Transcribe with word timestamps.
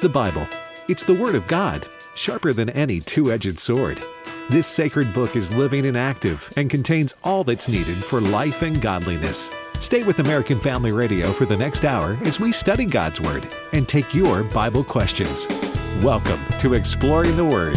The 0.00 0.08
Bible. 0.08 0.46
It's 0.86 1.02
the 1.02 1.12
Word 1.12 1.34
of 1.34 1.48
God, 1.48 1.84
sharper 2.14 2.52
than 2.52 2.70
any 2.70 3.00
two 3.00 3.32
edged 3.32 3.58
sword. 3.58 4.00
This 4.48 4.68
sacred 4.68 5.12
book 5.12 5.34
is 5.34 5.52
living 5.52 5.86
and 5.86 5.96
active 5.96 6.52
and 6.56 6.70
contains 6.70 7.16
all 7.24 7.42
that's 7.42 7.68
needed 7.68 7.96
for 7.96 8.20
life 8.20 8.62
and 8.62 8.80
godliness. 8.80 9.50
Stay 9.80 10.04
with 10.04 10.20
American 10.20 10.60
Family 10.60 10.92
Radio 10.92 11.32
for 11.32 11.46
the 11.46 11.56
next 11.56 11.84
hour 11.84 12.16
as 12.22 12.38
we 12.38 12.52
study 12.52 12.84
God's 12.84 13.20
Word 13.20 13.48
and 13.72 13.88
take 13.88 14.14
your 14.14 14.44
Bible 14.44 14.84
questions. 14.84 15.48
Welcome 16.00 16.38
to 16.60 16.74
Exploring 16.74 17.36
the 17.36 17.44
Word. 17.44 17.76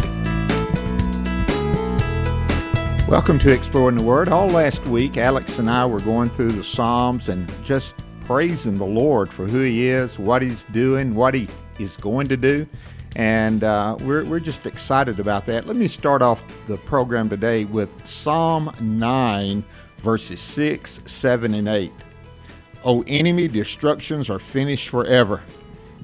Welcome 3.08 3.40
to 3.40 3.50
Exploring 3.52 3.96
the 3.96 4.02
Word. 4.04 4.28
All 4.28 4.46
last 4.46 4.86
week, 4.86 5.16
Alex 5.16 5.58
and 5.58 5.68
I 5.68 5.84
were 5.86 6.00
going 6.00 6.30
through 6.30 6.52
the 6.52 6.62
Psalms 6.62 7.28
and 7.28 7.52
just 7.64 7.96
praising 8.26 8.78
the 8.78 8.86
Lord 8.86 9.34
for 9.34 9.44
who 9.44 9.62
He 9.62 9.88
is, 9.88 10.20
what 10.20 10.40
He's 10.40 10.66
doing, 10.66 11.16
what 11.16 11.34
He 11.34 11.48
is 11.82 11.96
going 11.96 12.28
to 12.28 12.36
do. 12.36 12.66
And 13.14 13.62
uh, 13.62 13.96
we're, 14.00 14.24
we're 14.24 14.40
just 14.40 14.64
excited 14.66 15.20
about 15.20 15.44
that. 15.46 15.66
Let 15.66 15.76
me 15.76 15.88
start 15.88 16.22
off 16.22 16.42
the 16.66 16.78
program 16.78 17.28
today 17.28 17.64
with 17.64 18.06
Psalm 18.06 18.72
9, 18.80 19.64
verses 19.98 20.40
6, 20.40 21.00
7, 21.04 21.54
and 21.54 21.68
8. 21.68 21.92
O 22.84 23.02
enemy, 23.06 23.48
destructions 23.48 24.28
are 24.30 24.38
finished 24.38 24.88
forever, 24.88 25.42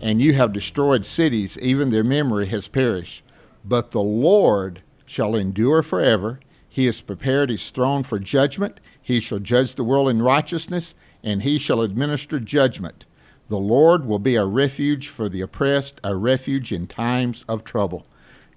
and 0.01 0.21
you 0.21 0.35
have 0.35 0.53
destroyed 0.53 1.05
cities, 1.05 1.59
even 1.59 1.91
their 1.91 2.05
memory 2.05 2.47
has 2.47 2.69
perished. 2.69 3.23
But 3.65 3.91
the 3.91 4.03
Lord 4.03 4.83
shall 5.05 5.35
endure 5.35 5.83
forever. 5.83 6.41
He 6.69 6.87
has 6.87 7.01
prepared 7.01 7.51
his 7.51 7.71
throne 7.71 8.05
for 8.05 8.19
judgment. 8.19 8.79
He 9.01 9.19
shall 9.19 9.41
judge 9.41 9.75
the 9.75 9.83
world 9.83 10.09
in 10.09 10.23
righteousness, 10.23 10.95
and 11.25 11.43
he 11.43 11.59
shall 11.59 11.81
administer 11.81 12.39
judgment. 12.39 13.07
The 13.49 13.59
Lord 13.59 14.05
will 14.05 14.19
be 14.19 14.37
a 14.37 14.45
refuge 14.45 15.09
for 15.09 15.29
the 15.29 15.41
oppressed, 15.41 16.01
a 16.05 16.15
refuge 16.15 16.71
in 16.71 16.87
times 16.87 17.45
of 17.49 17.65
trouble. 17.65 18.07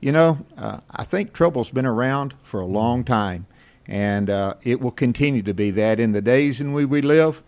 You 0.01 0.11
know, 0.11 0.45
uh, 0.57 0.81
I 0.91 1.05
think 1.05 1.31
trouble's 1.31 1.69
been 1.69 1.85
around 1.85 2.33
for 2.43 2.59
a 2.59 2.65
long 2.65 3.05
time, 3.05 3.45
and 3.87 4.29
uh, 4.29 4.55
it 4.63 4.81
will 4.81 4.91
continue 4.91 5.43
to 5.43 5.53
be 5.53 5.71
that 5.71 5.99
in 5.99 6.11
the 6.11 6.21
days 6.21 6.59
in 6.59 6.73
which 6.73 6.87
we 6.87 7.01
live. 7.01 7.41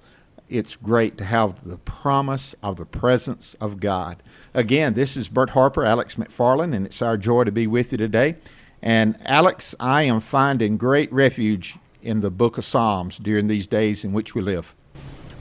It's 0.47 0.77
great 0.77 1.17
to 1.17 1.25
have 1.25 1.67
the 1.67 1.79
promise 1.79 2.55
of 2.63 2.77
the 2.77 2.85
presence 2.85 3.55
of 3.55 3.81
God. 3.81 4.23
Again, 4.53 4.93
this 4.93 5.17
is 5.17 5.27
Bert 5.27 5.49
Harper, 5.49 5.83
Alex 5.83 6.15
McFarland, 6.15 6.73
and 6.73 6.85
it's 6.85 7.01
our 7.01 7.17
joy 7.17 7.43
to 7.43 7.51
be 7.51 7.67
with 7.67 7.91
you 7.91 7.97
today. 7.97 8.37
And 8.81 9.17
Alex, 9.25 9.75
I 9.81 10.03
am 10.03 10.21
finding 10.21 10.77
great 10.77 11.11
refuge 11.11 11.77
in 12.01 12.21
the 12.21 12.31
book 12.31 12.57
of 12.57 12.63
Psalms 12.63 13.17
during 13.17 13.47
these 13.47 13.67
days 13.67 14.05
in 14.05 14.13
which 14.13 14.33
we 14.33 14.41
live. 14.41 14.75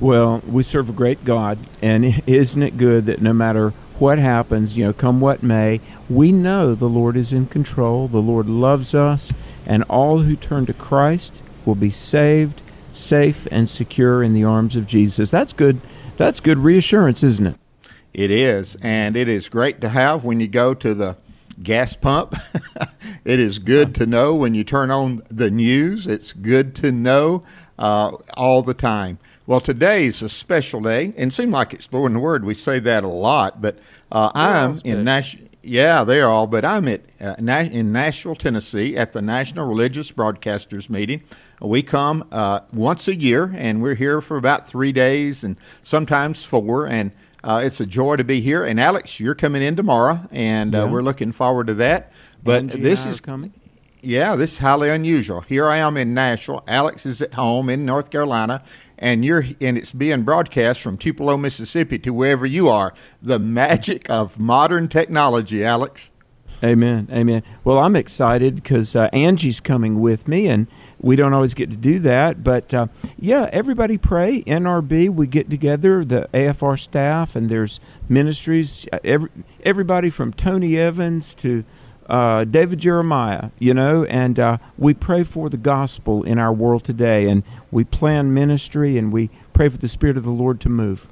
Well, 0.03 0.43
we 0.45 0.65
serve 0.65 0.89
a 0.89 0.93
great 0.93 1.25
God, 1.25 1.61
and 1.81 2.25
isn't 2.27 2.61
it 2.61 2.77
good 2.77 3.07
that 3.07 3.23
no 3.23 3.33
matter 3.33 3.71
what 4.01 4.19
happens, 4.19 4.77
you 4.77 4.85
know, 4.85 4.93
come 4.93 5.21
what 5.21 5.45
may, 5.45 5.81
we 6.11 6.33
know 6.33 6.75
the 6.75 6.89
Lord 6.89 7.17
is 7.17 7.33
in 7.33 7.47
control, 7.47 8.09
the 8.09 8.19
Lord 8.19 8.49
loves 8.49 8.97
us, 8.97 9.33
and 9.65 9.85
all 9.85 10.23
who 10.23 10.35
turn 10.35 10.67
to 10.67 10.73
Christ 10.73 11.41
will 11.65 11.77
be 11.77 11.93
saved, 11.93 12.63
safe, 12.91 13.47
and 13.53 13.71
secure 13.71 14.25
in 14.25 14.35
the 14.35 14.43
arms 14.43 14.75
of 14.75 14.89
Jesus. 14.89 15.31
That's 15.31 15.53
good. 15.53 15.81
That's 16.17 16.41
good 16.41 16.59
reassurance, 16.59 17.23
isn't 17.23 17.47
it? 17.47 17.57
It 18.13 18.33
is, 18.33 18.77
and 18.83 19.15
it 19.15 19.29
is 19.29 19.49
great 19.49 19.81
to 19.83 19.89
have 19.89 20.25
when 20.25 20.41
you 20.41 20.49
go 20.49 20.75
to 20.75 20.95
the 20.95 21.17
gas 21.63 21.95
pump. 21.95 22.35
it 23.25 23.39
is 23.39 23.61
good 23.61 23.95
to 23.95 24.07
know 24.07 24.35
when 24.35 24.57
you 24.57 24.65
turn 24.65 24.91
on 24.91 25.23
the 25.31 25.49
news. 25.49 26.09
It's 26.09 26.33
good 26.33 26.75
to 26.75 26.91
know 26.91 27.45
uh, 27.79 28.17
all 28.37 28.63
the 28.63 28.75
time. 28.75 29.21
Well, 29.47 29.61
today 29.61 30.07
is 30.07 30.23
a 30.23 30.29
special 30.29 30.81
day, 30.81 31.07
and 31.17 31.31
it 31.31 31.33
seems 31.33 31.53
like 31.53 31.75
exploring 31.75 32.15
the 32.15 32.21
word. 32.21 32.45
We 32.45 32.55
say 32.55 32.79
that 32.81 33.03
a 33.03 33.09
lot, 33.09 33.61
but 33.61 33.79
uh, 34.11 34.31
I'm 34.35 34.77
in 34.85 35.05
Nashville. 35.05 35.49
Yeah, 35.65 36.05
they're 36.05 36.29
all. 36.29 36.47
But 36.47 36.65
I'm 36.65 36.87
at 36.89 37.03
uh, 37.21 37.35
in 37.39 37.93
Nashville, 37.93 38.35
Tennessee, 38.37 38.97
at 38.97 39.13
the 39.13 39.23
National 39.23 39.67
Religious 39.69 40.11
Broadcasters 40.13 40.89
meeting. 40.89 41.23
We 41.61 41.83
come 41.83 42.27
uh, 42.33 42.61
once 42.73 43.09
a 43.09 43.15
year, 43.17 43.53
and 43.57 43.83
we're 43.83 43.95
here 43.97 44.21
for 44.21 44.37
about 44.37 44.67
three 44.69 44.93
days, 44.93 45.43
and 45.45 45.57
sometimes 45.83 46.45
four. 46.45 46.87
And 46.87 47.11
uh, 47.45 47.63
it's 47.65 47.81
a 47.81 47.87
joy 47.87 48.17
to 48.17 48.25
be 48.25 48.41
here. 48.41 48.65
And 48.65 48.79
Alex, 48.81 49.19
you're 49.21 49.35
coming 49.35 49.63
in 49.63 49.75
tomorrow, 49.77 50.21
and 50.31 50.75
uh, 50.75 50.79
Yeah. 50.85 50.91
we're 50.91 51.03
looking 51.03 51.33
forward 51.33 51.67
to 51.69 51.75
that. 51.75 52.13
But 52.45 52.63
Angie 52.63 52.81
this 52.81 53.07
is 53.07 53.21
coming. 53.21 53.53
yeah, 54.03 54.35
this 54.37 54.53
is 54.53 54.59
highly 54.59 54.89
unusual. 54.91 55.43
Here 55.43 55.67
I 55.69 55.77
am 55.79 55.97
in 55.97 56.13
Nashville. 56.15 56.65
Alex 56.67 57.07
is 57.07 57.23
at 57.23 57.35
home 57.35 57.69
in 57.69 57.85
North 57.85 58.11
Carolina, 58.11 58.65
and 59.03 59.25
you're 59.25 59.45
and 59.61 59.77
it's 59.77 59.93
being 59.93 60.23
broadcast 60.23 60.81
from 60.81 60.97
Tupelo, 60.97 61.37
Mississippi, 61.37 61.99
to 61.99 62.11
wherever 62.15 62.47
you 62.47 62.69
are. 62.69 62.95
The 63.21 63.39
magic 63.39 64.09
of 64.09 64.39
modern 64.39 64.89
technology, 64.89 65.65
Alex. 65.65 66.11
Amen. 66.65 67.09
Amen. 67.11 67.43
Well, 67.65 67.81
I'm 67.81 67.97
excited 67.97 68.55
because 68.55 68.95
uh, 68.95 69.09
Angie's 69.13 69.59
coming 69.59 70.01
with 70.01 70.29
me, 70.29 70.47
and 70.47 70.69
we 71.01 71.17
don't 71.17 71.35
always 71.35 71.55
get 71.55 71.73
to 71.73 71.77
do 71.77 71.99
that. 71.99 72.45
But 72.45 72.73
uh, 72.73 72.87
yeah, 73.19 73.51
everybody 73.53 73.99
pray. 73.99 74.43
NRB, 74.45 75.11
we 75.11 75.27
get 75.27 75.51
together, 75.51 76.05
the 76.05 76.29
AFR 76.33 76.79
staff, 76.79 77.35
and 77.35 77.51
there's 77.51 77.81
ministries. 78.09 78.87
uh, 78.93 79.01
Every, 79.03 79.29
everybody 79.65 80.09
from 80.09 80.33
Tony 80.33 80.79
Evans 80.79 81.35
to 81.37 81.65
uh, 82.09 82.45
David 82.45 82.79
Jeremiah, 82.79 83.51
you 83.59 83.75
know, 83.75 84.05
and 84.05 84.39
uh, 84.39 84.59
we 84.77 84.95
pray 84.95 85.25
for 85.25 85.49
the 85.49 85.57
gospel 85.57 86.23
in 86.23 86.39
our 86.39 86.53
world 86.53 86.85
today, 86.85 87.29
and 87.29 87.43
we 87.71 87.85
plan 87.85 88.35
ministry, 88.35 88.99
and 88.99 89.13
we 89.13 89.31
pray 89.53 89.69
for 89.69 89.79
the 89.79 89.89
Spirit 89.89 90.17
of 90.17 90.25
the 90.25 90.31
Lord 90.31 90.61
to 90.63 90.69
move. 90.69 91.09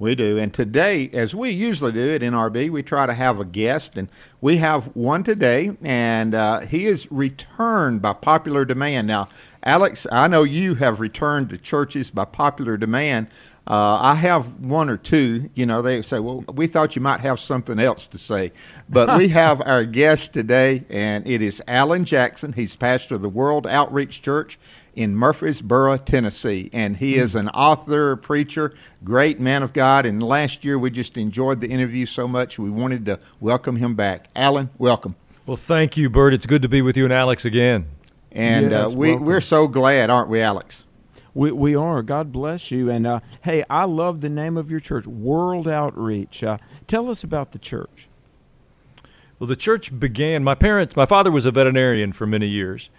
We 0.00 0.14
do. 0.14 0.38
And 0.38 0.54
today, 0.54 1.10
as 1.12 1.34
we 1.34 1.50
usually 1.50 1.92
do 1.92 2.14
at 2.14 2.22
NRB, 2.22 2.70
we 2.70 2.82
try 2.82 3.04
to 3.04 3.12
have 3.12 3.38
a 3.38 3.44
guest, 3.44 3.96
and 3.96 4.08
we 4.40 4.56
have 4.56 4.86
one 4.96 5.22
today, 5.22 5.76
and 5.82 6.34
uh, 6.34 6.60
he 6.60 6.86
is 6.86 7.06
returned 7.12 8.00
by 8.00 8.14
popular 8.14 8.64
demand. 8.64 9.08
Now, 9.08 9.28
Alex, 9.62 10.06
I 10.10 10.26
know 10.26 10.42
you 10.42 10.76
have 10.76 11.00
returned 11.00 11.50
to 11.50 11.58
churches 11.58 12.10
by 12.10 12.24
popular 12.24 12.78
demand. 12.78 13.26
Uh, 13.70 14.00
I 14.02 14.14
have 14.16 14.58
one 14.60 14.90
or 14.90 14.96
two. 14.96 15.48
You 15.54 15.64
know, 15.64 15.80
they 15.80 16.02
say, 16.02 16.18
well, 16.18 16.44
we 16.54 16.66
thought 16.66 16.96
you 16.96 17.02
might 17.02 17.20
have 17.20 17.38
something 17.38 17.78
else 17.78 18.08
to 18.08 18.18
say. 18.18 18.50
But 18.88 19.16
we 19.16 19.28
have 19.42 19.62
our 19.62 19.84
guest 19.84 20.32
today, 20.32 20.84
and 20.90 21.24
it 21.24 21.40
is 21.40 21.62
Allen 21.68 22.04
Jackson. 22.04 22.52
He's 22.52 22.74
pastor 22.74 23.14
of 23.14 23.22
the 23.22 23.28
World 23.28 23.68
Outreach 23.68 24.22
Church 24.22 24.58
in 24.96 25.14
Murfreesboro, 25.14 25.98
Tennessee. 25.98 26.68
And 26.72 26.96
he 26.96 27.14
is 27.14 27.36
an 27.36 27.48
author, 27.50 28.16
preacher, 28.16 28.74
great 29.04 29.38
man 29.38 29.62
of 29.62 29.72
God. 29.72 30.04
And 30.04 30.20
last 30.20 30.64
year 30.64 30.76
we 30.76 30.90
just 30.90 31.16
enjoyed 31.16 31.60
the 31.60 31.68
interview 31.68 32.06
so 32.06 32.26
much, 32.26 32.58
we 32.58 32.70
wanted 32.70 33.04
to 33.04 33.20
welcome 33.38 33.76
him 33.76 33.94
back. 33.94 34.26
Allen, 34.34 34.70
welcome. 34.78 35.14
Well, 35.46 35.56
thank 35.56 35.96
you, 35.96 36.10
Bert. 36.10 36.34
It's 36.34 36.46
good 36.46 36.62
to 36.62 36.68
be 36.68 36.82
with 36.82 36.96
you 36.96 37.04
and 37.04 37.12
Alex 37.12 37.44
again. 37.44 37.86
And 38.32 38.72
Yes, 38.72 38.92
uh, 38.92 38.96
we, 38.96 39.10
welcome. 39.10 39.26
we're 39.26 39.40
so 39.40 39.68
glad, 39.68 40.10
aren't 40.10 40.28
we, 40.28 40.40
Alex? 40.40 40.84
We, 41.34 41.52
we 41.52 41.76
are. 41.76 42.02
God 42.02 42.32
bless 42.32 42.70
you. 42.70 42.90
And 42.90 43.06
uh, 43.06 43.20
hey, 43.42 43.64
I 43.70 43.84
love 43.84 44.20
the 44.20 44.28
name 44.28 44.56
of 44.56 44.70
your 44.70 44.80
church, 44.80 45.06
World 45.06 45.68
Outreach. 45.68 46.42
Uh, 46.42 46.58
tell 46.86 47.08
us 47.08 47.22
about 47.22 47.52
the 47.52 47.58
church. 47.58 48.08
Well, 49.38 49.46
the 49.46 49.56
church 49.56 49.98
began. 49.98 50.44
My 50.44 50.54
parents, 50.54 50.96
my 50.96 51.06
father 51.06 51.30
was 51.30 51.46
a 51.46 51.50
veterinarian 51.50 52.12
for 52.12 52.26
many 52.26 52.46
years, 52.46 52.90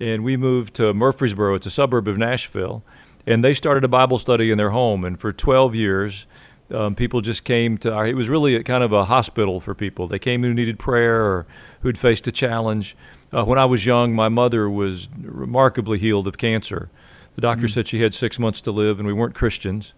and 0.00 0.24
we 0.24 0.36
moved 0.36 0.74
to 0.76 0.94
Murfreesboro. 0.94 1.54
It's 1.54 1.66
a 1.66 1.70
suburb 1.70 2.08
of 2.08 2.16
Nashville, 2.16 2.82
and 3.26 3.44
they 3.44 3.52
started 3.52 3.84
a 3.84 3.88
Bible 3.88 4.18
study 4.18 4.50
in 4.50 4.56
their 4.56 4.70
home. 4.70 5.04
And 5.04 5.20
for 5.20 5.30
12 5.30 5.74
years, 5.74 6.26
um, 6.72 6.94
people 6.94 7.20
just 7.20 7.44
came 7.44 7.76
to 7.78 7.92
our. 7.92 8.06
It 8.06 8.14
was 8.14 8.28
really 8.28 8.54
a, 8.54 8.62
kind 8.62 8.82
of 8.82 8.92
a 8.92 9.04
hospital 9.04 9.60
for 9.60 9.74
people. 9.74 10.06
They 10.06 10.18
came 10.18 10.42
who 10.42 10.54
needed 10.54 10.78
prayer 10.78 11.22
or 11.22 11.46
who'd 11.80 11.98
faced 11.98 12.26
a 12.26 12.32
challenge. 12.32 12.96
Uh, 13.32 13.44
when 13.44 13.58
I 13.58 13.64
was 13.64 13.84
young, 13.84 14.14
my 14.14 14.28
mother 14.28 14.70
was 14.70 15.08
remarkably 15.18 15.98
healed 15.98 16.26
of 16.26 16.38
cancer. 16.38 16.88
The 17.34 17.40
doctor 17.40 17.66
mm. 17.66 17.70
said 17.70 17.88
she 17.88 18.02
had 18.02 18.14
six 18.14 18.38
months 18.38 18.60
to 18.62 18.70
live, 18.70 18.98
and 18.98 19.06
we 19.06 19.12
weren't 19.12 19.34
Christians. 19.34 19.94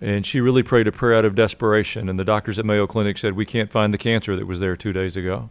And 0.00 0.26
she 0.26 0.40
really 0.40 0.62
prayed 0.62 0.88
a 0.88 0.92
prayer 0.92 1.16
out 1.16 1.24
of 1.24 1.34
desperation. 1.34 2.08
And 2.08 2.18
the 2.18 2.24
doctors 2.24 2.58
at 2.58 2.64
Mayo 2.64 2.86
Clinic 2.86 3.16
said, 3.16 3.34
We 3.34 3.46
can't 3.46 3.70
find 3.70 3.94
the 3.94 3.98
cancer 3.98 4.36
that 4.36 4.46
was 4.46 4.60
there 4.60 4.76
two 4.76 4.92
days 4.92 5.16
ago. 5.16 5.50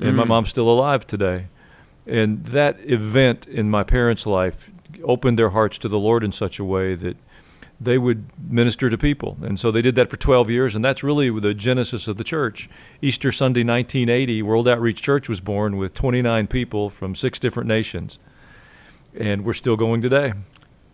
And 0.00 0.16
my 0.16 0.24
mm. 0.24 0.28
mom's 0.28 0.48
still 0.48 0.68
alive 0.68 1.06
today. 1.06 1.48
And 2.06 2.44
that 2.46 2.78
event 2.80 3.46
in 3.46 3.70
my 3.70 3.84
parents' 3.84 4.26
life 4.26 4.70
opened 5.04 5.38
their 5.38 5.50
hearts 5.50 5.78
to 5.78 5.88
the 5.88 5.98
Lord 5.98 6.24
in 6.24 6.32
such 6.32 6.58
a 6.58 6.64
way 6.64 6.94
that 6.94 7.16
they 7.80 7.98
would 7.98 8.26
minister 8.50 8.90
to 8.90 8.98
people. 8.98 9.36
And 9.42 9.58
so 9.60 9.70
they 9.70 9.82
did 9.82 9.94
that 9.96 10.10
for 10.10 10.16
12 10.16 10.50
years. 10.50 10.74
And 10.74 10.84
that's 10.84 11.04
really 11.04 11.30
the 11.30 11.54
genesis 11.54 12.08
of 12.08 12.16
the 12.16 12.24
church. 12.24 12.68
Easter 13.00 13.30
Sunday, 13.30 13.60
1980, 13.60 14.42
World 14.42 14.66
Outreach 14.66 15.00
Church 15.00 15.28
was 15.28 15.40
born 15.40 15.76
with 15.76 15.94
29 15.94 16.46
people 16.48 16.90
from 16.90 17.14
six 17.14 17.38
different 17.38 17.68
nations. 17.68 18.18
And 19.14 19.44
we're 19.44 19.52
still 19.54 19.76
going 19.76 20.00
today. 20.02 20.32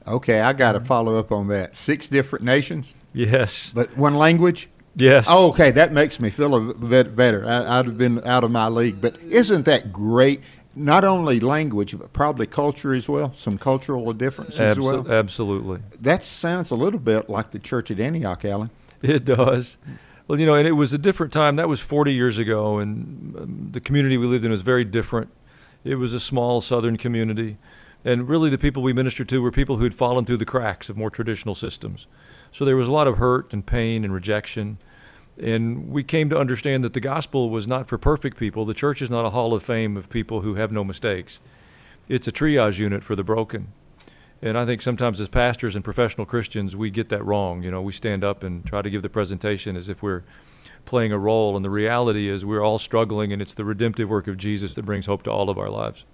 Okay, 0.07 0.41
I 0.41 0.53
got 0.53 0.73
to 0.73 0.81
follow 0.81 1.19
up 1.19 1.33
on 1.33 1.49
that. 1.49 1.75
Six 1.77 2.09
different 2.09 2.45
nations, 2.45 2.95
Yes. 3.15 3.73
but 3.75 3.97
one 3.97 4.15
language? 4.15 4.69
Yes. 4.97 5.27
Oh, 5.29 5.49
okay, 5.49 5.71
that 5.73 5.93
makes 5.93 6.21
me 6.21 6.31
feel 6.31 6.55
a 6.55 6.75
bit 6.75 7.17
better. 7.17 7.47
I, 7.47 7.79
I'd 7.79 7.87
have 7.87 7.99
been 7.99 8.25
out 8.27 8.45
of 8.45 8.51
my 8.51 8.69
league, 8.69 9.01
but 9.01 9.21
isn't 9.23 9.65
that 9.65 9.93
great? 9.93 10.43
Not 10.77 11.05
only 11.05 11.41
language, 11.41 11.97
but 11.99 12.13
probably 12.13 12.47
culture 12.47 12.93
as 12.95 13.09
well. 13.09 13.33
Some 13.33 13.59
cultural 13.59 14.13
differences 14.13 14.61
as 14.61 14.79
well. 14.81 15.11
Absolutely. 15.11 15.81
That 16.01 16.23
sounds 16.23 16.71
a 16.71 16.75
little 16.77 17.01
bit 17.01 17.29
like 17.31 17.51
the 17.53 17.59
church 17.59 17.91
at 17.91 17.99
Antioch, 17.99 18.45
Allen. 18.45 18.71
It 19.03 19.25
does. 19.25 19.79
Well, 20.29 20.39
you 20.41 20.47
know, 20.47 20.55
and 20.55 20.67
it 20.67 20.73
was 20.73 20.93
a 20.93 20.99
different 20.99 21.33
time. 21.33 21.57
That 21.57 21.69
was 21.69 21.81
40 21.81 22.13
years 22.13 22.39
ago, 22.39 22.79
and 22.79 23.37
um, 23.37 23.69
the 23.73 23.81
community 23.81 24.17
we 24.17 24.27
lived 24.27 24.45
in 24.45 24.51
was 24.51 24.63
very 24.63 24.85
different. 24.85 25.31
It 25.85 25.97
was 25.97 26.13
a 26.15 26.21
small 26.21 26.61
southern 26.61 26.97
community, 26.97 27.59
and 28.05 28.29
really 28.29 28.51
the 28.51 28.59
people 28.59 28.83
we 28.83 28.93
ministered 28.93 29.29
to 29.31 29.41
were 29.41 29.51
people 29.51 29.79
who 29.79 29.85
had 29.85 29.95
fallen 29.95 30.25
through 30.25 30.37
the 30.37 30.45
cracks 30.45 30.91
of 30.91 30.97
more 30.97 31.11
traditional 31.11 31.55
systems. 31.55 32.07
So 32.51 32.65
there 32.65 32.77
was 32.77 32.89
a 32.89 32.93
lot 32.93 33.09
of 33.09 33.17
hurt 33.17 33.53
and 33.53 33.65
pain 33.65 34.05
and 34.05 34.13
rejection. 34.13 34.79
And 35.39 35.89
we 35.89 36.05
came 36.05 36.29
to 36.31 36.39
understand 36.39 36.85
that 36.85 36.93
the 36.93 37.01
gospel 37.01 37.51
was 37.51 37.67
not 37.67 37.89
for 37.89 37.99
perfect 37.99 38.37
people. 38.37 38.65
The 38.65 38.75
church 38.75 39.01
is 39.01 39.11
not 39.11 39.25
a 39.25 39.31
hall 39.31 39.55
of 39.55 39.63
fame 39.63 39.97
of 39.97 40.11
people 40.11 40.43
who 40.43 40.57
have 40.57 40.71
no 40.71 40.85
mistakes. 40.85 41.41
It's 42.09 42.29
a 42.29 42.33
triage 42.33 42.79
unit 42.79 43.03
for 43.03 43.17
the 43.17 43.25
broken. 43.25 43.73
And 44.43 44.59
I 44.59 44.67
think 44.67 44.83
sometimes 44.83 45.21
as 45.21 45.29
pastors 45.29 45.75
and 45.75 45.83
professional 45.83 46.27
Christians, 46.27 46.77
we 46.77 46.91
get 46.91 47.09
that 47.09 47.25
wrong. 47.25 47.63
You 47.63 47.71
know, 47.71 47.81
we 47.81 47.93
stand 47.93 48.23
up 48.23 48.43
and 48.43 48.65
try 48.67 48.83
to 48.83 48.91
give 48.91 49.01
the 49.01 49.09
presentation 49.09 49.75
as 49.75 49.89
if 49.89 50.03
we're 50.03 50.25
playing 50.85 51.13
a 51.13 51.19
role. 51.19 51.57
And 51.57 51.65
the 51.65 51.71
reality 51.71 52.29
is 52.29 52.45
we're 52.45 52.63
all 52.63 52.79
struggling, 52.79 53.33
and 53.33 53.41
it's 53.41 53.55
the 53.55 53.65
redemptive 53.65 54.11
work 54.11 54.29
of 54.29 54.37
Jesus 54.37 54.75
that 54.75 54.85
brings 54.85 55.07
hope 55.07 55.23
to 55.23 55.33
all 55.33 55.49
of 55.49 55.57
our 55.57 55.71
lives. 55.71 56.05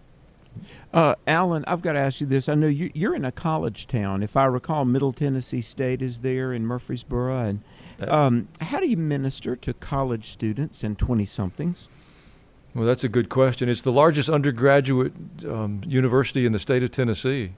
Uh, 0.93 1.14
Allen, 1.26 1.64
I've 1.67 1.82
got 1.82 1.93
to 1.93 1.99
ask 1.99 2.20
you 2.20 2.26
this. 2.26 2.49
I 2.49 2.55
know 2.55 2.67
you, 2.67 2.91
you're 2.94 3.14
in 3.14 3.25
a 3.25 3.32
college 3.32 3.87
town. 3.87 4.23
If 4.23 4.37
I 4.37 4.44
recall, 4.44 4.85
Middle 4.85 5.12
Tennessee 5.12 5.61
State 5.61 6.02
is 6.02 6.20
there 6.20 6.52
in 6.52 6.67
Murfreesboro. 6.67 7.38
And 7.38 7.62
um, 8.08 8.49
how 8.61 8.81
do 8.81 8.88
you 8.88 8.97
minister 8.97 9.56
to 9.56 9.75
college 9.75 10.31
students 10.31 10.82
and 10.82 10.99
20 10.99 11.25
somethings? 11.25 11.88
Well, 12.75 12.87
that's 12.87 13.05
a 13.05 13.08
good 13.08 13.29
question. 13.29 13.69
It's 13.69 13.82
the 13.82 13.93
largest 13.93 14.29
undergraduate 14.29 15.12
um, 15.47 15.81
university 15.87 16.47
in 16.47 16.53
the 16.53 16.58
state 16.58 16.82
of 16.82 16.91
Tennessee. 16.91 17.53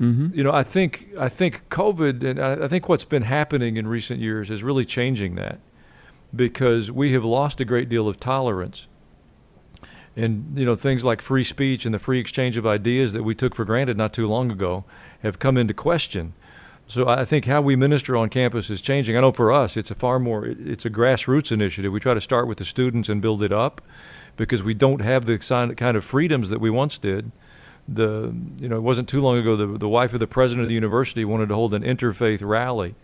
Mm-hmm. 0.00 0.36
You 0.36 0.42
know, 0.42 0.52
I 0.52 0.62
think 0.62 1.08
I 1.18 1.28
think 1.28 1.68
COVID 1.68 2.24
and 2.24 2.40
I, 2.40 2.64
I 2.64 2.68
think 2.68 2.88
what's 2.88 3.04
been 3.04 3.22
happening 3.22 3.76
in 3.76 3.86
recent 3.86 4.20
years 4.20 4.50
is 4.50 4.62
really 4.62 4.84
changing 4.84 5.36
that 5.36 5.60
because 6.34 6.90
we 6.90 7.12
have 7.12 7.24
lost 7.24 7.60
a 7.60 7.64
great 7.64 7.88
deal 7.88 8.08
of 8.08 8.18
tolerance 8.18 8.88
and 10.16 10.56
you 10.56 10.64
know 10.64 10.76
things 10.76 11.04
like 11.04 11.20
free 11.20 11.44
speech 11.44 11.84
and 11.84 11.94
the 11.94 11.98
free 11.98 12.18
exchange 12.18 12.56
of 12.56 12.66
ideas 12.66 13.12
that 13.12 13.22
we 13.22 13.34
took 13.34 13.54
for 13.54 13.64
granted 13.64 13.96
not 13.96 14.12
too 14.12 14.28
long 14.28 14.50
ago 14.50 14.84
have 15.22 15.38
come 15.38 15.56
into 15.56 15.74
question. 15.74 16.34
So 16.86 17.08
I 17.08 17.24
think 17.24 17.46
how 17.46 17.62
we 17.62 17.76
minister 17.76 18.14
on 18.14 18.28
campus 18.28 18.68
is 18.68 18.82
changing. 18.82 19.16
I 19.16 19.20
know 19.22 19.32
for 19.32 19.50
us, 19.50 19.76
it's 19.76 19.90
a 19.90 19.94
far 19.94 20.18
more 20.18 20.44
it's 20.46 20.84
a 20.84 20.90
grassroots 20.90 21.50
initiative. 21.50 21.92
We 21.92 22.00
try 22.00 22.14
to 22.14 22.20
start 22.20 22.46
with 22.46 22.58
the 22.58 22.64
students 22.64 23.08
and 23.08 23.22
build 23.22 23.42
it 23.42 23.52
up, 23.52 23.80
because 24.36 24.62
we 24.62 24.74
don't 24.74 25.00
have 25.00 25.24
the 25.26 25.38
kind 25.38 25.96
of 25.96 26.04
freedoms 26.04 26.50
that 26.50 26.60
we 26.60 26.70
once 26.70 26.98
did. 26.98 27.32
The 27.86 28.34
you 28.60 28.68
know 28.68 28.76
it 28.76 28.82
wasn't 28.82 29.08
too 29.08 29.20
long 29.20 29.38
ago 29.38 29.56
the 29.56 29.66
the 29.78 29.88
wife 29.88 30.14
of 30.14 30.20
the 30.20 30.26
president 30.26 30.62
of 30.62 30.68
the 30.68 30.74
university 30.74 31.24
wanted 31.24 31.48
to 31.50 31.54
hold 31.54 31.74
an 31.74 31.82
interfaith 31.82 32.40
rally. 32.42 32.94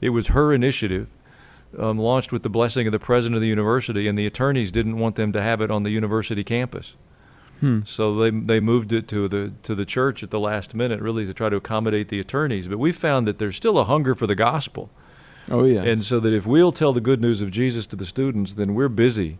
It 0.00 0.10
was 0.10 0.28
her 0.28 0.52
initiative 0.52 1.10
um, 1.78 1.98
launched 1.98 2.32
with 2.32 2.42
the 2.42 2.50
blessing 2.50 2.86
of 2.86 2.92
the 2.92 2.98
president 2.98 3.36
of 3.36 3.42
the 3.42 3.48
university, 3.48 4.08
and 4.08 4.18
the 4.18 4.26
attorneys 4.26 4.72
didn't 4.72 4.98
want 4.98 5.16
them 5.16 5.32
to 5.32 5.42
have 5.42 5.60
it 5.60 5.70
on 5.70 5.82
the 5.82 5.90
university 5.90 6.44
campus. 6.44 6.96
Hmm. 7.60 7.80
So 7.84 8.14
they 8.14 8.30
they 8.30 8.58
moved 8.58 8.92
it 8.92 9.06
to 9.08 9.28
the 9.28 9.52
to 9.62 9.74
the 9.74 9.84
church 9.84 10.22
at 10.22 10.30
the 10.30 10.40
last 10.40 10.74
minute, 10.74 11.00
really 11.00 11.26
to 11.26 11.34
try 11.34 11.50
to 11.50 11.56
accommodate 11.56 12.08
the 12.08 12.18
attorneys. 12.18 12.68
But 12.68 12.78
we 12.78 12.90
found 12.90 13.28
that 13.28 13.38
there's 13.38 13.56
still 13.56 13.78
a 13.78 13.84
hunger 13.84 14.14
for 14.14 14.26
the 14.26 14.34
gospel. 14.34 14.90
Oh 15.50 15.64
yeah. 15.64 15.82
And 15.82 16.04
so 16.04 16.20
that 16.20 16.32
if 16.32 16.46
we'll 16.46 16.72
tell 16.72 16.92
the 16.92 17.00
good 17.00 17.20
news 17.20 17.42
of 17.42 17.50
Jesus 17.50 17.86
to 17.86 17.96
the 17.96 18.06
students, 18.06 18.54
then 18.54 18.74
we're 18.74 18.88
busy 18.88 19.38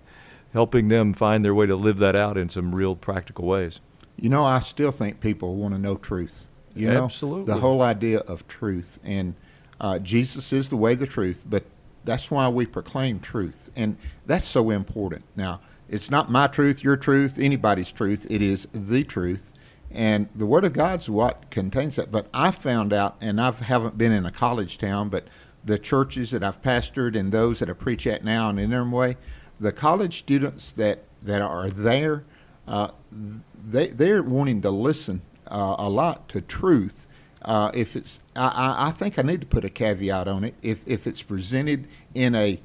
helping 0.53 0.88
them 0.88 1.12
find 1.12 1.44
their 1.44 1.55
way 1.55 1.67
to 1.67 1.76
live 1.76 1.99
that 1.99 2.17
out 2.17 2.37
in 2.37 2.49
some 2.49 2.75
real 2.75 2.97
practical 2.97 3.47
ways. 3.47 3.81
You 4.17 4.29
know, 4.29 4.44
I 4.44 4.61
still 4.61 4.91
think 4.91 5.21
people 5.21 5.56
want 5.56 5.75
to 5.75 5.81
know 5.81 5.97
truth. 5.97 6.49
You 6.75 6.88
know, 6.88 7.05
Absolutely. 7.05 7.53
the 7.53 7.61
whole 7.61 7.83
idea 7.83 8.19
of 8.21 8.47
truth 8.47 8.99
and 9.03 9.35
uh, 9.81 9.99
Jesus 9.99 10.53
is 10.53 10.69
the 10.69 10.76
way, 10.76 10.94
the 10.94 11.06
truth, 11.06 11.47
but 11.49 11.65
that's 12.05 12.31
why 12.31 12.49
we 12.49 12.67
proclaim 12.67 13.20
truth. 13.20 13.70
And 13.76 13.97
that's 14.26 14.47
so 14.47 14.70
important. 14.70 15.25
Now, 15.37 15.61
it's 15.88 16.11
not 16.11 16.31
my 16.31 16.47
truth, 16.47 16.85
your 16.85 16.97
truth, 16.97 17.38
anybody's 17.38 17.93
truth. 17.93 18.26
It 18.31 18.43
is 18.43 18.69
the 18.73 19.05
truth. 19.05 19.52
And 19.91 20.29
the 20.35 20.47
Word 20.47 20.64
of 20.64 20.73
God's 20.73 21.11
what 21.11 21.50
contains 21.50 21.97
that. 21.97 22.12
But 22.12 22.29
I 22.32 22.52
found 22.52 22.93
out, 22.93 23.17
and 23.20 23.41
I 23.41 23.50
haven't 23.50 23.99
been 23.99 24.12
in 24.12 24.25
a 24.25 24.31
college 24.31 24.79
town, 24.79 25.08
but 25.08 25.26
the 25.64 25.79
churches 25.79 26.31
that 26.31 26.43
I've 26.43 26.62
pastored 26.62 27.19
and 27.19 27.32
those 27.32 27.58
that 27.58 27.69
I 27.69 27.73
preach 27.73 28.06
at 28.06 28.25
now 28.25 28.49
in 28.50 28.58
interim 28.58 28.93
way, 28.93 29.17
the 29.58 29.73
college 29.73 30.19
students 30.19 30.73
that, 30.73 31.05
that 31.23 31.43
are 31.43 31.69
there, 31.69 32.25
uh, 32.67 32.93
they, 33.12 33.88
they're 33.88 34.23
wanting 34.23 34.62
to 34.62 34.70
listen 34.70 35.23
uh, 35.49 35.75
a 35.79 35.91
lot 35.91 36.29
to 36.31 36.41
truth 36.41 37.08
uh, 37.43 37.71
if 37.75 37.97
it's, 37.97 38.21
I, 38.37 38.89
I 38.89 38.91
think 38.91 39.19
I 39.19 39.23
need 39.23 39.41
to 39.41 39.47
put 39.47 39.65
a 39.65 39.69
caveat 39.71 40.29
on 40.29 40.45
it. 40.45 40.55
If 40.63 40.87
if 40.87 41.07
it's 41.07 41.23
presented 41.23 41.89
in 42.15 42.35
a 42.35 42.61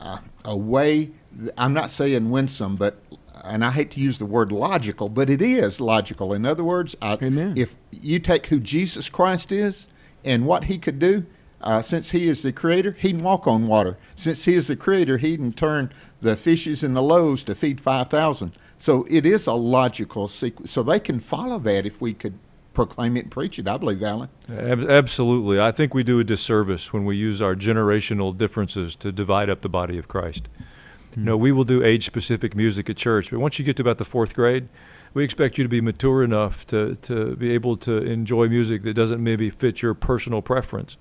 uh, 0.00 0.18
a 0.44 0.56
way, 0.56 1.10
I'm 1.56 1.72
not 1.72 1.90
saying 1.90 2.30
winsome, 2.30 2.76
but 2.76 3.02
and 3.44 3.64
I 3.64 3.70
hate 3.70 3.90
to 3.92 4.00
use 4.00 4.18
the 4.18 4.26
word 4.26 4.52
logical, 4.52 5.08
but 5.08 5.30
it 5.30 5.40
is 5.40 5.80
logical. 5.80 6.34
In 6.34 6.44
other 6.44 6.64
words, 6.64 6.94
I, 7.00 7.16
if 7.56 7.76
you 7.90 8.18
take 8.18 8.46
who 8.46 8.60
Jesus 8.60 9.08
Christ 9.08 9.50
is 9.50 9.86
and 10.24 10.46
what 10.46 10.64
He 10.64 10.78
could 10.78 10.98
do, 10.98 11.24
uh, 11.62 11.80
since 11.80 12.10
He 12.10 12.28
is 12.28 12.42
the 12.42 12.52
Creator, 12.52 12.96
He 12.98 13.12
can 13.12 13.22
walk 13.22 13.46
on 13.46 13.66
water. 13.66 13.96
Since 14.14 14.44
He 14.44 14.54
is 14.54 14.66
the 14.66 14.76
Creator, 14.76 15.18
He 15.18 15.36
can 15.36 15.52
turn 15.52 15.92
the 16.20 16.36
fishes 16.36 16.82
and 16.82 16.94
the 16.94 17.02
loaves 17.02 17.44
to 17.44 17.54
feed 17.54 17.80
five 17.80 18.08
thousand. 18.08 18.52
So 18.78 19.06
it 19.10 19.24
is 19.24 19.46
a 19.46 19.54
logical 19.54 20.28
sequence. 20.28 20.70
So 20.70 20.82
they 20.82 21.00
can 21.00 21.20
follow 21.20 21.58
that 21.60 21.86
if 21.86 22.00
we 22.00 22.12
could 22.12 22.38
proclaim 22.86 23.16
it 23.16 23.24
and 23.24 23.30
preach 23.30 23.58
it. 23.58 23.68
I 23.68 23.76
believe, 23.76 24.02
Allen. 24.02 24.30
Absolutely. 24.48 25.60
I 25.60 25.70
think 25.70 25.92
we 25.92 26.02
do 26.02 26.18
a 26.18 26.24
disservice 26.24 26.92
when 26.92 27.04
we 27.04 27.16
use 27.16 27.42
our 27.42 27.54
generational 27.54 28.36
differences 28.36 28.96
to 28.96 29.12
divide 29.12 29.50
up 29.50 29.60
the 29.60 29.68
body 29.68 29.98
of 29.98 30.08
Christ. 30.08 30.48
Mm-hmm. 30.48 31.20
You 31.20 31.26
know, 31.26 31.36
we 31.36 31.52
will 31.52 31.64
do 31.64 31.84
age 31.84 32.06
specific 32.06 32.56
music 32.56 32.88
at 32.88 32.96
church, 32.96 33.30
but 33.30 33.38
once 33.38 33.58
you 33.58 33.64
get 33.64 33.76
to 33.76 33.82
about 33.82 33.98
the 33.98 34.04
fourth 34.04 34.34
grade, 34.34 34.68
we 35.12 35.24
expect 35.24 35.58
you 35.58 35.64
to 35.64 35.68
be 35.68 35.80
mature 35.80 36.24
enough 36.24 36.66
to, 36.68 36.96
to 36.96 37.36
be 37.36 37.50
able 37.50 37.76
to 37.78 37.98
enjoy 37.98 38.48
music 38.48 38.82
that 38.84 38.94
doesn't 38.94 39.22
maybe 39.22 39.50
fit 39.50 39.82
your 39.82 39.92
personal 39.92 40.40
preference. 40.40 40.96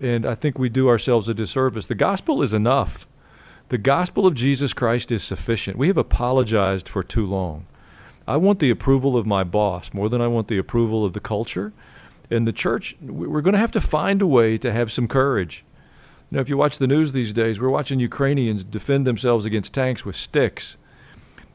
And 0.00 0.24
I 0.26 0.34
think 0.34 0.58
we 0.58 0.68
do 0.68 0.88
ourselves 0.88 1.28
a 1.28 1.34
disservice. 1.34 1.86
The 1.86 1.94
gospel 1.94 2.42
is 2.42 2.52
enough. 2.52 3.08
The 3.70 3.78
gospel 3.78 4.26
of 4.26 4.34
Jesus 4.34 4.72
Christ 4.74 5.10
is 5.10 5.24
sufficient. 5.24 5.78
We 5.78 5.88
have 5.88 5.96
apologized 5.96 6.88
for 6.88 7.02
too 7.02 7.26
long. 7.26 7.66
I 8.26 8.36
want 8.36 8.58
the 8.58 8.70
approval 8.70 9.16
of 9.16 9.26
my 9.26 9.44
boss 9.44 9.92
more 9.92 10.08
than 10.08 10.20
I 10.20 10.28
want 10.28 10.48
the 10.48 10.58
approval 10.58 11.04
of 11.04 11.12
the 11.12 11.20
culture. 11.20 11.72
And 12.30 12.48
the 12.48 12.52
church, 12.52 12.96
we're 13.02 13.42
going 13.42 13.52
to 13.52 13.58
have 13.58 13.72
to 13.72 13.80
find 13.80 14.22
a 14.22 14.26
way 14.26 14.56
to 14.58 14.72
have 14.72 14.90
some 14.90 15.06
courage. 15.06 15.64
You 16.30 16.36
know, 16.36 16.40
if 16.40 16.48
you 16.48 16.56
watch 16.56 16.78
the 16.78 16.86
news 16.86 17.12
these 17.12 17.32
days, 17.32 17.60
we're 17.60 17.68
watching 17.68 18.00
Ukrainians 18.00 18.64
defend 18.64 19.06
themselves 19.06 19.44
against 19.44 19.74
tanks 19.74 20.04
with 20.04 20.16
sticks. 20.16 20.78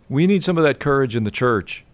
We 0.08 0.28
need 0.28 0.44
some 0.44 0.58
of 0.58 0.64
that 0.64 0.80
courage 0.80 1.16
in 1.16 1.24
the 1.24 1.32
church. 1.32 1.86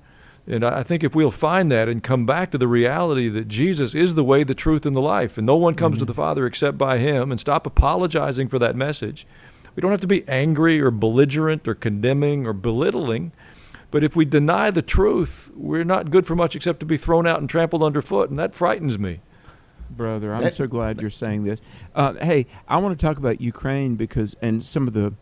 And 0.47 0.63
I 0.63 0.83
think 0.83 1.03
if 1.03 1.15
we'll 1.15 1.31
find 1.31 1.71
that 1.71 1.89
and 1.89 2.03
come 2.03 2.25
back 2.25 2.51
to 2.51 2.57
the 2.57 2.67
reality 2.67 3.29
that 3.29 3.47
Jesus 3.47 3.95
is 3.95 4.13
the 4.13 4.23
way, 4.23 4.43
the 4.43 4.53
truth, 4.53 4.85
and 4.85 4.95
the 4.95 5.01
life, 5.01 5.38
and 5.38 5.47
no 5.47 5.55
one 5.55 5.73
comes 5.73 5.95
mm-hmm. 5.95 6.01
to 6.01 6.05
the 6.05 6.13
Father 6.13 6.45
except 6.45 6.77
by 6.77 7.00
Him, 7.00 7.31
and 7.31 7.39
stop 7.39 7.65
apologizing 7.65 8.47
for 8.47 8.59
that 8.59 8.75
message, 8.75 9.25
we 9.75 9.81
don't 9.81 9.91
have 9.91 10.01
to 10.01 10.07
be 10.07 10.27
angry 10.27 10.79
or 10.79 10.91
belligerent 10.91 11.67
or 11.67 11.73
condemning 11.73 12.45
or 12.45 12.53
belittling. 12.53 13.31
But 13.95 14.03
if 14.03 14.13
we 14.13 14.25
deny 14.25 14.71
the 14.71 14.81
truth, 14.81 15.51
we're 15.55 15.85
not 15.85 16.11
good 16.11 16.25
for 16.25 16.35
much 16.35 16.53
except 16.53 16.81
to 16.81 16.85
be 16.85 16.97
thrown 16.97 17.25
out 17.25 17.39
and 17.39 17.49
trampled 17.49 17.81
underfoot, 17.81 18.29
and 18.29 18.37
that 18.37 18.53
frightens 18.53 18.99
me. 18.99 19.21
Brother, 19.89 20.35
I'm 20.35 20.51
so 20.51 20.67
glad 20.67 20.99
you're 20.99 21.09
saying 21.09 21.45
this. 21.45 21.61
Uh, 21.95 22.15
hey, 22.15 22.45
I 22.67 22.75
want 22.75 22.99
to 22.99 23.05
talk 23.05 23.17
about 23.17 23.39
Ukraine 23.39 23.95
because, 23.95 24.35
and 24.41 24.65
some 24.65 24.85
of 24.85 24.91
the 24.91 25.13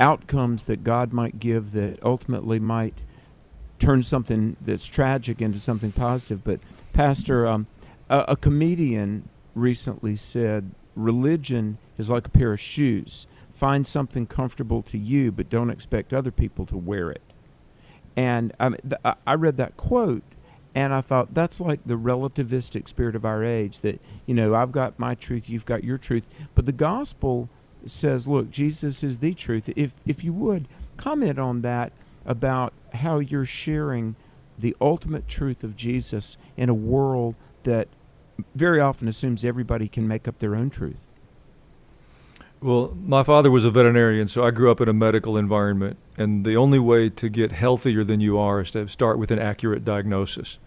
outcomes 0.00 0.64
that 0.64 0.84
God 0.84 1.12
might 1.12 1.38
give 1.38 1.72
that 1.72 2.02
ultimately 2.02 2.58
might 2.58 3.02
turn 3.78 4.02
something 4.02 4.56
that's 4.58 4.86
tragic 4.86 5.42
into 5.42 5.58
something 5.58 5.92
positive. 5.92 6.42
But, 6.42 6.60
Pastor, 6.94 7.46
um, 7.46 7.66
a, 8.08 8.20
a 8.28 8.36
comedian 8.36 9.28
recently 9.54 10.16
said, 10.16 10.70
religion 10.96 11.76
is 11.98 12.08
like 12.08 12.28
a 12.28 12.30
pair 12.30 12.54
of 12.54 12.60
shoes. 12.60 13.26
Find 13.52 13.86
something 13.86 14.26
comfortable 14.26 14.80
to 14.84 14.96
you, 14.96 15.30
but 15.30 15.50
don't 15.50 15.68
expect 15.68 16.14
other 16.14 16.30
people 16.30 16.64
to 16.64 16.76
wear 16.78 17.10
it. 17.10 17.27
And 18.18 18.52
um, 18.58 18.76
I 19.28 19.34
read 19.34 19.58
that 19.58 19.76
quote 19.76 20.24
and 20.74 20.92
I 20.92 21.02
thought 21.02 21.34
that's 21.34 21.60
like 21.60 21.78
the 21.86 21.94
relativistic 21.94 22.88
spirit 22.88 23.14
of 23.14 23.24
our 23.24 23.44
age 23.44 23.78
that, 23.82 24.00
you 24.26 24.34
know, 24.34 24.56
I've 24.56 24.72
got 24.72 24.98
my 24.98 25.14
truth, 25.14 25.48
you've 25.48 25.64
got 25.64 25.84
your 25.84 25.98
truth. 25.98 26.26
But 26.56 26.66
the 26.66 26.72
gospel 26.72 27.48
says, 27.84 28.26
look, 28.26 28.50
Jesus 28.50 29.04
is 29.04 29.20
the 29.20 29.34
truth. 29.34 29.70
If, 29.76 29.94
if 30.04 30.24
you 30.24 30.32
would, 30.32 30.66
comment 30.96 31.38
on 31.38 31.62
that 31.62 31.92
about 32.26 32.72
how 32.92 33.20
you're 33.20 33.44
sharing 33.44 34.16
the 34.58 34.74
ultimate 34.80 35.28
truth 35.28 35.62
of 35.62 35.76
Jesus 35.76 36.36
in 36.56 36.68
a 36.68 36.74
world 36.74 37.36
that 37.62 37.86
very 38.52 38.80
often 38.80 39.06
assumes 39.06 39.44
everybody 39.44 39.86
can 39.86 40.08
make 40.08 40.26
up 40.26 40.40
their 40.40 40.56
own 40.56 40.70
truth. 40.70 41.06
Well, 42.60 42.96
my 43.00 43.22
father 43.22 43.52
was 43.52 43.64
a 43.64 43.70
veterinarian, 43.70 44.26
so 44.26 44.42
I 44.42 44.50
grew 44.50 44.70
up 44.70 44.80
in 44.80 44.88
a 44.88 44.92
medical 44.92 45.36
environment. 45.36 45.96
And 46.16 46.44
the 46.44 46.56
only 46.56 46.80
way 46.80 47.08
to 47.08 47.28
get 47.28 47.52
healthier 47.52 48.02
than 48.02 48.20
you 48.20 48.36
are 48.36 48.60
is 48.60 48.72
to 48.72 48.88
start 48.88 49.18
with 49.18 49.30
an 49.30 49.38
accurate 49.38 49.84
diagnosis. 49.84 50.58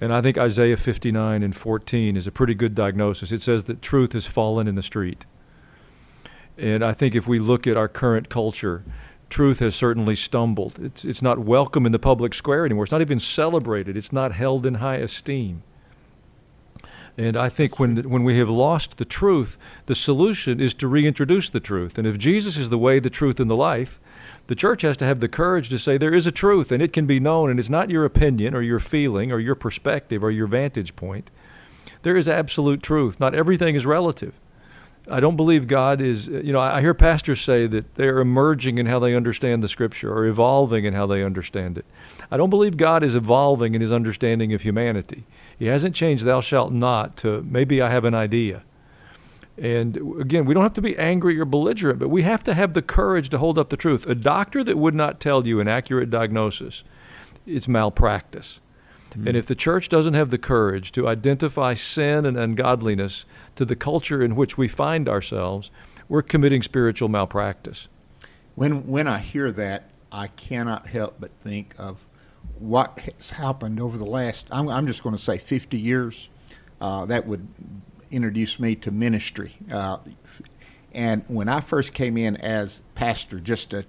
And 0.00 0.12
I 0.12 0.20
think 0.20 0.38
Isaiah 0.38 0.76
59 0.76 1.42
and 1.42 1.56
14 1.56 2.16
is 2.16 2.26
a 2.26 2.32
pretty 2.32 2.54
good 2.54 2.74
diagnosis. 2.74 3.32
It 3.32 3.42
says 3.42 3.64
that 3.64 3.82
truth 3.82 4.12
has 4.12 4.26
fallen 4.26 4.68
in 4.68 4.76
the 4.76 4.82
street. 4.82 5.26
And 6.56 6.84
I 6.84 6.92
think 6.92 7.16
if 7.16 7.26
we 7.26 7.40
look 7.40 7.66
at 7.66 7.76
our 7.76 7.88
current 7.88 8.28
culture, 8.28 8.84
truth 9.28 9.58
has 9.58 9.74
certainly 9.74 10.14
stumbled. 10.14 10.78
It's, 10.80 11.04
it's 11.04 11.22
not 11.22 11.38
welcome 11.40 11.84
in 11.84 11.92
the 11.92 11.98
public 11.98 12.32
square 12.34 12.64
anymore. 12.64 12.84
It's 12.84 12.92
not 12.92 13.00
even 13.00 13.18
celebrated. 13.18 13.96
It's 13.96 14.12
not 14.12 14.32
held 14.32 14.66
in 14.66 14.74
high 14.74 14.96
esteem. 14.96 15.64
And 17.18 17.36
I 17.36 17.48
think 17.48 17.78
when, 17.78 17.96
when 18.08 18.24
we 18.24 18.38
have 18.38 18.48
lost 18.48 18.96
the 18.96 19.04
truth, 19.04 19.58
the 19.86 19.94
solution 19.94 20.60
is 20.60 20.72
to 20.74 20.88
reintroduce 20.88 21.50
the 21.50 21.60
truth. 21.60 21.98
And 21.98 22.06
if 22.06 22.18
Jesus 22.18 22.56
is 22.56 22.70
the 22.70 22.78
way, 22.78 22.98
the 23.00 23.10
truth, 23.10 23.38
and 23.38 23.50
the 23.50 23.56
life, 23.56 24.00
the 24.46 24.54
church 24.54 24.82
has 24.82 24.96
to 24.98 25.04
have 25.04 25.20
the 25.20 25.28
courage 25.28 25.68
to 25.68 25.78
say 25.78 25.98
there 25.98 26.14
is 26.14 26.26
a 26.26 26.32
truth 26.32 26.72
and 26.72 26.82
it 26.82 26.92
can 26.92 27.06
be 27.06 27.20
known, 27.20 27.50
and 27.50 27.60
it's 27.60 27.70
not 27.70 27.90
your 27.90 28.04
opinion 28.04 28.54
or 28.54 28.62
your 28.62 28.80
feeling 28.80 29.30
or 29.30 29.38
your 29.38 29.54
perspective 29.54 30.24
or 30.24 30.30
your 30.30 30.46
vantage 30.46 30.96
point. 30.96 31.30
There 32.02 32.16
is 32.16 32.28
absolute 32.28 32.82
truth. 32.82 33.20
Not 33.20 33.34
everything 33.34 33.74
is 33.74 33.86
relative. 33.86 34.40
I 35.10 35.18
don't 35.18 35.36
believe 35.36 35.66
God 35.66 36.00
is, 36.00 36.28
you 36.28 36.52
know, 36.52 36.60
I 36.60 36.80
hear 36.80 36.94
pastors 36.94 37.40
say 37.40 37.66
that 37.66 37.96
they're 37.96 38.20
emerging 38.20 38.78
in 38.78 38.86
how 38.86 39.00
they 39.00 39.16
understand 39.16 39.62
the 39.62 39.68
scripture 39.68 40.12
or 40.12 40.26
evolving 40.26 40.84
in 40.84 40.94
how 40.94 41.06
they 41.06 41.24
understand 41.24 41.76
it. 41.76 41.84
I 42.30 42.36
don't 42.36 42.50
believe 42.50 42.76
God 42.76 43.02
is 43.02 43.16
evolving 43.16 43.74
in 43.74 43.80
his 43.80 43.90
understanding 43.90 44.52
of 44.52 44.62
humanity. 44.62 45.24
He 45.62 45.68
hasn't 45.68 45.94
changed 45.94 46.24
thou 46.24 46.40
shalt 46.40 46.72
not 46.72 47.16
to 47.18 47.46
maybe 47.48 47.80
I 47.80 47.88
have 47.88 48.04
an 48.04 48.16
idea. 48.16 48.64
And 49.56 49.96
again, 50.20 50.44
we 50.44 50.54
don't 50.54 50.64
have 50.64 50.74
to 50.74 50.82
be 50.82 50.98
angry 50.98 51.38
or 51.38 51.44
belligerent, 51.44 52.00
but 52.00 52.08
we 52.08 52.22
have 52.22 52.42
to 52.44 52.54
have 52.54 52.72
the 52.72 52.82
courage 52.82 53.28
to 53.28 53.38
hold 53.38 53.60
up 53.60 53.68
the 53.68 53.76
truth. 53.76 54.04
A 54.08 54.16
doctor 54.16 54.64
that 54.64 54.76
would 54.76 54.96
not 54.96 55.20
tell 55.20 55.46
you 55.46 55.60
an 55.60 55.68
accurate 55.68 56.10
diagnosis 56.10 56.82
is 57.46 57.68
malpractice. 57.68 58.60
Mm-hmm. 59.10 59.28
And 59.28 59.36
if 59.36 59.46
the 59.46 59.54
church 59.54 59.88
doesn't 59.88 60.14
have 60.14 60.30
the 60.30 60.36
courage 60.36 60.90
to 60.92 61.06
identify 61.06 61.74
sin 61.74 62.26
and 62.26 62.36
ungodliness 62.36 63.24
to 63.54 63.64
the 63.64 63.76
culture 63.76 64.20
in 64.20 64.34
which 64.34 64.58
we 64.58 64.66
find 64.66 65.08
ourselves, 65.08 65.70
we're 66.08 66.22
committing 66.22 66.62
spiritual 66.62 67.08
malpractice. 67.08 67.88
When, 68.56 68.88
when 68.88 69.06
I 69.06 69.20
hear 69.20 69.52
that, 69.52 69.90
I 70.10 70.26
cannot 70.26 70.88
help 70.88 71.18
but 71.20 71.30
think 71.40 71.76
of 71.78 72.04
what 72.62 72.98
has 73.00 73.30
happened 73.30 73.80
over 73.80 73.98
the 73.98 74.06
last, 74.06 74.46
I'm, 74.50 74.68
I'm 74.68 74.86
just 74.86 75.02
going 75.02 75.16
to 75.16 75.20
say 75.20 75.38
50 75.38 75.78
years. 75.78 76.28
Uh, 76.80 77.04
that 77.06 77.26
would 77.26 77.46
introduce 78.10 78.58
me 78.58 78.74
to 78.76 78.90
ministry. 78.90 79.56
Uh, 79.70 79.98
and 80.92 81.24
when 81.28 81.48
I 81.48 81.60
first 81.60 81.92
came 81.92 82.16
in 82.16 82.36
as 82.36 82.82
pastor, 82.94 83.40
just 83.40 83.72
a 83.72 83.84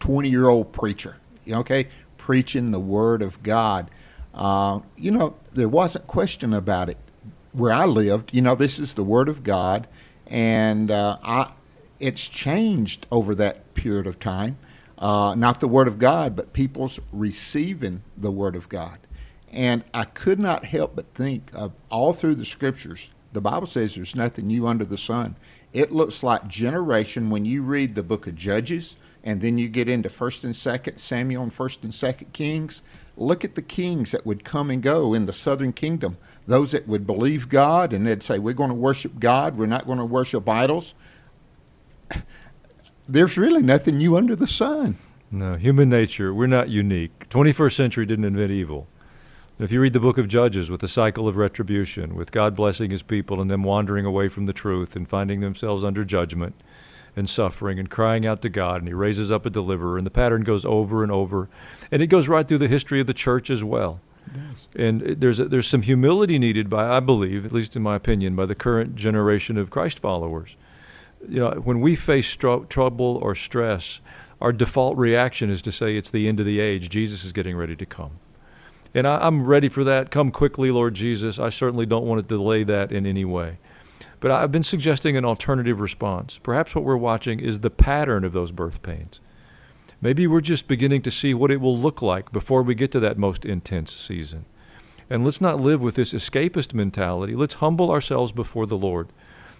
20 0.00 0.28
year 0.28 0.48
old 0.48 0.72
preacher, 0.72 1.18
okay, 1.48 1.88
preaching 2.16 2.70
the 2.70 2.80
Word 2.80 3.22
of 3.22 3.42
God, 3.42 3.90
uh, 4.34 4.80
you 4.96 5.10
know, 5.10 5.36
there 5.52 5.68
wasn't 5.68 6.06
question 6.06 6.52
about 6.52 6.88
it. 6.88 6.98
Where 7.52 7.72
I 7.72 7.84
lived, 7.84 8.34
you 8.34 8.42
know, 8.42 8.54
this 8.54 8.78
is 8.78 8.94
the 8.94 9.04
Word 9.04 9.28
of 9.28 9.44
God, 9.44 9.86
and 10.26 10.90
uh, 10.90 11.18
I, 11.22 11.52
it's 12.00 12.26
changed 12.26 13.06
over 13.12 13.34
that 13.36 13.74
period 13.74 14.06
of 14.06 14.18
time. 14.18 14.58
Uh, 14.98 15.34
not 15.36 15.60
the 15.60 15.68
Word 15.68 15.88
of 15.88 15.98
God, 15.98 16.36
but 16.36 16.52
people's 16.52 17.00
receiving 17.12 18.02
the 18.16 18.30
Word 18.30 18.56
of 18.56 18.68
God. 18.68 18.98
And 19.52 19.84
I 19.92 20.04
could 20.04 20.38
not 20.38 20.64
help 20.64 20.96
but 20.96 21.12
think 21.14 21.50
of 21.54 21.72
all 21.90 22.12
through 22.12 22.36
the 22.36 22.44
Scriptures, 22.44 23.10
the 23.32 23.40
Bible 23.40 23.66
says 23.66 23.94
there's 23.94 24.14
nothing 24.14 24.46
new 24.46 24.66
under 24.66 24.84
the 24.84 24.96
sun. 24.96 25.36
It 25.72 25.90
looks 25.90 26.22
like 26.22 26.46
generation 26.46 27.30
when 27.30 27.44
you 27.44 27.62
read 27.62 27.94
the 27.94 28.02
book 28.04 28.28
of 28.28 28.36
Judges, 28.36 28.96
and 29.24 29.40
then 29.40 29.58
you 29.58 29.68
get 29.68 29.88
into 29.88 30.08
First 30.08 30.44
and 30.44 30.54
Second 30.54 30.98
Samuel 30.98 31.42
and 31.42 31.52
First 31.52 31.82
and 31.82 31.92
Second 31.92 32.32
Kings 32.32 32.82
look 33.16 33.44
at 33.44 33.54
the 33.54 33.62
kings 33.62 34.10
that 34.12 34.26
would 34.26 34.44
come 34.44 34.70
and 34.70 34.82
go 34.82 35.14
in 35.14 35.26
the 35.26 35.32
southern 35.32 35.72
kingdom. 35.72 36.16
Those 36.46 36.72
that 36.72 36.88
would 36.88 37.06
believe 37.06 37.48
God 37.48 37.92
and 37.92 38.06
they'd 38.06 38.22
say, 38.22 38.38
We're 38.38 38.54
going 38.54 38.70
to 38.70 38.74
worship 38.74 39.18
God, 39.18 39.56
we're 39.56 39.66
not 39.66 39.86
going 39.86 39.98
to 39.98 40.04
worship 40.04 40.48
idols. 40.48 40.94
There's 43.08 43.36
really 43.36 43.62
nothing 43.62 43.98
new 43.98 44.16
under 44.16 44.34
the 44.34 44.46
sun. 44.46 44.98
No, 45.30 45.56
human 45.56 45.90
nature, 45.90 46.32
we're 46.32 46.46
not 46.46 46.68
unique. 46.68 47.28
21st 47.28 47.72
century 47.74 48.06
didn't 48.06 48.24
invent 48.24 48.50
evil. 48.50 48.86
If 49.58 49.70
you 49.70 49.80
read 49.80 49.92
the 49.92 50.00
book 50.00 50.18
of 50.18 50.26
Judges 50.26 50.70
with 50.70 50.80
the 50.80 50.88
cycle 50.88 51.28
of 51.28 51.36
retribution, 51.36 52.14
with 52.14 52.32
God 52.32 52.56
blessing 52.56 52.90
his 52.90 53.02
people 53.02 53.40
and 53.40 53.50
them 53.50 53.62
wandering 53.62 54.06
away 54.06 54.28
from 54.28 54.46
the 54.46 54.52
truth 54.52 54.96
and 54.96 55.08
finding 55.08 55.40
themselves 55.40 55.84
under 55.84 56.04
judgment, 56.04 56.54
and 57.16 57.28
suffering 57.28 57.78
and 57.78 57.90
crying 57.90 58.26
out 58.26 58.42
to 58.42 58.48
God, 58.48 58.78
and 58.78 58.88
he 58.88 58.94
raises 58.94 59.30
up 59.30 59.46
a 59.46 59.50
deliverer, 59.50 59.96
and 59.96 60.06
the 60.06 60.10
pattern 60.10 60.42
goes 60.42 60.64
over 60.64 61.02
and 61.02 61.12
over, 61.12 61.48
and 61.90 62.02
it 62.02 62.08
goes 62.08 62.28
right 62.28 62.46
through 62.46 62.58
the 62.58 62.68
history 62.68 63.00
of 63.00 63.06
the 63.06 63.14
church 63.14 63.50
as 63.50 63.62
well. 63.62 64.00
Yes. 64.34 64.66
And 64.74 65.00
there's 65.00 65.38
a, 65.38 65.44
there's 65.44 65.66
some 65.66 65.82
humility 65.82 66.38
needed 66.38 66.70
by 66.70 66.88
I 66.88 67.00
believe, 67.00 67.44
at 67.44 67.52
least 67.52 67.76
in 67.76 67.82
my 67.82 67.94
opinion, 67.94 68.34
by 68.34 68.46
the 68.46 68.54
current 68.54 68.96
generation 68.96 69.56
of 69.56 69.70
Christ 69.70 69.98
followers. 69.98 70.56
You 71.28 71.40
know, 71.40 71.50
when 71.62 71.80
we 71.80 71.96
face 71.96 72.34
stro- 72.34 72.68
trouble 72.68 73.18
or 73.22 73.34
stress, 73.34 74.00
our 74.40 74.52
default 74.52 74.96
reaction 74.98 75.50
is 75.50 75.62
to 75.62 75.72
say 75.72 75.96
it's 75.96 76.10
the 76.10 76.28
end 76.28 76.40
of 76.40 76.46
the 76.46 76.60
age. 76.60 76.88
Jesus 76.90 77.24
is 77.24 77.32
getting 77.32 77.56
ready 77.56 77.76
to 77.76 77.86
come. 77.86 78.18
And 78.94 79.06
I, 79.06 79.26
I'm 79.26 79.46
ready 79.46 79.68
for 79.68 79.84
that. 79.84 80.10
Come 80.10 80.30
quickly, 80.30 80.70
Lord 80.70 80.94
Jesus. 80.94 81.38
I 81.38 81.48
certainly 81.48 81.86
don't 81.86 82.06
want 82.06 82.20
to 82.20 82.26
delay 82.26 82.62
that 82.64 82.92
in 82.92 83.06
any 83.06 83.24
way. 83.24 83.58
But 84.20 84.30
I've 84.30 84.52
been 84.52 84.62
suggesting 84.62 85.16
an 85.16 85.24
alternative 85.24 85.80
response. 85.80 86.38
Perhaps 86.42 86.74
what 86.74 86.84
we're 86.84 86.96
watching 86.96 87.40
is 87.40 87.60
the 87.60 87.70
pattern 87.70 88.24
of 88.24 88.32
those 88.32 88.52
birth 88.52 88.82
pains. 88.82 89.20
Maybe 90.00 90.26
we're 90.26 90.40
just 90.40 90.68
beginning 90.68 91.02
to 91.02 91.10
see 91.10 91.34
what 91.34 91.50
it 91.50 91.60
will 91.60 91.76
look 91.78 92.02
like 92.02 92.32
before 92.32 92.62
we 92.62 92.74
get 92.74 92.90
to 92.92 93.00
that 93.00 93.18
most 93.18 93.44
intense 93.44 93.92
season. 93.92 94.44
And 95.10 95.24
let's 95.24 95.40
not 95.40 95.60
live 95.60 95.82
with 95.82 95.94
this 95.94 96.14
escapist 96.14 96.74
mentality. 96.74 97.34
Let's 97.34 97.54
humble 97.54 97.90
ourselves 97.90 98.32
before 98.32 98.66
the 98.66 98.78
Lord 98.78 99.08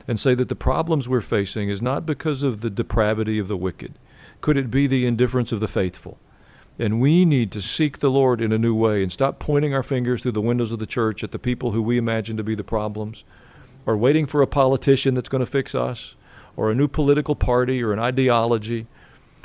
and 0.06 0.20
say 0.20 0.34
that 0.34 0.48
the 0.48 0.54
problems 0.54 1.08
we're 1.08 1.20
facing 1.20 1.68
is 1.68 1.82
not 1.82 2.06
because 2.06 2.42
of 2.42 2.60
the 2.60 2.70
depravity 2.70 3.38
of 3.38 3.48
the 3.48 3.56
wicked. 3.56 3.94
Could 4.40 4.56
it 4.56 4.70
be 4.70 4.86
the 4.86 5.06
indifference 5.06 5.52
of 5.52 5.60
the 5.60 5.68
faithful? 5.68 6.18
And 6.78 7.00
we 7.00 7.24
need 7.24 7.52
to 7.52 7.62
seek 7.62 7.98
the 7.98 8.10
Lord 8.10 8.40
in 8.40 8.52
a 8.52 8.58
new 8.58 8.74
way 8.74 9.02
and 9.02 9.12
stop 9.12 9.38
pointing 9.38 9.72
our 9.72 9.82
fingers 9.82 10.22
through 10.22 10.32
the 10.32 10.40
windows 10.40 10.72
of 10.72 10.80
the 10.80 10.86
church 10.86 11.22
at 11.22 11.30
the 11.30 11.38
people 11.38 11.70
who 11.70 11.82
we 11.82 11.96
imagine 11.96 12.36
to 12.36 12.44
be 12.44 12.54
the 12.54 12.64
problems 12.64 13.24
or 13.86 13.96
waiting 13.96 14.26
for 14.26 14.42
a 14.42 14.46
politician 14.46 15.14
that's 15.14 15.28
going 15.28 15.40
to 15.40 15.46
fix 15.46 15.74
us, 15.74 16.16
or 16.56 16.70
a 16.70 16.74
new 16.74 16.88
political 16.88 17.34
party 17.34 17.82
or 17.82 17.92
an 17.92 17.98
ideology. 17.98 18.86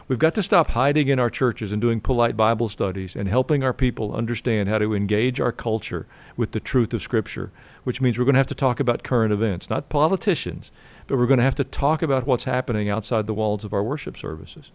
We've 0.09 0.17
got 0.17 0.33
to 0.35 0.43
stop 0.43 0.71
hiding 0.71 1.07
in 1.07 1.19
our 1.19 1.29
churches 1.29 1.71
and 1.71 1.79
doing 1.79 2.01
polite 2.01 2.35
Bible 2.35 2.67
studies 2.67 3.15
and 3.15 3.29
helping 3.29 3.63
our 3.63 3.73
people 3.73 4.11
understand 4.11 4.67
how 4.67 4.79
to 4.79 4.95
engage 4.95 5.39
our 5.39 5.51
culture 5.51 6.07
with 6.35 6.51
the 6.51 6.59
truth 6.59 6.95
of 6.95 7.03
Scripture, 7.03 7.51
which 7.83 8.01
means 8.01 8.17
we're 8.17 8.25
going 8.25 8.33
to 8.33 8.39
have 8.39 8.47
to 8.47 8.55
talk 8.55 8.79
about 8.79 9.03
current 9.03 9.31
events, 9.31 9.69
not 9.69 9.87
politicians, 9.87 10.71
but 11.05 11.19
we're 11.19 11.27
going 11.27 11.37
to 11.37 11.43
have 11.43 11.53
to 11.53 11.63
talk 11.63 12.01
about 12.01 12.25
what's 12.25 12.45
happening 12.45 12.89
outside 12.89 13.27
the 13.27 13.35
walls 13.35 13.63
of 13.63 13.71
our 13.71 13.83
worship 13.83 14.17
services. 14.17 14.71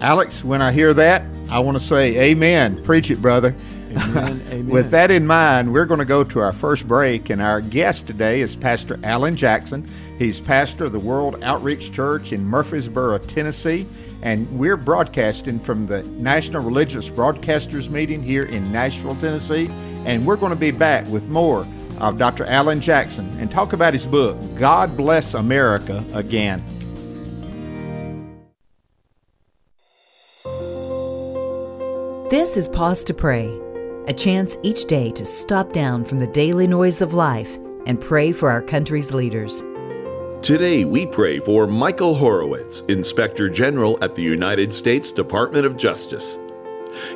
Alex, 0.00 0.44
when 0.44 0.62
I 0.62 0.70
hear 0.70 0.94
that, 0.94 1.24
I 1.50 1.58
want 1.58 1.76
to 1.76 1.82
say, 1.82 2.30
Amen. 2.30 2.80
Preach 2.84 3.10
it, 3.10 3.20
brother. 3.20 3.56
Amen. 3.96 4.42
Amen. 4.50 4.68
With 4.68 4.90
that 4.90 5.10
in 5.10 5.26
mind, 5.26 5.72
we're 5.72 5.86
going 5.86 6.00
to 6.00 6.04
go 6.04 6.24
to 6.24 6.40
our 6.40 6.52
first 6.52 6.86
break, 6.86 7.30
and 7.30 7.40
our 7.40 7.60
guest 7.60 8.06
today 8.06 8.40
is 8.40 8.56
Pastor 8.56 8.98
Allen 9.02 9.36
Jackson. 9.36 9.88
He's 10.18 10.40
pastor 10.40 10.84
of 10.84 10.92
the 10.92 10.98
World 10.98 11.42
Outreach 11.42 11.92
Church 11.92 12.32
in 12.32 12.44
Murfreesboro, 12.44 13.18
Tennessee, 13.18 13.86
and 14.22 14.50
we're 14.58 14.76
broadcasting 14.76 15.58
from 15.58 15.86
the 15.86 16.02
National 16.04 16.62
Religious 16.62 17.10
Broadcasters 17.10 17.88
Meeting 17.90 18.22
here 18.22 18.44
in 18.44 18.72
Nashville, 18.72 19.16
Tennessee. 19.16 19.68
And 20.06 20.24
we're 20.24 20.36
going 20.36 20.50
to 20.50 20.56
be 20.56 20.70
back 20.70 21.06
with 21.08 21.28
more 21.28 21.66
of 21.98 22.18
Dr. 22.18 22.44
Allen 22.46 22.80
Jackson 22.80 23.28
and 23.38 23.50
talk 23.50 23.72
about 23.72 23.92
his 23.92 24.06
book, 24.06 24.38
God 24.56 24.96
Bless 24.96 25.34
America 25.34 26.04
Again. 26.12 26.62
This 32.30 32.56
is 32.56 32.68
Pause 32.68 33.04
to 33.04 33.14
Pray, 33.14 33.60
a 34.06 34.12
chance 34.12 34.58
each 34.62 34.84
day 34.84 35.10
to 35.12 35.24
stop 35.24 35.72
down 35.72 36.04
from 36.04 36.18
the 36.18 36.26
daily 36.26 36.66
noise 36.66 37.00
of 37.00 37.14
life 37.14 37.58
and 37.86 38.00
pray 38.00 38.32
for 38.32 38.50
our 38.50 38.62
country's 38.62 39.12
leaders. 39.12 39.62
Today, 40.42 40.84
we 40.84 41.06
pray 41.06 41.38
for 41.38 41.66
Michael 41.66 42.14
Horowitz, 42.14 42.80
Inspector 42.88 43.48
General 43.48 43.98
at 44.02 44.14
the 44.14 44.22
United 44.22 44.72
States 44.72 45.10
Department 45.10 45.64
of 45.64 45.76
Justice. 45.76 46.38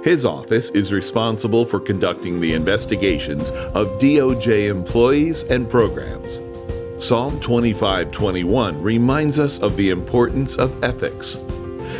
His 0.03 0.25
office 0.25 0.71
is 0.71 0.93
responsible 0.93 1.65
for 1.67 1.79
conducting 1.79 2.41
the 2.41 2.55
investigations 2.55 3.51
of 3.51 3.99
DOJ 3.99 4.69
employees 4.69 5.43
and 5.45 5.69
programs. 5.69 6.41
Psalm 6.99 7.39
25:21 7.41 8.83
reminds 8.83 9.39
us 9.39 9.59
of 9.59 9.77
the 9.77 9.91
importance 9.91 10.57
of 10.57 10.83
ethics. 10.83 11.39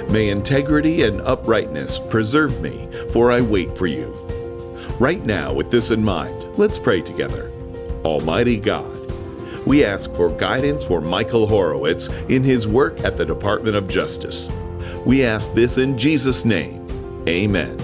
May 0.09 0.31
integrity 0.31 1.03
and 1.03 1.21
uprightness 1.21 1.99
preserve 1.99 2.61
me, 2.63 2.89
for 3.13 3.31
I 3.31 3.43
wait 3.43 3.77
for 3.77 3.87
you. 3.87 4.15
Right 4.99 5.25
now, 5.25 5.53
with 5.53 5.71
this 5.71 5.93
in 5.93 6.03
mind, 6.03 6.45
let's 6.59 6.77
pray 6.77 7.01
together. 7.01 7.53
Almighty 8.05 8.57
God, 8.57 8.97
we 9.65 9.85
ask 9.85 10.13
for 10.15 10.29
guidance 10.29 10.83
for 10.83 11.01
Michael 11.01 11.47
Horowitz 11.47 12.09
in 12.29 12.43
his 12.43 12.67
work 12.67 12.99
at 13.05 13.17
the 13.17 13.25
Department 13.25 13.77
of 13.77 13.87
Justice. 13.87 14.51
We 15.07 15.25
ask 15.25 15.55
this 15.55 15.79
in 15.79 15.97
Jesus' 15.97 16.45
name. 16.45 16.85
Amen. 17.29 17.79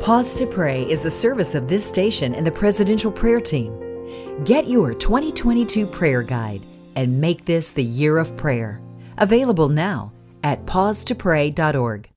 Pause 0.00 0.36
to 0.36 0.46
Pray 0.46 0.84
is 0.84 1.02
the 1.02 1.10
service 1.10 1.54
of 1.54 1.68
this 1.68 1.84
station 1.84 2.34
and 2.34 2.46
the 2.46 2.50
Presidential 2.50 3.12
Prayer 3.12 3.40
Team. 3.40 4.44
Get 4.44 4.66
your 4.66 4.94
2022 4.94 5.86
prayer 5.86 6.22
guide 6.22 6.62
and 6.96 7.20
make 7.20 7.44
this 7.44 7.72
the 7.72 7.84
year 7.84 8.16
of 8.16 8.38
prayer. 8.38 8.80
Available 9.18 9.68
now 9.68 10.12
at 10.42 10.64
pausetopray.org. 10.64 12.08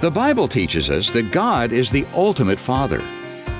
The 0.00 0.10
Bible 0.10 0.48
teaches 0.48 0.90
us 0.90 1.10
that 1.12 1.30
God 1.30 1.72
is 1.72 1.90
the 1.90 2.04
ultimate 2.12 2.58
Father. 2.58 3.02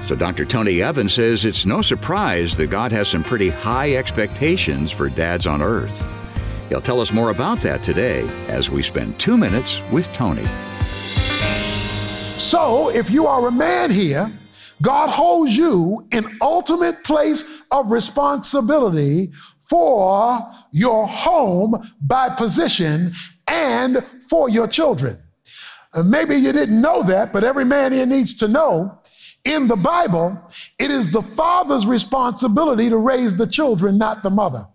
So 0.06 0.16
Dr. 0.16 0.44
Tony 0.44 0.82
Evans 0.82 1.12
says 1.12 1.44
it's 1.44 1.64
no 1.64 1.80
surprise 1.80 2.56
that 2.56 2.66
God 2.66 2.90
has 2.90 3.08
some 3.08 3.22
pretty 3.22 3.50
high 3.50 3.94
expectations 3.94 4.90
for 4.90 5.08
dads 5.08 5.46
on 5.46 5.62
earth. 5.62 6.04
He'll 6.68 6.80
tell 6.80 7.00
us 7.00 7.12
more 7.12 7.30
about 7.30 7.62
that 7.62 7.82
today 7.82 8.26
as 8.48 8.68
we 8.68 8.82
spend 8.82 9.18
two 9.20 9.38
minutes 9.38 9.80
with 9.90 10.12
Tony. 10.12 10.46
So, 12.38 12.88
if 12.88 13.10
you 13.10 13.28
are 13.28 13.46
a 13.46 13.52
man 13.52 13.90
here, 13.90 14.30
God 14.82 15.08
holds 15.08 15.56
you 15.56 16.06
in 16.10 16.26
ultimate 16.40 17.04
place 17.04 17.64
of 17.70 17.92
responsibility 17.92 19.30
for 19.60 20.44
your 20.72 21.06
home 21.06 21.80
by 22.00 22.28
position 22.28 23.12
and 23.46 24.04
for 24.28 24.48
your 24.48 24.66
children. 24.66 25.16
Uh, 25.94 26.02
maybe 26.02 26.34
you 26.34 26.52
didn't 26.52 26.80
know 26.80 27.02
that, 27.04 27.32
but 27.32 27.44
every 27.44 27.64
man 27.64 27.92
here 27.92 28.06
needs 28.06 28.34
to 28.34 28.48
know 28.48 28.98
in 29.44 29.66
the 29.66 29.76
Bible, 29.76 30.40
it 30.78 30.90
is 30.90 31.10
the 31.10 31.22
father's 31.22 31.86
responsibility 31.86 32.88
to 32.88 32.96
raise 32.96 33.36
the 33.36 33.46
children, 33.46 33.98
not 33.98 34.22
the 34.22 34.30
mother. 34.30 34.66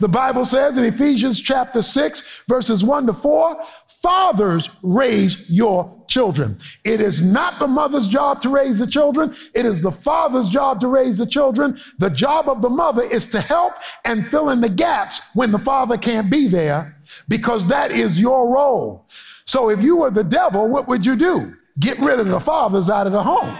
The 0.00 0.08
Bible 0.08 0.44
says 0.44 0.76
in 0.76 0.84
Ephesians 0.84 1.40
chapter 1.40 1.82
6, 1.82 2.42
verses 2.48 2.82
1 2.82 3.06
to 3.06 3.12
4, 3.12 3.62
fathers 4.02 4.68
raise 4.82 5.48
your 5.48 6.04
children. 6.08 6.58
It 6.84 7.00
is 7.00 7.24
not 7.24 7.60
the 7.60 7.68
mother's 7.68 8.08
job 8.08 8.40
to 8.40 8.48
raise 8.48 8.80
the 8.80 8.86
children, 8.88 9.32
it 9.54 9.64
is 9.64 9.80
the 9.80 9.92
father's 9.92 10.48
job 10.48 10.80
to 10.80 10.88
raise 10.88 11.18
the 11.18 11.26
children. 11.26 11.78
The 11.98 12.10
job 12.10 12.48
of 12.48 12.62
the 12.62 12.70
mother 12.70 13.02
is 13.02 13.28
to 13.28 13.40
help 13.40 13.74
and 14.04 14.26
fill 14.26 14.50
in 14.50 14.60
the 14.60 14.68
gaps 14.68 15.22
when 15.34 15.52
the 15.52 15.58
father 15.58 15.96
can't 15.96 16.28
be 16.28 16.48
there 16.48 16.96
because 17.28 17.68
that 17.68 17.92
is 17.92 18.18
your 18.18 18.52
role. 18.52 19.06
So 19.44 19.70
if 19.70 19.80
you 19.80 19.98
were 19.98 20.10
the 20.10 20.24
devil, 20.24 20.68
what 20.68 20.88
would 20.88 21.06
you 21.06 21.14
do? 21.14 21.54
Get 21.78 21.98
rid 22.00 22.20
of 22.20 22.28
the 22.28 22.40
fathers 22.40 22.90
out 22.90 23.06
of 23.06 23.12
the 23.12 23.22
home. 23.22 23.56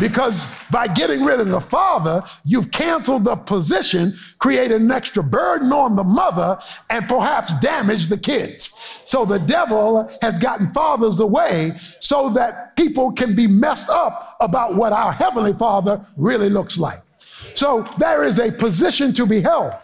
Because 0.00 0.64
by 0.70 0.88
getting 0.88 1.24
rid 1.24 1.40
of 1.40 1.48
the 1.48 1.60
father, 1.60 2.22
you've 2.44 2.70
canceled 2.70 3.24
the 3.24 3.36
position, 3.36 4.14
created 4.38 4.80
an 4.80 4.90
extra 4.90 5.22
burden 5.22 5.72
on 5.72 5.96
the 5.96 6.04
mother, 6.04 6.58
and 6.90 7.08
perhaps 7.08 7.58
damaged 7.60 8.08
the 8.10 8.18
kids. 8.18 9.02
So 9.06 9.24
the 9.24 9.38
devil 9.38 10.10
has 10.22 10.38
gotten 10.38 10.72
fathers 10.72 11.20
away 11.20 11.72
so 12.00 12.30
that 12.30 12.74
people 12.76 13.12
can 13.12 13.36
be 13.36 13.46
messed 13.46 13.90
up 13.90 14.36
about 14.40 14.74
what 14.74 14.92
our 14.92 15.12
heavenly 15.12 15.52
father 15.52 16.04
really 16.16 16.48
looks 16.48 16.76
like. 16.78 16.98
So 17.54 17.86
there 17.98 18.24
is 18.24 18.38
a 18.38 18.50
position 18.50 19.12
to 19.14 19.26
be 19.26 19.40
held. 19.40 19.74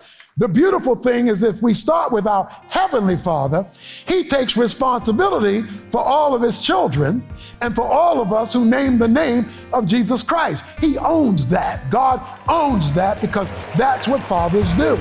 The 0.40 0.48
beautiful 0.48 0.96
thing 0.96 1.28
is 1.28 1.42
if 1.42 1.60
we 1.60 1.74
start 1.74 2.12
with 2.12 2.26
our 2.26 2.48
Heavenly 2.70 3.18
Father, 3.18 3.66
He 3.74 4.24
takes 4.24 4.56
responsibility 4.56 5.60
for 5.90 6.00
all 6.00 6.34
of 6.34 6.40
His 6.40 6.62
children 6.62 7.22
and 7.60 7.76
for 7.76 7.84
all 7.84 8.22
of 8.22 8.32
us 8.32 8.54
who 8.54 8.64
name 8.64 8.96
the 8.96 9.06
name 9.06 9.44
of 9.74 9.84
Jesus 9.84 10.22
Christ. 10.22 10.64
He 10.80 10.96
owns 10.96 11.44
that. 11.48 11.90
God 11.90 12.26
owns 12.48 12.90
that 12.94 13.20
because 13.20 13.50
that's 13.76 14.08
what 14.08 14.22
fathers 14.22 14.72
do. 14.78 14.98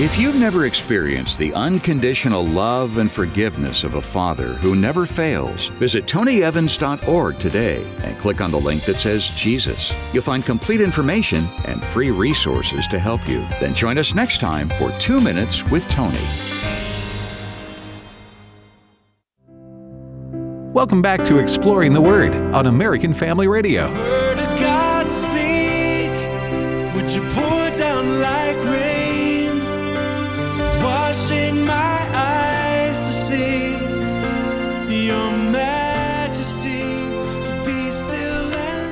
If 0.00 0.16
you've 0.16 0.36
never 0.36 0.64
experienced 0.64 1.36
the 1.36 1.52
unconditional 1.52 2.42
love 2.42 2.96
and 2.96 3.12
forgiveness 3.12 3.84
of 3.84 3.96
a 3.96 4.00
father 4.00 4.54
who 4.54 4.74
never 4.74 5.04
fails, 5.04 5.68
visit 5.68 6.06
tonyevans.org 6.06 7.38
today 7.38 7.84
and 7.98 8.18
click 8.18 8.40
on 8.40 8.50
the 8.50 8.58
link 8.58 8.86
that 8.86 8.98
says 8.98 9.28
Jesus. 9.36 9.92
You'll 10.14 10.22
find 10.22 10.42
complete 10.42 10.80
information 10.80 11.46
and 11.66 11.84
free 11.88 12.10
resources 12.10 12.86
to 12.86 12.98
help 12.98 13.28
you. 13.28 13.40
Then 13.60 13.74
join 13.74 13.98
us 13.98 14.14
next 14.14 14.40
time 14.40 14.70
for 14.78 14.90
Two 14.92 15.20
Minutes 15.20 15.64
with 15.64 15.86
Tony. 15.90 16.26
Welcome 20.72 21.02
back 21.02 21.24
to 21.24 21.36
Exploring 21.36 21.92
the 21.92 22.00
Word 22.00 22.34
on 22.54 22.64
American 22.64 23.12
Family 23.12 23.48
Radio. 23.48 24.19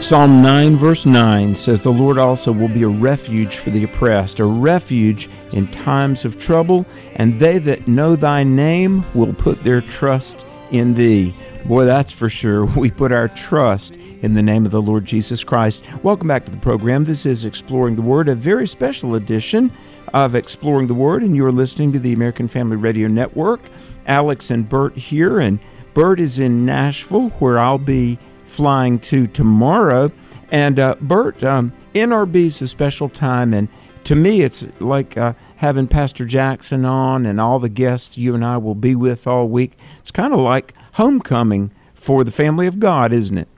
Psalm 0.09 0.41
9, 0.41 0.75
verse 0.79 1.05
9 1.05 1.55
says, 1.55 1.83
The 1.83 1.93
Lord 1.93 2.17
also 2.17 2.51
will 2.51 2.69
be 2.69 2.83
a 2.83 2.89
refuge 2.89 3.59
for 3.59 3.69
the 3.69 3.85
oppressed, 3.85 4.41
a 4.41 4.45
refuge 4.47 5.29
in 5.53 5.67
times 5.67 6.25
of 6.25 6.41
trouble, 6.41 6.87
and 7.17 7.39
they 7.39 7.59
that 7.59 7.87
know 7.87 8.17
thy 8.17 8.43
name 8.43 9.05
will 9.13 9.35
put 9.35 9.63
their 9.63 9.83
trust 9.83 10.47
in 10.71 10.95
thee. 10.95 11.35
Boy, 11.67 11.85
that's 11.85 12.11
for 12.11 12.31
sure. 12.31 12.65
We 12.75 12.91
put 12.91 13.13
our 13.13 13.29
trust 13.29 13.97
in 14.23 14.33
the 14.33 14.43
name 14.43 14.65
of 14.65 14.71
the 14.71 14.81
Lord 14.81 15.05
Jesus 15.05 15.45
Christ. 15.45 15.85
Welcome 16.03 16.29
back 16.29 16.47
to 16.47 16.53
the 16.53 16.57
program. 16.57 17.05
This 17.05 17.27
is 17.27 17.45
Exploring 17.45 17.97
the 17.97 18.01
Word, 18.01 18.31
a 18.31 18.35
very 18.35 18.67
special 18.67 19.15
edition 19.15 19.71
of 20.15 20.35
Exploring 20.35 20.87
the 20.87 20.95
Word, 20.95 21.23
and 21.23 21.37
you're 21.37 21.53
listening 21.53 21.93
to 21.93 21.99
the 21.99 22.15
American 22.15 22.49
Family 22.49 22.79
Radio 22.79 23.09
Network. 23.09 23.61
Alex 24.07 24.51
and 24.51 24.71
Bert 24.71 24.97
here, 24.97 25.39
and 25.39 25.59
Bert 25.93 26.19
is 26.19 26.39
in 26.39 26.65
Nashville, 26.65 27.29
where 27.41 27.59
I'll 27.59 27.77
be 27.77 28.19
flying 28.49 28.99
to 28.99 29.27
tomorrow. 29.27 30.11
And 30.51 30.81
uh, 30.81 30.97
Bert, 31.01 31.45
um, 31.45 31.73
NRB 31.95 32.37
is 32.37 32.63
a 32.63 32.69
special 32.69 33.09
time, 33.09 33.53
and 33.53 33.69
to 34.05 34.15
me, 34.15 34.41
it's 34.41 34.67
like 34.81 35.17
uh, 35.17 35.35
having 35.57 35.87
Pastor 35.87 36.25
Jackson 36.25 36.85
on 36.85 37.27
and 37.27 37.41
all 37.41 37.59
the 37.59 37.69
guests 37.69 38.17
you 38.17 38.35
and 38.35 38.45
I 38.45 38.57
will 38.57 38.75
be 38.75 38.95
with 38.95 39.27
all 39.27 39.49
week. 39.49 39.73
It's 40.01 40.11
kind 40.11 40.33
of 40.33 40.41
like 40.41 40.73
homecoming 40.93 41.73
for 41.93 42.25
the 42.25 42.31
family 42.31 42.67
of 42.67 42.81
God, 42.81 43.13
isn't 43.13 43.37
it? 43.37 43.49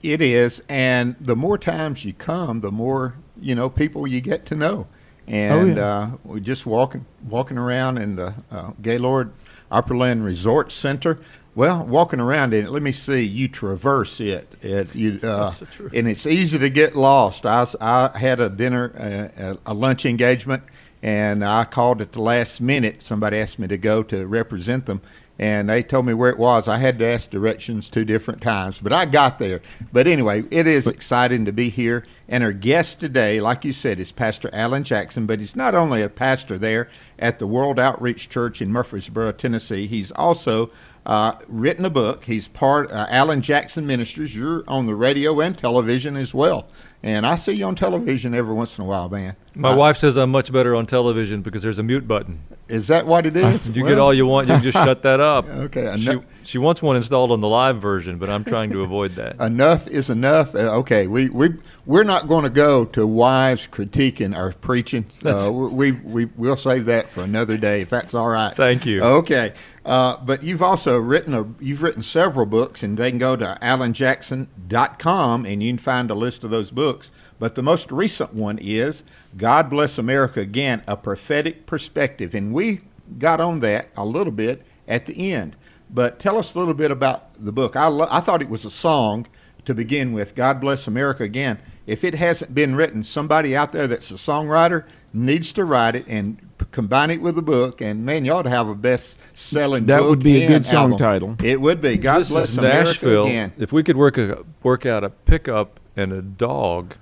It 0.00 0.20
is, 0.20 0.62
and 0.68 1.16
the 1.20 1.34
more 1.34 1.58
times 1.58 2.04
you 2.04 2.12
come, 2.12 2.60
the 2.60 2.70
more 2.70 3.16
you 3.40 3.56
know 3.56 3.68
people 3.68 4.06
you 4.06 4.20
get 4.20 4.46
to 4.46 4.54
know. 4.54 4.86
And 5.26 5.78
oh, 5.78 5.82
yeah. 5.82 5.86
uh, 5.86 6.10
we're 6.24 6.38
just 6.38 6.64
walking 6.64 7.04
walking 7.28 7.58
around 7.58 7.98
in 7.98 8.14
the 8.14 8.34
uh, 8.50 8.70
Gaylord 8.80 9.32
Opryland 9.70 10.24
Resort 10.24 10.70
Center. 10.70 11.18
Well, 11.58 11.84
walking 11.84 12.20
around 12.20 12.54
in 12.54 12.66
it, 12.66 12.70
let 12.70 12.84
me 12.84 12.92
see. 12.92 13.22
You 13.22 13.48
traverse 13.48 14.20
it, 14.20 14.46
it 14.62 14.94
you, 14.94 15.18
uh, 15.24 15.52
and 15.92 16.06
it's 16.06 16.24
easy 16.24 16.56
to 16.56 16.70
get 16.70 16.94
lost. 16.94 17.44
I, 17.44 17.66
I 17.80 18.16
had 18.16 18.38
a 18.38 18.48
dinner, 18.48 18.92
uh, 19.36 19.54
a 19.66 19.74
lunch 19.74 20.06
engagement, 20.06 20.62
and 21.02 21.44
I 21.44 21.64
called 21.64 22.00
at 22.00 22.12
the 22.12 22.22
last 22.22 22.60
minute. 22.60 23.02
Somebody 23.02 23.38
asked 23.38 23.58
me 23.58 23.66
to 23.66 23.76
go 23.76 24.04
to 24.04 24.24
represent 24.28 24.86
them, 24.86 25.00
and 25.36 25.68
they 25.68 25.82
told 25.82 26.06
me 26.06 26.14
where 26.14 26.30
it 26.30 26.38
was. 26.38 26.68
I 26.68 26.78
had 26.78 26.96
to 27.00 27.06
ask 27.06 27.28
directions 27.28 27.88
two 27.88 28.04
different 28.04 28.40
times, 28.40 28.78
but 28.78 28.92
I 28.92 29.04
got 29.04 29.40
there. 29.40 29.60
But 29.92 30.06
anyway, 30.06 30.44
it 30.52 30.68
is 30.68 30.86
exciting 30.86 31.44
to 31.46 31.52
be 31.52 31.70
here. 31.70 32.06
And 32.28 32.44
our 32.44 32.52
guest 32.52 33.00
today, 33.00 33.40
like 33.40 33.64
you 33.64 33.72
said, 33.72 33.98
is 33.98 34.12
Pastor 34.12 34.48
Allen 34.52 34.84
Jackson, 34.84 35.26
but 35.26 35.40
he's 35.40 35.56
not 35.56 35.74
only 35.74 36.02
a 36.02 36.08
pastor 36.08 36.56
there 36.56 36.88
at 37.18 37.40
the 37.40 37.48
World 37.48 37.80
Outreach 37.80 38.28
Church 38.28 38.62
in 38.62 38.70
Murfreesboro, 38.70 39.32
Tennessee, 39.32 39.88
he's 39.88 40.12
also 40.12 40.70
uh, 41.08 41.32
written 41.48 41.84
a 41.84 41.90
book. 41.90 42.24
He's 42.24 42.46
part 42.46 42.92
uh, 42.92 43.06
Allen 43.08 43.40
Jackson 43.42 43.86
Ministries. 43.86 44.36
You're 44.36 44.62
on 44.68 44.86
the 44.86 44.94
radio 44.94 45.40
and 45.40 45.56
television 45.56 46.16
as 46.16 46.34
well, 46.34 46.68
and 47.02 47.26
I 47.26 47.34
see 47.34 47.54
you 47.54 47.64
on 47.64 47.74
television 47.74 48.34
every 48.34 48.54
once 48.54 48.78
in 48.78 48.84
a 48.84 48.86
while, 48.86 49.08
man. 49.08 49.34
My 49.54 49.74
wife 49.74 49.96
says 49.96 50.16
I'm 50.16 50.30
much 50.30 50.52
better 50.52 50.74
on 50.76 50.86
television 50.86 51.42
because 51.42 51.62
there's 51.62 51.78
a 51.78 51.82
mute 51.82 52.06
button. 52.06 52.40
Is 52.68 52.88
that 52.88 53.06
what 53.06 53.26
it 53.26 53.36
is? 53.36 53.66
you 53.68 53.82
well, 53.82 53.90
get 53.90 53.98
all 53.98 54.14
you 54.14 54.26
want. 54.26 54.48
You 54.48 54.54
can 54.54 54.62
just 54.62 54.76
shut 54.76 55.02
that 55.02 55.20
up. 55.20 55.46
Okay. 55.58 55.96
She, 55.98 56.18
she 56.44 56.58
wants 56.58 56.82
one 56.82 56.96
installed 56.96 57.32
on 57.32 57.40
the 57.40 57.48
live 57.48 57.80
version, 57.80 58.18
but 58.18 58.30
I'm 58.30 58.44
trying 58.44 58.70
to 58.70 58.82
avoid 58.82 59.12
that. 59.12 59.36
enough 59.40 59.88
is 59.88 60.08
enough. 60.08 60.54
Uh, 60.54 60.78
okay. 60.78 61.06
We 61.06 61.28
we 61.30 61.50
we're 61.84 62.04
not 62.04 62.28
going 62.28 62.44
to 62.44 62.50
go 62.50 62.84
to 62.84 63.06
wives 63.06 63.66
critiquing 63.66 64.36
our 64.36 64.52
preaching. 64.52 65.06
Uh, 65.28 65.50
we 65.52 65.92
we 65.92 66.24
we'll 66.36 66.56
save 66.56 66.86
that 66.86 67.06
for 67.06 67.22
another 67.22 67.58
day 67.58 67.82
if 67.82 67.90
that's 67.90 68.14
all 68.14 68.28
right. 68.28 68.54
Thank 68.54 68.86
you. 68.86 69.02
Okay. 69.02 69.52
Uh, 69.84 70.16
but 70.18 70.42
you've 70.42 70.62
also 70.62 70.98
written 70.98 71.34
a 71.34 71.46
you've 71.60 71.82
written 71.82 72.02
several 72.02 72.46
books, 72.46 72.82
and 72.82 72.96
they 72.96 73.10
can 73.10 73.18
go 73.18 73.36
to 73.36 73.58
allenjackson.com 73.60 75.44
and 75.44 75.62
you 75.62 75.70
can 75.70 75.78
find 75.78 76.10
a 76.10 76.14
list 76.14 76.44
of 76.44 76.50
those 76.50 76.70
books. 76.70 77.10
But 77.38 77.54
the 77.54 77.62
most 77.62 77.92
recent 77.92 78.34
one 78.34 78.58
is 78.58 79.02
God 79.36 79.70
Bless 79.70 79.98
America 79.98 80.40
Again, 80.40 80.82
a 80.86 80.96
prophetic 80.96 81.66
perspective. 81.66 82.34
And 82.34 82.52
we 82.52 82.80
got 83.18 83.40
on 83.40 83.60
that 83.60 83.88
a 83.96 84.04
little 84.04 84.32
bit 84.32 84.62
at 84.86 85.06
the 85.06 85.32
end. 85.32 85.56
But 85.90 86.18
tell 86.18 86.38
us 86.38 86.54
a 86.54 86.58
little 86.58 86.74
bit 86.74 86.90
about 86.90 87.32
the 87.42 87.52
book. 87.52 87.76
I, 87.76 87.86
lo- 87.86 88.08
I 88.10 88.20
thought 88.20 88.42
it 88.42 88.48
was 88.48 88.64
a 88.64 88.70
song 88.70 89.26
to 89.64 89.74
begin 89.74 90.12
with 90.12 90.34
God 90.34 90.60
Bless 90.60 90.86
America 90.86 91.22
Again. 91.22 91.58
If 91.86 92.04
it 92.04 92.14
hasn't 92.14 92.54
been 92.54 92.76
written, 92.76 93.02
somebody 93.02 93.56
out 93.56 93.72
there 93.72 93.86
that's 93.86 94.10
a 94.10 94.14
songwriter 94.14 94.84
needs 95.14 95.52
to 95.52 95.64
write 95.64 95.94
it 95.94 96.04
and 96.06 96.38
combine 96.70 97.10
it 97.10 97.22
with 97.22 97.34
the 97.34 97.42
book. 97.42 97.80
And 97.80 98.04
man, 98.04 98.26
you 98.26 98.32
ought 98.32 98.42
to 98.42 98.50
have 98.50 98.68
a 98.68 98.74
best 98.74 99.18
selling 99.34 99.86
That 99.86 100.02
would 100.04 100.22
be 100.22 100.44
a 100.44 100.48
good 100.48 100.66
song 100.66 100.92
album. 100.92 100.98
title. 100.98 101.36
It 101.42 101.60
would 101.60 101.80
be. 101.80 101.96
God 101.96 102.20
this 102.20 102.30
Bless 102.30 102.50
is 102.50 102.58
America 102.58 102.88
Nashville. 102.90 103.24
Again. 103.24 103.52
If 103.56 103.72
we 103.72 103.82
could 103.82 103.96
work 103.96 104.18
a, 104.18 104.44
work 104.62 104.84
out 104.84 105.02
a 105.02 105.08
pickup 105.10 105.80
and 105.96 106.12
a 106.12 106.20
dog 106.20 106.96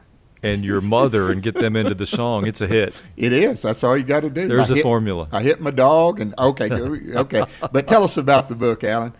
and 0.46 0.64
your 0.64 0.80
mother 0.80 1.30
and 1.30 1.42
get 1.42 1.54
them 1.54 1.76
into 1.76 1.94
the 1.94 2.06
song, 2.06 2.46
it's 2.46 2.60
a 2.60 2.66
hit. 2.66 3.00
It 3.16 3.32
is. 3.32 3.62
That's 3.62 3.82
all 3.84 3.96
you 3.96 4.04
got 4.04 4.20
to 4.20 4.30
do. 4.30 4.48
There's 4.48 4.70
I 4.70 4.74
a 4.74 4.76
hit, 4.76 4.82
formula. 4.82 5.28
I 5.32 5.42
hit 5.42 5.60
my 5.60 5.70
dog, 5.70 6.20
and 6.20 6.34
okay, 6.38 6.70
okay. 6.70 7.44
But 7.72 7.86
tell 7.86 8.04
us 8.04 8.16
about 8.16 8.48
the 8.48 8.54
book, 8.54 8.84
Allen. 8.84 9.12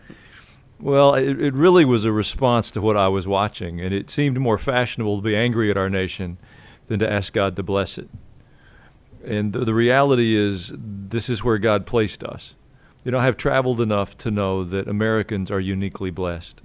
Well, 0.78 1.14
it, 1.14 1.40
it 1.40 1.54
really 1.54 1.84
was 1.84 2.04
a 2.04 2.12
response 2.12 2.70
to 2.72 2.80
what 2.80 2.96
I 2.96 3.08
was 3.08 3.26
watching, 3.26 3.80
and 3.80 3.94
it 3.94 4.10
seemed 4.10 4.38
more 4.38 4.58
fashionable 4.58 5.16
to 5.16 5.22
be 5.22 5.34
angry 5.34 5.70
at 5.70 5.76
our 5.76 5.88
nation 5.88 6.38
than 6.86 6.98
to 6.98 7.10
ask 7.10 7.32
God 7.32 7.56
to 7.56 7.62
bless 7.62 7.98
it. 7.98 8.08
And 9.24 9.52
the, 9.52 9.64
the 9.64 9.74
reality 9.74 10.36
is, 10.36 10.74
this 10.76 11.28
is 11.28 11.42
where 11.42 11.58
God 11.58 11.86
placed 11.86 12.22
us. 12.22 12.54
You 13.04 13.12
know, 13.12 13.18
I 13.18 13.24
have 13.24 13.36
traveled 13.36 13.80
enough 13.80 14.16
to 14.18 14.30
know 14.30 14.64
that 14.64 14.86
Americans 14.86 15.50
are 15.50 15.60
uniquely 15.60 16.10
blessed. 16.10 16.62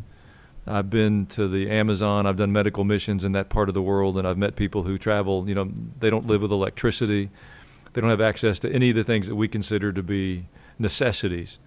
I've 0.68 0.90
been 0.90 1.26
to 1.28 1.48
the 1.48 1.70
Amazon, 1.70 2.26
I've 2.26 2.38
done 2.38 2.52
medical 2.52 2.84
missions 2.84 3.26
in 3.26 3.32
that 3.32 3.50
part 3.50 3.68
of 3.68 3.74
the 3.74 3.82
world, 3.82 4.18
and 4.18 4.28
I've 4.28 4.38
met 4.38 4.56
people 4.56 4.84
who 4.84 4.98
travel, 4.98 5.50
you 5.50 5.56
know, 5.56 5.72
they 6.00 6.10
don't 6.10 6.28
live 6.28 6.44
with 6.44 6.52
electricity, 6.52 7.32
they 7.94 8.02
don't 8.02 8.12
have 8.12 8.22
access 8.22 8.60
to 8.60 8.72
any 8.72 8.92
of 8.92 8.96
the 8.96 9.04
things 9.04 9.28
that 9.28 9.36
we 9.36 9.48
consider 9.48 9.92
to 9.92 10.04
be 10.04 10.46
necessities. 10.78 11.58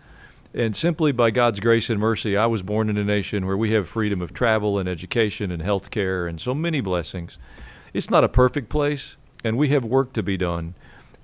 And 0.54 0.76
simply 0.76 1.10
by 1.10 1.32
God's 1.32 1.58
grace 1.58 1.90
and 1.90 1.98
mercy, 1.98 2.36
I 2.36 2.46
was 2.46 2.62
born 2.62 2.88
in 2.88 2.96
a 2.96 3.04
nation 3.04 3.44
where 3.46 3.56
we 3.56 3.72
have 3.72 3.88
freedom 3.88 4.22
of 4.22 4.32
travel 4.32 4.78
and 4.78 4.88
education 4.88 5.50
and 5.50 5.60
health 5.60 5.90
care 5.90 6.28
and 6.28 6.40
so 6.40 6.54
many 6.54 6.80
blessings. 6.80 7.38
It's 7.92 8.08
not 8.08 8.22
a 8.22 8.28
perfect 8.28 8.68
place, 8.68 9.16
and 9.42 9.58
we 9.58 9.70
have 9.70 9.84
work 9.84 10.12
to 10.12 10.22
be 10.22 10.36
done, 10.36 10.76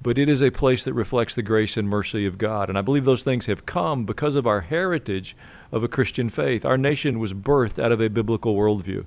but 0.02 0.18
it 0.18 0.28
is 0.28 0.42
a 0.42 0.50
place 0.50 0.84
that 0.84 0.94
reflects 0.94 1.34
the 1.34 1.42
grace 1.42 1.76
and 1.76 1.88
mercy 1.88 2.24
of 2.24 2.38
God. 2.38 2.68
And 2.68 2.78
I 2.78 2.82
believe 2.82 3.04
those 3.04 3.22
things 3.22 3.46
have 3.46 3.66
come 3.66 4.04
because 4.04 4.34
of 4.34 4.46
our 4.46 4.62
heritage 4.62 5.36
of 5.70 5.84
a 5.84 5.88
Christian 5.88 6.30
faith. 6.30 6.64
Our 6.64 6.78
nation 6.78 7.18
was 7.18 7.34
birthed 7.34 7.82
out 7.82 7.92
of 7.92 8.00
a 8.00 8.08
biblical 8.08 8.56
worldview. 8.56 9.04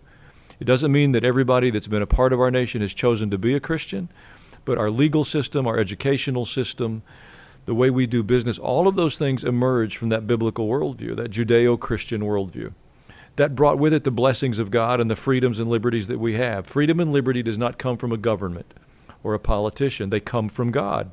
It 0.59 0.65
doesn't 0.65 0.91
mean 0.91 1.11
that 1.13 1.25
everybody 1.25 1.71
that's 1.71 1.87
been 1.87 2.03
a 2.03 2.07
part 2.07 2.31
of 2.31 2.39
our 2.39 2.51
nation 2.51 2.81
has 2.81 2.93
chosen 2.93 3.31
to 3.31 3.37
be 3.39 3.55
a 3.55 3.59
Christian, 3.59 4.09
but 4.65 4.77
our 4.77 4.89
legal 4.89 5.23
system, 5.23 5.65
our 5.65 5.79
educational 5.79 6.45
system, 6.45 7.01
the 7.65 7.73
way 7.73 7.89
we 7.89 8.05
do 8.05 8.21
business, 8.21 8.59
all 8.59 8.87
of 8.87 8.95
those 8.95 9.17
things 9.17 9.43
emerge 9.43 9.97
from 9.97 10.09
that 10.09 10.27
biblical 10.27 10.67
worldview, 10.67 11.15
that 11.15 11.31
Judeo 11.31 11.79
Christian 11.79 12.21
worldview. 12.21 12.73
That 13.35 13.55
brought 13.55 13.79
with 13.79 13.93
it 13.93 14.03
the 14.03 14.11
blessings 14.11 14.59
of 14.59 14.69
God 14.69 15.01
and 15.01 15.09
the 15.09 15.15
freedoms 15.15 15.59
and 15.59 15.69
liberties 15.69 16.07
that 16.07 16.19
we 16.19 16.35
have. 16.35 16.67
Freedom 16.67 16.99
and 16.99 17.11
liberty 17.11 17.41
does 17.41 17.57
not 17.57 17.79
come 17.79 17.97
from 17.97 18.11
a 18.11 18.17
government 18.17 18.75
or 19.23 19.33
a 19.33 19.39
politician, 19.39 20.09
they 20.09 20.19
come 20.19 20.49
from 20.49 20.71
God. 20.71 21.11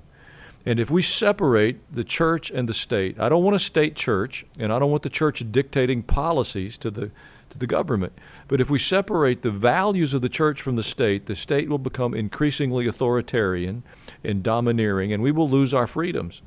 And 0.67 0.79
if 0.79 0.91
we 0.91 1.01
separate 1.01 1.81
the 1.95 2.05
church 2.05 2.51
and 2.51 2.69
the 2.69 2.75
state, 2.75 3.19
I 3.19 3.29
don't 3.29 3.43
want 3.43 3.57
a 3.57 3.61
state 3.61 3.97
church, 3.97 4.45
and 4.59 4.73
I 4.73 4.79
don't 4.79 4.91
want 4.91 5.03
the 5.03 5.09
church 5.09 5.43
dictating 5.51 6.03
policies 6.03 6.77
to 6.79 6.91
the 6.91 7.11
to 7.51 7.59
the 7.59 7.67
government. 7.67 8.13
But 8.49 8.61
if 8.61 8.71
we 8.71 8.79
separate 8.79 9.43
the 9.43 9.51
values 9.51 10.15
of 10.15 10.23
the 10.23 10.29
church 10.29 10.63
from 10.63 10.77
the 10.77 10.83
state, 10.83 11.27
the 11.27 11.35
state 11.35 11.69
will 11.69 11.79
become 11.79 12.15
increasingly 12.15 12.87
authoritarian 12.87 13.83
and 14.25 14.43
domineering, 14.43 15.13
and 15.13 15.23
we 15.23 15.33
will 15.33 15.49
lose 15.49 15.75
our 15.75 15.87
freedoms. 15.87 16.43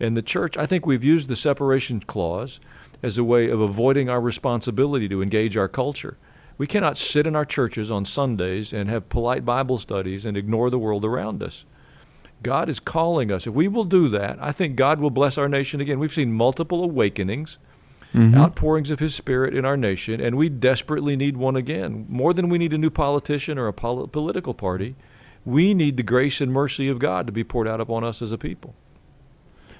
And 0.00 0.16
the 0.16 0.22
church, 0.22 0.56
I 0.56 0.64
think 0.64 0.86
we've 0.86 1.04
used 1.04 1.28
the 1.28 1.36
separation 1.36 2.00
clause 2.00 2.60
as 3.02 3.18
a 3.18 3.24
way 3.24 3.48
of 3.50 3.60
avoiding 3.60 4.08
our 4.08 4.20
responsibility 4.20 5.08
to 5.08 5.22
engage 5.22 5.56
our 5.56 5.68
culture. 5.68 6.16
We 6.58 6.66
cannot 6.66 6.98
sit 6.98 7.26
in 7.26 7.36
our 7.36 7.44
churches 7.44 7.90
on 7.90 8.04
Sundays 8.04 8.72
and 8.72 8.90
have 8.90 9.08
polite 9.08 9.44
Bible 9.44 9.78
studies 9.78 10.26
and 10.26 10.36
ignore 10.36 10.70
the 10.70 10.78
world 10.78 11.04
around 11.04 11.42
us. 11.42 11.64
God 12.42 12.68
is 12.68 12.80
calling 12.80 13.32
us. 13.32 13.46
If 13.46 13.54
we 13.54 13.68
will 13.68 13.84
do 13.84 14.08
that, 14.10 14.38
I 14.40 14.52
think 14.52 14.76
God 14.76 15.00
will 15.00 15.10
bless 15.10 15.38
our 15.38 15.48
nation 15.48 15.80
again. 15.80 15.98
We've 15.98 16.12
seen 16.12 16.32
multiple 16.32 16.84
awakenings 16.84 17.58
mm-hmm. 18.14 18.36
outpourings 18.36 18.90
of 18.90 18.98
His 18.98 19.14
Spirit 19.14 19.54
in 19.54 19.64
our 19.64 19.76
nation, 19.76 20.20
and 20.20 20.36
we 20.36 20.48
desperately 20.48 21.16
need 21.16 21.36
one 21.36 21.56
again. 21.56 22.06
More 22.08 22.32
than 22.32 22.48
we 22.48 22.58
need 22.58 22.72
a 22.72 22.78
new 22.78 22.90
politician 22.90 23.58
or 23.58 23.66
a 23.66 23.72
pol- 23.72 24.08
political 24.08 24.54
party, 24.54 24.96
we 25.44 25.74
need 25.74 25.96
the 25.96 26.02
grace 26.02 26.40
and 26.40 26.52
mercy 26.52 26.88
of 26.88 26.98
God 26.98 27.26
to 27.26 27.32
be 27.32 27.44
poured 27.44 27.68
out 27.68 27.80
upon 27.80 28.04
us 28.04 28.20
as 28.22 28.32
a 28.32 28.38
people. 28.38 28.74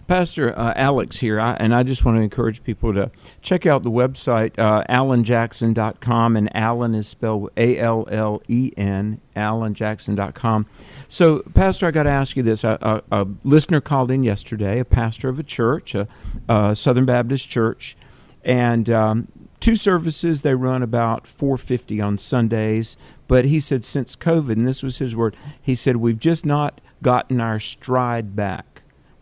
Pastor 0.09 0.59
uh, 0.59 0.73
Alex 0.75 1.19
here, 1.19 1.39
I, 1.39 1.53
and 1.61 1.75
I 1.75 1.83
just 1.83 2.03
want 2.03 2.17
to 2.17 2.23
encourage 2.23 2.65
people 2.65 2.95
to 2.95 3.11
check 3.43 3.67
out 3.67 3.83
the 3.83 3.91
website, 3.91 4.59
uh, 4.59 4.83
allenjackson.com, 4.89 6.35
and 6.35 6.57
Allen 6.57 6.95
is 6.95 7.07
spelled 7.07 7.51
A 7.59 7.79
L 7.79 8.09
L 8.11 8.41
E 8.49 8.73
N, 8.75 9.21
allenjackson.com. 9.37 10.65
So, 11.09 11.41
Pastor, 11.55 11.87
I 11.87 11.91
got 11.91 12.05
to 12.05 12.11
ask 12.11 12.39
you 12.39 12.43
this. 12.43 12.65
A, 12.65 12.79
a, 12.81 13.21
a, 13.21 13.27
listener 13.45 13.83
called 13.83 14.11
in 14.11 14.25
yesterday, 14.25 14.79
a 14.79 14.85
pastor 14.87 15.29
of 15.29 15.39
a 15.39 15.43
church, 15.43 15.95
a, 15.95 16.09
a 16.49 16.75
Southern 16.75 17.05
Baptist 17.05 17.51
church, 17.51 17.95
and 18.43 18.89
um, 18.89 19.29
two 19.61 19.75
services 19.75 20.41
they 20.41 20.55
run 20.55 20.83
about 20.83 21.27
450 21.27 22.01
on 22.01 22.17
Sundays. 22.17 22.97
But 23.27 23.45
he 23.45 23.61
said 23.61 23.85
since 23.85 24.17
COVID, 24.17 24.53
and 24.53 24.67
this 24.67 24.83
was 24.83 24.99
his 24.99 25.15
word, 25.15 25.37
he 25.61 25.75
said 25.75 25.97
we've 25.97 26.19
just 26.19 26.47
not 26.47 26.81
gotten 27.03 27.43
our 27.43 27.61
stride 27.61 28.35
back. 28.35 28.65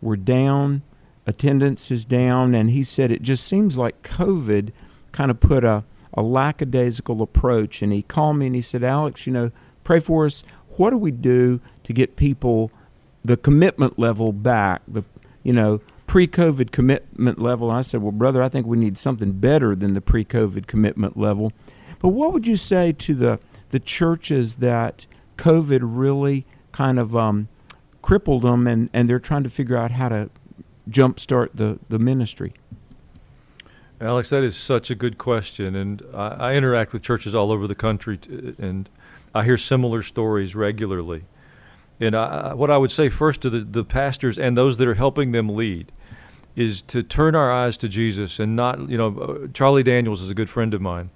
We're 0.01 0.15
down, 0.15 0.83
attendance 1.25 1.91
is 1.91 2.05
down, 2.05 2.55
and 2.55 2.69
he 2.69 2.83
said 2.83 3.11
it 3.11 3.21
just 3.21 3.45
seems 3.45 3.77
like 3.77 4.03
COVID 4.03 4.71
kind 5.11 5.31
of 5.31 5.39
put 5.39 5.63
a, 5.63 5.83
a 6.13 6.21
lackadaisical 6.21 7.21
approach. 7.21 7.81
And 7.81 7.91
he 7.91 8.01
called 8.01 8.37
me 8.37 8.47
and 8.47 8.55
he 8.55 8.61
said, 8.61 8.83
Alex, 8.83 9.25
you 9.25 9.33
know, 9.33 9.51
pray 9.83 9.99
for 9.99 10.25
us. 10.25 10.43
What 10.77 10.91
do 10.91 10.97
we 10.97 11.11
do 11.11 11.59
to 11.83 11.93
get 11.93 12.15
people 12.15 12.71
the 13.23 13.37
commitment 13.37 13.97
level 13.97 14.31
back? 14.31 14.81
The 14.87 15.03
you 15.43 15.53
know 15.53 15.81
pre-COVID 16.05 16.71
commitment 16.71 17.39
level. 17.39 17.69
I 17.69 17.81
said, 17.81 18.01
well, 18.01 18.11
brother, 18.11 18.41
I 18.41 18.49
think 18.49 18.65
we 18.65 18.77
need 18.77 18.97
something 18.97 19.33
better 19.33 19.75
than 19.75 19.93
the 19.93 20.01
pre-COVID 20.01 20.65
commitment 20.65 21.17
level. 21.17 21.51
But 21.99 22.09
what 22.09 22.31
would 22.31 22.47
you 22.47 22.55
say 22.55 22.93
to 22.93 23.13
the 23.13 23.39
the 23.69 23.79
churches 23.79 24.55
that 24.57 25.05
COVID 25.37 25.79
really 25.83 26.45
kind 26.71 26.99
of 26.99 27.15
um, 27.15 27.49
crippled 28.07 28.43
them, 28.43 28.67
and, 28.67 28.89
and 28.93 29.09
they're 29.09 29.19
trying 29.19 29.43
to 29.43 29.49
figure 29.49 29.75
out 29.75 29.91
how 29.91 30.07
to 30.07 30.29
jumpstart 30.89 31.49
the, 31.53 31.77
the 31.89 31.99
ministry? 31.99 32.53
Alex, 33.99 34.29
that 34.29 34.45
is 34.45 34.55
such 34.55 34.89
a 34.89 34.95
good 34.95 35.17
question, 35.17 35.75
and 35.75 36.01
I, 36.13 36.27
I 36.27 36.53
interact 36.53 36.93
with 36.93 37.01
churches 37.01 37.35
all 37.35 37.51
over 37.51 37.67
the 37.67 37.75
country, 37.75 38.15
t- 38.15 38.55
and 38.59 38.89
I 39.35 39.43
hear 39.43 39.57
similar 39.57 40.01
stories 40.01 40.55
regularly. 40.55 41.25
And 41.99 42.15
I, 42.15 42.53
what 42.53 42.71
I 42.71 42.77
would 42.77 42.91
say 42.91 43.09
first 43.09 43.41
to 43.41 43.49
the, 43.49 43.59
the 43.59 43.83
pastors 43.83 44.39
and 44.39 44.55
those 44.55 44.77
that 44.77 44.87
are 44.87 44.93
helping 44.93 45.33
them 45.33 45.49
lead 45.49 45.91
is 46.55 46.81
to 46.83 47.03
turn 47.03 47.35
our 47.35 47.51
eyes 47.51 47.75
to 47.79 47.89
Jesus 47.89 48.39
and 48.39 48.55
not, 48.55 48.89
you 48.89 48.97
know, 48.97 49.17
uh, 49.19 49.47
Charlie 49.53 49.83
Daniels 49.83 50.21
is 50.21 50.31
a 50.31 50.33
good 50.33 50.49
friend 50.49 50.73
of 50.73 50.79
mine. 50.79 51.09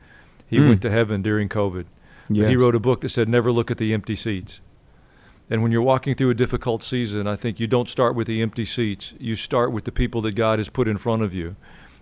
He 0.45 0.57
mm. 0.57 0.67
went 0.67 0.81
to 0.81 0.89
heaven 0.89 1.21
during 1.21 1.47
COVID. 1.47 1.85
Yes. 2.29 2.49
He 2.49 2.57
wrote 2.57 2.75
a 2.75 2.81
book 2.81 2.99
that 2.99 3.09
said, 3.09 3.29
Never 3.29 3.49
look 3.53 3.71
at 3.71 3.77
the 3.77 3.93
empty 3.93 4.15
seats. 4.15 4.59
And 5.51 5.61
when 5.61 5.71
you're 5.71 5.83
walking 5.83 6.15
through 6.15 6.31
a 6.31 6.33
difficult 6.33 6.81
season, 6.81 7.27
I 7.27 7.35
think 7.35 7.59
you 7.59 7.67
don't 7.67 7.87
start 7.87 8.15
with 8.15 8.25
the 8.25 8.41
empty 8.41 8.65
seats. 8.65 9.13
You 9.19 9.35
start 9.35 9.71
with 9.71 9.83
the 9.83 9.91
people 9.91 10.21
that 10.21 10.31
God 10.31 10.57
has 10.57 10.69
put 10.69 10.87
in 10.87 10.97
front 10.97 11.21
of 11.21 11.33
you. 11.33 11.55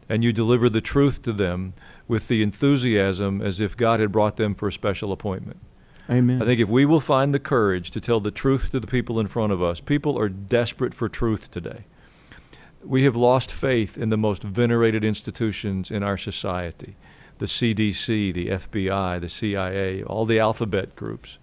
And 0.07 0.23
you 0.23 0.31
deliver 0.31 0.69
the 0.69 0.81
truth 0.81 1.21
to 1.23 1.33
them 1.33 1.73
with 2.07 2.29
the 2.29 2.41
enthusiasm 2.41 3.41
as 3.41 3.59
if 3.59 3.75
God 3.75 3.99
had 3.99 4.11
brought 4.11 4.37
them 4.37 4.55
for 4.55 4.69
a 4.69 4.71
special 4.71 5.11
appointment. 5.11 5.59
Amen. 6.09 6.41
I 6.41 6.45
think 6.45 6.61
if 6.61 6.69
we 6.69 6.85
will 6.85 7.01
find 7.01 7.33
the 7.33 7.39
courage 7.39 7.91
to 7.91 7.99
tell 7.99 8.21
the 8.21 8.31
truth 8.31 8.71
to 8.71 8.79
the 8.79 8.87
people 8.87 9.19
in 9.19 9.27
front 9.27 9.51
of 9.51 9.61
us, 9.61 9.81
people 9.81 10.17
are 10.17 10.29
desperate 10.29 10.93
for 10.93 11.09
truth 11.09 11.51
today 11.51 11.85
we 12.83 13.03
have 13.03 13.15
lost 13.15 13.51
faith 13.51 13.97
in 13.97 14.09
the 14.09 14.17
most 14.17 14.43
venerated 14.43 15.03
institutions 15.03 15.91
in 15.91 16.03
our 16.03 16.17
society 16.17 16.95
the 17.37 17.45
CDC, 17.45 18.33
the 18.33 18.49
FBI, 18.49 19.21
the 19.21 19.29
CIA, 19.29 20.03
all 20.03 20.25
the 20.25 20.39
alphabet 20.39 20.93
groups. 20.97 21.39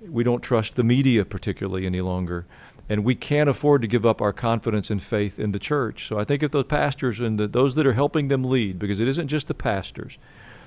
We 0.00 0.24
don't 0.24 0.42
trust 0.42 0.76
the 0.76 0.84
media 0.84 1.24
particularly 1.24 1.86
any 1.86 2.00
longer. 2.00 2.46
And 2.88 3.04
we 3.04 3.14
can't 3.14 3.50
afford 3.50 3.82
to 3.82 3.88
give 3.88 4.06
up 4.06 4.22
our 4.22 4.32
confidence 4.32 4.90
and 4.90 5.02
faith 5.02 5.38
in 5.38 5.52
the 5.52 5.58
church. 5.58 6.06
So 6.06 6.18
I 6.18 6.24
think 6.24 6.42
if 6.42 6.52
the 6.52 6.64
pastors 6.64 7.20
and 7.20 7.38
the, 7.38 7.46
those 7.46 7.74
that 7.74 7.86
are 7.86 7.92
helping 7.92 8.28
them 8.28 8.44
lead, 8.44 8.78
because 8.78 9.00
it 9.00 9.08
isn't 9.08 9.28
just 9.28 9.48
the 9.48 9.54
pastors, 9.54 10.18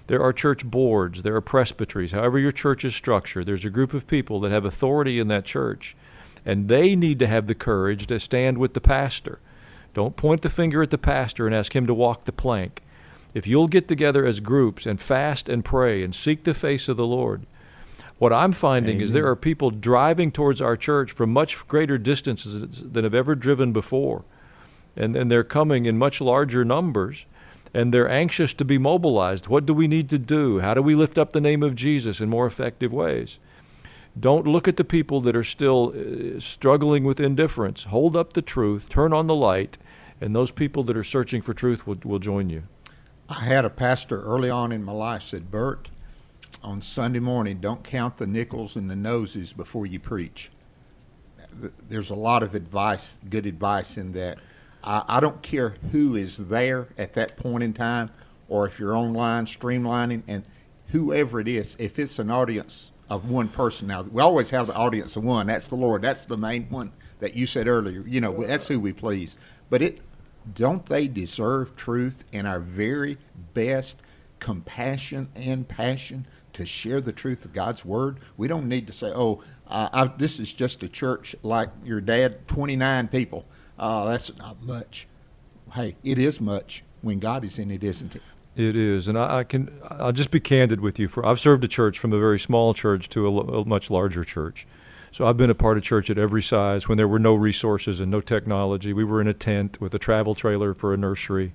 there 0.08 0.22
are 0.22 0.34
church 0.34 0.66
boards, 0.66 1.24
there 1.24 1.36
are 1.36 1.42
presbyteries, 1.42 2.12
however 2.12 2.38
your 2.38 2.52
church 2.52 2.86
is 2.86 2.96
structured, 2.96 3.46
there's 3.46 3.66
a 3.66 3.70
group 3.70 3.94
of 3.94 4.08
people 4.08 4.40
that 4.42 4.52
have 4.52 4.66
authority 4.66 5.20
in 5.20 5.30
that 5.30 5.46
church. 5.46 5.96
And 6.46 6.68
they 6.68 6.96
need 6.96 7.20
to 7.20 7.28
have 7.28 7.48
the 7.48 7.56
courage 7.56 8.08
to 8.08 8.20
stand 8.20 8.58
with 8.58 8.74
the 8.74 8.82
pastor 8.82 9.40
don't 9.94 10.16
point 10.16 10.42
the 10.42 10.50
finger 10.50 10.82
at 10.82 10.90
the 10.90 10.98
pastor 10.98 11.46
and 11.46 11.56
ask 11.56 11.76
him 11.76 11.86
to 11.88 11.94
walk 11.94 12.26
the 12.26 12.32
plank. 12.32 12.82
If 13.34 13.48
you'll 13.48 13.68
get 13.68 13.88
together 13.88 14.26
as 14.26 14.40
groups 14.40 14.86
and 14.86 15.00
fast 15.00 15.50
and 15.50 15.66
pray 15.66 16.04
and 16.04 16.14
seek 16.14 16.44
the 16.44 16.54
face 16.54 16.88
of 16.88 16.98
the 16.98 17.06
Lord, 17.06 17.46
what 18.22 18.32
I'm 18.32 18.52
finding 18.52 18.98
Amen. 18.98 19.04
is 19.04 19.14
there 19.14 19.26
are 19.26 19.36
people 19.36 19.72
driving 19.72 20.32
towards 20.32 20.62
our 20.62 20.78
church 20.78 21.12
from 21.12 21.34
much 21.34 21.68
greater 21.68 21.98
distances 21.98 22.84
than 22.84 23.04
have 23.04 23.16
ever 23.16 23.34
driven 23.34 23.74
before. 23.74 24.26
And, 24.96 25.16
and 25.16 25.32
they're 25.32 25.44
coming 25.44 25.88
in 25.88 25.98
much 25.98 26.22
larger 26.22 26.64
numbers 26.64 27.26
and 27.74 27.92
they're 27.92 28.08
anxious 28.08 28.54
to 28.54 28.64
be 28.64 28.78
mobilized. 28.78 29.48
What 29.48 29.66
do 29.66 29.74
we 29.74 29.88
need 29.88 30.08
to 30.12 30.20
do? 30.20 30.60
How 30.60 30.76
do 30.76 30.84
we 30.84 30.94
lift 30.94 31.18
up 31.18 31.34
the 31.34 31.42
name 31.42 31.64
of 31.64 31.74
Jesus 31.74 32.22
in 32.22 32.30
more 32.30 32.46
effective 32.46 32.94
ways? 32.94 33.40
Don't 34.20 34.46
look 34.46 34.68
at 34.68 34.78
the 34.78 34.84
people 34.84 35.20
that 35.22 35.36
are 35.36 35.44
still 35.44 35.92
uh, 35.96 36.40
struggling 36.40 37.04
with 37.04 37.20
indifference. 37.20 37.86
Hold 37.86 38.16
up 38.16 38.34
the 38.34 38.44
truth, 38.44 38.88
turn 38.88 39.14
on 39.14 39.26
the 39.26 39.34
light, 39.34 39.80
and 40.22 40.36
those 40.36 40.52
people 40.52 40.84
that 40.84 40.96
are 40.96 41.04
searching 41.04 41.42
for 41.42 41.56
truth 41.56 41.88
will, 41.88 41.98
will 42.04 42.20
join 42.20 42.52
you. 42.52 42.66
I 43.28 43.46
had 43.46 43.66
a 43.66 43.72
pastor 43.72 44.22
early 44.22 44.52
on 44.52 44.72
in 44.72 44.84
my 44.84 44.92
life 44.92 45.24
said, 45.24 45.50
Bert, 45.50 45.90
on 46.64 46.82
Sunday 46.82 47.20
morning, 47.20 47.60
don't 47.60 47.84
count 47.84 48.18
the 48.18 48.28
nickels 48.28 48.76
and 48.76 48.90
the 48.90 48.96
noses 48.96 49.54
before 49.54 49.86
you 49.86 50.00
preach. 50.00 50.52
There's 51.88 52.10
a 52.10 52.16
lot 52.16 52.44
of 52.44 52.56
advice, 52.56 53.18
good 53.30 53.46
advice 53.46 53.98
in 53.98 54.14
that. 54.14 54.40
I, 54.84 55.04
I 55.08 55.20
don't 55.20 55.42
care 55.42 55.76
who 55.92 56.16
is 56.16 56.38
there 56.38 56.88
at 56.98 57.14
that 57.14 57.38
point 57.38 57.64
in 57.64 57.74
time, 57.74 58.10
or 58.48 58.66
if 58.66 58.80
you're 58.80 58.96
online 58.96 59.46
streamlining, 59.46 60.24
and 60.28 60.44
whoever 60.88 61.40
it 61.40 61.48
is, 61.48 61.76
if 61.80 62.00
it's 62.00 62.20
an 62.20 62.32
audience 62.32 62.92
of 63.10 63.30
one 63.30 63.50
person. 63.50 63.90
Now, 63.90 64.04
we 64.04 64.22
always 64.22 64.52
have 64.52 64.68
the 64.68 64.76
audience 64.76 65.18
of 65.18 65.24
one. 65.24 65.48
That's 65.48 65.68
the 65.68 65.76
Lord. 65.76 66.02
That's 66.02 66.24
the 66.24 66.38
main 66.38 66.70
one 66.70 66.94
that 67.20 67.36
you 67.36 67.46
said 67.46 67.68
earlier. 67.68 68.04
You 68.08 68.22
know, 68.22 68.44
that's 68.44 68.70
who 68.70 68.80
we 68.80 68.94
please. 68.94 69.36
But 69.70 69.82
it 69.82 70.02
don't 70.54 70.86
they 70.86 71.08
deserve 71.08 71.76
truth 71.76 72.24
in 72.32 72.46
our 72.46 72.60
very 72.60 73.18
best 73.54 73.98
compassion 74.40 75.30
and 75.36 75.68
passion 75.68 76.26
to 76.54 76.66
share 76.66 77.02
the 77.02 77.12
truth 77.12 77.46
of 77.46 77.54
God's 77.54 77.86
word? 77.86 78.20
We 78.38 78.48
don't 78.48 78.68
need 78.68 78.88
to 78.88 78.94
say, 78.94 79.12
"Oh, 79.14 79.44
uh, 79.68 79.90
I, 79.94 80.08
this 80.18 80.40
is 80.40 80.54
just 80.54 80.84
a 80.84 80.90
church 80.90 81.36
like 81.44 81.70
your 81.84 82.02
dad, 82.02 82.48
29 82.48 83.08
people." 83.08 83.46
Uh, 83.78 84.06
that's 84.06 84.36
not 84.38 84.64
much. 84.64 85.08
Hey, 85.74 85.96
it 86.04 86.20
is 86.20 86.42
much 86.42 86.84
when 87.02 87.20
God 87.20 87.44
is 87.44 87.58
in 87.58 87.72
it, 87.72 87.84
isn't 87.84 88.16
it? 88.16 88.22
It 88.56 88.76
is, 88.76 89.08
and 89.08 89.18
I, 89.18 89.40
I, 89.40 89.44
can. 89.46 89.70
I'll 89.90 90.12
just 90.12 90.30
be 90.30 90.42
candid 90.42 90.82
with 90.82 91.00
you. 91.00 91.08
For 91.08 91.26
I've 91.26 91.40
served 91.40 91.64
a 91.64 91.70
church 91.70 91.98
from 91.98 92.12
a 92.12 92.20
very 92.20 92.38
small 92.38 92.74
church 92.74 93.08
to 93.10 93.26
a, 93.26 93.62
a, 93.62 93.66
much 93.66 93.90
larger 93.90 94.26
church, 94.26 94.68
so 95.10 95.26
I've 95.26 95.38
been 95.38 95.50
a 95.50 95.56
part 95.56 95.78
of 95.78 95.84
church 95.84 96.10
at 96.10 96.18
every 96.18 96.42
size. 96.42 96.90
When 96.90 96.98
there 96.98 97.08
were 97.08 97.20
no 97.20 97.34
resources 97.34 98.02
and 98.02 98.12
no 98.12 98.20
technology, 98.20 98.92
we 98.92 99.06
were 99.06 99.22
in 99.22 99.28
a 99.28 99.34
tent 99.34 99.80
with 99.80 99.94
a 99.94 100.00
travel 100.00 100.36
trailer 100.36 100.74
for 100.74 100.94
a 100.94 100.98
nursery. 100.98 101.54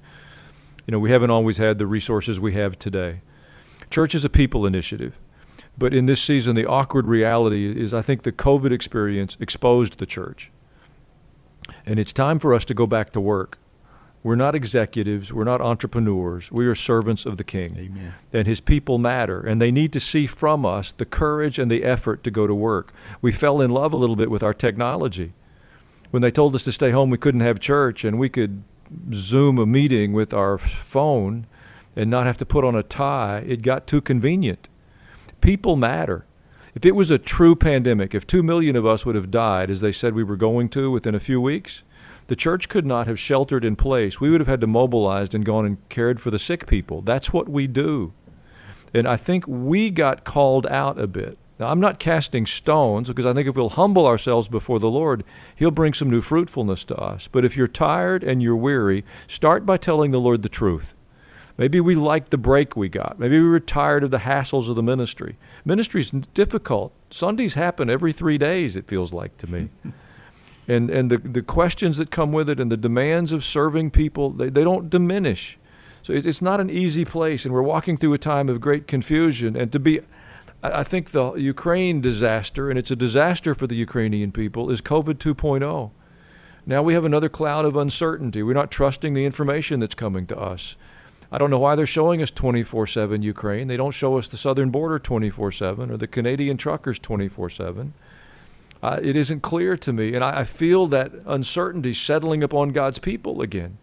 You 0.87 0.93
know, 0.93 0.99
we 0.99 1.11
haven't 1.11 1.31
always 1.31 1.59
had 1.59 1.77
the 1.77 1.87
resources 1.87 2.41
we 2.41 2.55
have 2.55 2.79
today. 2.79 3.21
Church 3.91 4.15
is 4.15 4.25
a 4.25 4.31
people 4.31 4.67
initiative, 4.67 5.21
but 5.79 5.95
in 5.95 6.07
this 6.07 6.23
season, 6.23 6.57
the 6.57 6.67
awkward 6.67 7.07
reality 7.07 7.67
is 7.79 7.95
I 7.95 8.03
think 8.03 8.23
the 8.23 8.33
COVID 8.33 8.73
experience 8.73 9.37
exposed 9.41 9.99
the 9.99 10.07
church, 10.07 10.51
and 11.85 11.99
it's 11.99 12.13
time 12.13 12.39
for 12.39 12.55
us 12.55 12.65
to 12.67 12.75
go 12.75 12.87
back 12.87 13.11
to 13.13 13.21
work 13.21 13.59
we're 14.27 14.35
not 14.35 14.57
executives. 14.57 15.33
We're 15.33 15.45
not 15.45 15.61
entrepreneurs. 15.61 16.51
We 16.51 16.67
are 16.67 16.75
servants 16.75 17.27
of 17.27 17.37
the 17.37 17.45
King. 17.45 17.77
Amen. 17.79 18.15
And 18.33 18.45
his 18.45 18.61
people 18.61 18.99
matter. 18.99 19.39
And 19.39 19.63
they 19.63 19.71
need 19.71 19.93
to 19.93 20.01
see 20.01 20.27
from 20.27 20.67
us 20.67 20.91
the 20.91 21.05
courage 21.05 21.61
and 21.61 21.71
the 21.71 21.85
effort 21.85 22.25
to 22.25 22.33
go 22.33 22.49
to 22.49 22.55
work. 22.55 22.93
We 23.23 23.31
fell 23.31 23.61
in 23.61 23.71
love 23.71 23.93
a 23.93 23.97
little 23.97 24.17
bit 24.17 24.29
with 24.29 24.43
our 24.43 24.53
technology. 24.53 25.33
When 26.11 26.23
they 26.23 26.33
told 26.33 26.57
us 26.57 26.65
to 26.65 26.73
stay 26.73 26.91
home, 26.91 27.09
we 27.09 27.19
couldn't 27.19 27.43
have 27.43 27.61
church 27.61 28.05
and 28.05 28.19
we 28.19 28.29
could 28.29 28.65
Zoom 29.13 29.59
a 29.59 29.67
meeting 29.67 30.13
with 30.13 30.35
our 30.35 30.59
phone 30.59 31.47
and 31.97 32.11
not 32.11 32.27
have 32.27 32.37
to 32.37 32.47
put 32.47 32.65
on 32.65 32.77
a 32.77 32.83
tie. 32.83 33.43
It 33.47 33.63
got 33.63 33.87
too 33.87 34.01
convenient. 34.01 34.69
People 35.41 35.77
matter. 35.77 36.27
If 36.75 36.85
it 36.85 36.95
was 36.95 37.11
a 37.11 37.19
true 37.19 37.57
pandemic, 37.57 38.15
if 38.15 38.27
two 38.27 38.43
million 38.43 38.77
of 38.77 38.85
us 38.85 39.07
would 39.07 39.15
have 39.15 39.31
died, 39.31 39.71
as 39.71 39.81
they 39.81 39.93
said 39.93 40.15
we 40.15 40.23
were 40.23 40.37
going 40.37 40.69
to 40.71 40.91
within 40.91 41.15
a 41.15 41.21
few 41.21 41.41
weeks, 41.41 41.83
the 42.27 42.37
church 42.37 42.69
could 42.69 42.85
not 42.85 43.07
have 43.07 43.19
sheltered 43.19 43.65
in 43.65 43.77
place. 43.77 44.21
We 44.21 44.31
would 44.31 44.41
have 44.41 44.49
had 44.49 44.61
to 44.61 44.67
mobilize 44.67 45.33
and 45.33 45.45
gone 45.45 45.65
and 45.65 45.89
cared 45.89 46.21
for 46.21 46.31
the 46.31 46.39
sick 46.39 46.67
people. 46.67 47.01
That's 47.01 47.33
what 47.33 47.49
we 47.49 47.67
do. 47.67 48.13
And 48.93 49.07
I 49.07 49.17
think 49.17 49.47
we 49.47 49.91
got 49.91 50.25
called 50.25 50.67
out 50.67 50.99
a 50.99 51.07
bit. 51.07 51.39
Now, 51.59 51.69
I'm 51.69 51.81
not 51.81 51.99
casting 51.99 52.45
stones 52.45 53.09
because 53.09 53.25
I 53.25 53.33
think 53.33 53.49
if 53.49 53.57
we'll 53.57 53.71
humble 53.71 54.07
ourselves 54.07 54.49
before 54.49 54.79
the 54.79 54.91
Lord, 54.91 55.25
He'll 55.55 55.71
bring 55.71 55.95
some 55.95 56.11
new 56.11 56.21
fruitfulness 56.21 56.85
to 56.85 56.97
us. 56.97 57.29
But 57.29 57.45
if 57.45 57.57
you're 57.57 57.67
tired 57.67 58.23
and 58.23 58.43
you're 58.43 58.57
weary, 58.57 59.05
start 59.27 59.65
by 59.65 59.79
telling 59.79 60.11
the 60.11 60.21
Lord 60.21 60.43
the 60.43 60.51
truth. 60.51 60.96
Maybe 61.59 61.81
we 61.81 61.95
liked 61.95 62.31
the 62.31 62.39
break 62.39 62.77
we 62.77 62.89
got. 62.89 63.19
Maybe 63.19 63.41
we 63.41 63.49
were 63.49 63.61
tired 63.61 64.05
of 64.05 64.11
the 64.11 64.19
hassles 64.19 64.69
of 64.69 64.77
the 64.77 64.83
ministry. 64.83 65.37
Ministry's 65.65 66.11
difficult. 66.11 66.93
Sundays 67.11 67.55
happen 67.55 67.89
every 67.89 68.13
three 68.13 68.37
days, 68.37 68.77
it 68.77 68.87
feels 68.87 69.13
like 69.13 69.37
to 69.39 69.47
me. 69.47 69.71
and 70.69 70.91
and 70.91 71.11
the 71.11 71.19
the 71.19 71.43
questions 71.43 71.99
that 71.99 72.11
come 72.11 72.33
with 72.33 72.49
it 72.49 72.61
and 72.61 72.71
the 72.71 72.77
demands 72.77 73.33
of 73.33 73.45
serving 73.45 73.91
people 73.91 74.31
they, 74.31 74.49
they 74.49 74.65
don't 74.65 74.91
diminish 74.91 75.59
so 76.03 76.13
it's, 76.13 76.27
it's 76.27 76.43
not 76.43 76.61
an 76.61 76.71
easy 76.71 77.05
place 77.05 77.45
and 77.45 77.55
we're 77.55 77.63
walking 77.63 77.97
through 77.97 78.13
a 78.13 78.19
time 78.19 78.49
of 78.49 78.61
great 78.61 78.87
confusion 78.87 79.57
and 79.57 79.73
to 79.73 79.79
be 79.79 80.01
I, 80.63 80.81
I 80.81 80.83
think 80.85 81.11
the 81.11 81.35
Ukraine 81.35 82.01
disaster 82.01 82.69
and 82.69 82.79
it's 82.79 82.91
a 82.91 82.97
disaster 82.97 83.55
for 83.55 83.67
the 83.67 83.77
Ukrainian 83.77 84.33
people 84.33 84.71
is 84.71 84.81
COVID 84.81 85.15
2.0 85.15 85.91
now 86.69 86.83
we 86.83 86.95
have 86.95 87.05
another 87.05 87.29
cloud 87.29 87.65
of 87.65 87.77
uncertainty 87.77 88.43
we're 88.43 88.55
not 88.55 88.71
trusting 88.71 89.15
the 89.15 89.25
information 89.25 89.81
that's 89.81 89.95
coming 89.95 90.27
to 90.27 90.39
us 90.39 90.77
I 91.31 91.39
don't 91.39 91.51
know 91.51 91.59
why 91.59 91.75
they're 91.75 91.87
showing 91.87 92.23
us 92.23 92.31
24 92.31 92.87
7 92.87 93.23
Ukraine. 93.23 93.67
They 93.67 93.77
don't 93.77 93.93
show 93.93 94.17
us 94.17 94.29
the 94.29 94.37
southern 94.37 94.71
border 94.71 94.99
24 94.99 95.53
7 95.53 95.91
or 95.91 95.97
the 95.97 96.07
Canadian 96.07 96.57
truckers 96.57 96.99
24 96.99 97.51
7 97.51 97.95
uh, 98.83 99.01
it 99.03 99.17
isn't 99.17 99.41
clear 99.41 99.77
to 99.77 99.93
me. 99.93 100.15
And 100.15 100.23
I, 100.23 100.41
I 100.41 100.45
feel 100.45 100.87
that 100.89 101.13
uncertainty 101.27 101.93
settling 101.93 102.43
upon 102.43 102.71
God's 102.71 102.99
people 102.99 103.43
again. 103.43 103.79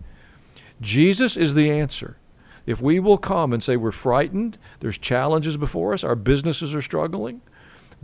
Jesus 0.81 1.37
is 1.37 1.53
the 1.53 1.69
answer. 1.69 2.17
If 2.65 2.81
we 2.81 2.99
will 2.99 3.17
come 3.17 3.51
and 3.51 3.63
say 3.63 3.75
we're 3.75 3.91
frightened, 3.91 4.57
there's 4.79 4.97
challenges 4.97 5.57
before 5.57 5.93
us, 5.93 6.03
our 6.03 6.15
businesses 6.15 6.73
are 6.73 6.81
struggling, 6.81 7.41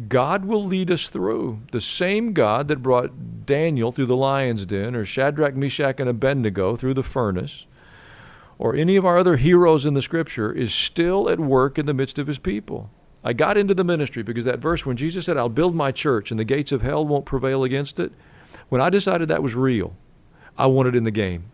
God 0.08 0.46
will 0.46 0.64
lead 0.64 0.92
us 0.92 1.10
through. 1.10 1.62
The 1.72 1.80
same 1.80 2.34
God 2.34 2.68
that 2.68 2.84
brought 2.84 3.46
Daniel 3.46 3.92
through 3.92 4.08
the 4.08 4.16
lion's 4.16 4.66
den, 4.66 4.96
or 4.96 5.06
Shadrach, 5.06 5.56
Meshach, 5.56 6.00
and 6.00 6.10
Abednego 6.10 6.76
through 6.76 6.94
the 6.94 7.04
furnace, 7.04 7.68
or 8.60 8.76
any 8.76 8.96
of 8.96 9.06
our 9.06 9.18
other 9.18 9.38
heroes 9.38 9.86
in 9.86 9.96
the 9.96 10.02
scripture, 10.02 10.52
is 10.52 10.74
still 10.74 11.30
at 11.30 11.40
work 11.40 11.80
in 11.80 11.88
the 11.88 11.94
midst 11.94 12.20
of 12.20 12.28
his 12.28 12.38
people. 12.38 12.92
I 13.24 13.34
got 13.34 13.58
into 13.58 13.74
the 13.74 13.84
ministry 13.84 14.22
because 14.22 14.46
that 14.46 14.60
verse 14.60 14.86
when 14.86 14.98
Jesus 14.98 15.26
said, 15.26 15.38
I'll 15.38 15.50
build 15.50 15.76
my 15.76 15.92
church 15.92 16.30
and 16.30 16.40
the 16.40 16.46
gates 16.46 16.72
of 16.72 16.82
hell 16.82 17.06
won't 17.06 17.26
prevail 17.26 17.64
against 17.64 18.00
it, 18.00 18.12
when 18.70 18.82
I 18.82 18.90
decided 18.90 19.30
that 19.30 19.42
was 19.42 19.56
real, 19.56 19.96
I 20.58 20.68
wanted 20.68 20.96
in 20.96 21.06
the 21.06 21.12
game. 21.12 21.46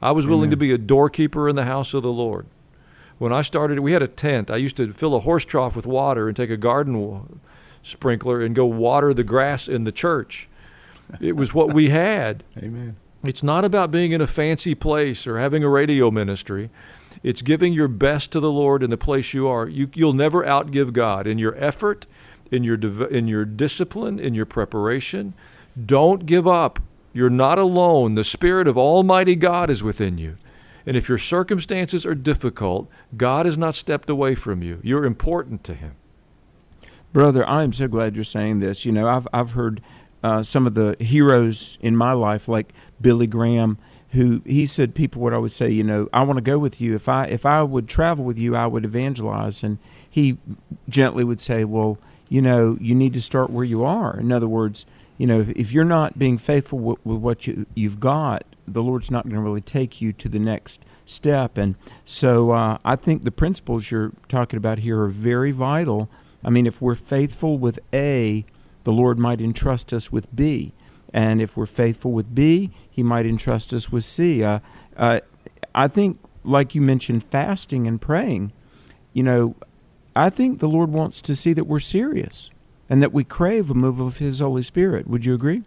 I 0.00 0.10
was 0.10 0.26
willing 0.26 0.48
Amen. 0.48 0.50
to 0.50 0.56
be 0.56 0.72
a 0.72 0.78
doorkeeper 0.78 1.48
in 1.48 1.56
the 1.56 1.64
house 1.64 1.94
of 1.94 2.02
the 2.02 2.12
Lord. 2.12 2.46
When 3.18 3.32
I 3.32 3.42
started, 3.42 3.80
we 3.80 3.92
had 3.92 4.02
a 4.02 4.06
tent. 4.06 4.50
I 4.50 4.56
used 4.56 4.76
to 4.76 4.92
fill 4.92 5.14
a 5.14 5.20
horse 5.20 5.44
trough 5.44 5.74
with 5.74 5.86
water 5.86 6.28
and 6.28 6.36
take 6.36 6.50
a 6.50 6.56
garden 6.56 7.40
sprinkler 7.82 8.40
and 8.40 8.54
go 8.54 8.64
water 8.64 9.12
the 9.12 9.24
grass 9.24 9.66
in 9.68 9.84
the 9.84 9.92
church. 9.92 10.48
It 11.20 11.36
was 11.36 11.52
what 11.52 11.72
we 11.72 11.88
had. 11.88 12.44
Amen. 12.56 12.96
It's 13.24 13.42
not 13.42 13.64
about 13.64 13.90
being 13.90 14.12
in 14.12 14.20
a 14.20 14.26
fancy 14.26 14.74
place 14.74 15.26
or 15.26 15.38
having 15.38 15.64
a 15.64 15.68
radio 15.68 16.10
ministry. 16.10 16.70
It's 17.22 17.42
giving 17.42 17.72
your 17.72 17.88
best 17.88 18.30
to 18.32 18.40
the 18.40 18.52
Lord 18.52 18.82
in 18.82 18.90
the 18.90 18.96
place 18.96 19.34
you 19.34 19.48
are. 19.48 19.68
You, 19.68 19.90
you'll 19.94 20.12
never 20.12 20.44
outgive 20.44 20.92
God 20.92 21.26
in 21.26 21.38
your 21.38 21.56
effort, 21.56 22.06
in 22.52 22.62
your, 22.62 22.78
in 23.08 23.26
your 23.26 23.44
discipline, 23.44 24.20
in 24.20 24.34
your 24.34 24.46
preparation. 24.46 25.34
Don't 25.84 26.26
give 26.26 26.46
up. 26.46 26.78
You're 27.12 27.30
not 27.30 27.58
alone. 27.58 28.14
The 28.14 28.22
Spirit 28.22 28.68
of 28.68 28.78
Almighty 28.78 29.34
God 29.34 29.70
is 29.70 29.82
within 29.82 30.18
you. 30.18 30.36
And 30.86 30.96
if 30.96 31.08
your 31.08 31.18
circumstances 31.18 32.06
are 32.06 32.14
difficult, 32.14 32.88
God 33.16 33.46
has 33.46 33.58
not 33.58 33.74
stepped 33.74 34.08
away 34.08 34.34
from 34.34 34.62
you. 34.62 34.80
You're 34.82 35.04
important 35.04 35.64
to 35.64 35.74
Him. 35.74 35.96
Brother, 37.12 37.46
I 37.48 37.62
am 37.64 37.72
so 37.72 37.88
glad 37.88 38.14
you're 38.14 38.24
saying 38.24 38.60
this. 38.60 38.84
You 38.84 38.92
know, 38.92 39.08
I've, 39.08 39.26
I've 39.32 39.50
heard 39.52 39.82
uh, 40.22 40.42
some 40.42 40.66
of 40.66 40.74
the 40.74 40.96
heroes 41.00 41.78
in 41.80 41.96
my 41.96 42.12
life, 42.12 42.48
like 42.48 42.72
Billy 43.00 43.26
Graham, 43.26 43.78
who 44.10 44.42
he 44.46 44.66
said 44.66 44.94
people 44.94 45.22
would 45.22 45.32
always 45.32 45.54
say, 45.54 45.70
you 45.70 45.84
know, 45.84 46.08
I 46.12 46.22
want 46.22 46.38
to 46.38 46.42
go 46.42 46.58
with 46.58 46.80
you. 46.80 46.94
If 46.94 47.08
I 47.08 47.26
if 47.26 47.44
I 47.44 47.62
would 47.62 47.88
travel 47.88 48.24
with 48.24 48.38
you, 48.38 48.56
I 48.56 48.66
would 48.66 48.84
evangelize. 48.84 49.62
And 49.62 49.78
he 50.08 50.38
gently 50.88 51.24
would 51.24 51.40
say, 51.40 51.64
well, 51.64 51.98
you 52.28 52.42
know, 52.42 52.76
you 52.80 52.94
need 52.94 53.12
to 53.14 53.20
start 53.20 53.50
where 53.50 53.64
you 53.64 53.84
are. 53.84 54.18
In 54.18 54.32
other 54.32 54.48
words, 54.48 54.86
you 55.16 55.26
know, 55.26 55.40
if, 55.40 55.50
if 55.50 55.72
you're 55.72 55.84
not 55.84 56.18
being 56.18 56.38
faithful 56.38 56.78
with, 56.78 56.98
with 57.04 57.18
what 57.18 57.46
you 57.46 57.66
you've 57.74 58.00
got, 58.00 58.44
the 58.66 58.82
Lord's 58.82 59.10
not 59.10 59.24
going 59.24 59.36
to 59.36 59.42
really 59.42 59.60
take 59.60 60.00
you 60.00 60.12
to 60.14 60.28
the 60.28 60.38
next 60.38 60.82
step. 61.04 61.58
And 61.58 61.74
so 62.04 62.52
uh, 62.52 62.78
I 62.84 62.96
think 62.96 63.24
the 63.24 63.30
principles 63.30 63.90
you're 63.90 64.12
talking 64.28 64.56
about 64.56 64.80
here 64.80 65.00
are 65.02 65.08
very 65.08 65.52
vital. 65.52 66.08
I 66.44 66.50
mean, 66.50 66.66
if 66.66 66.80
we're 66.80 66.94
faithful 66.94 67.58
with 67.58 67.78
A, 67.92 68.44
the 68.84 68.92
Lord 68.92 69.18
might 69.18 69.40
entrust 69.40 69.92
us 69.92 70.12
with 70.12 70.34
B. 70.34 70.72
And 71.12 71.40
if 71.40 71.56
we're 71.56 71.66
faithful 71.66 72.12
with 72.12 72.34
B, 72.34 72.70
He 72.90 73.02
might 73.02 73.26
entrust 73.26 73.72
us 73.72 73.90
with 73.90 74.04
C. 74.04 74.42
Uh, 74.42 74.60
uh, 74.96 75.20
I 75.74 75.88
think, 75.88 76.18
like 76.44 76.74
you 76.74 76.80
mentioned, 76.80 77.24
fasting 77.24 77.86
and 77.86 78.00
praying, 78.00 78.52
you 79.12 79.22
know, 79.22 79.56
I 80.14 80.30
think 80.30 80.58
the 80.58 80.68
Lord 80.68 80.90
wants 80.90 81.20
to 81.22 81.34
see 81.34 81.52
that 81.52 81.64
we're 81.64 81.78
serious 81.78 82.50
and 82.88 83.02
that 83.02 83.12
we 83.12 83.24
crave 83.24 83.70
a 83.70 83.74
move 83.74 84.00
of 84.00 84.18
His 84.18 84.40
Holy 84.40 84.62
Spirit. 84.62 85.06
Would 85.06 85.24
you 85.24 85.34
agree? 85.34 85.62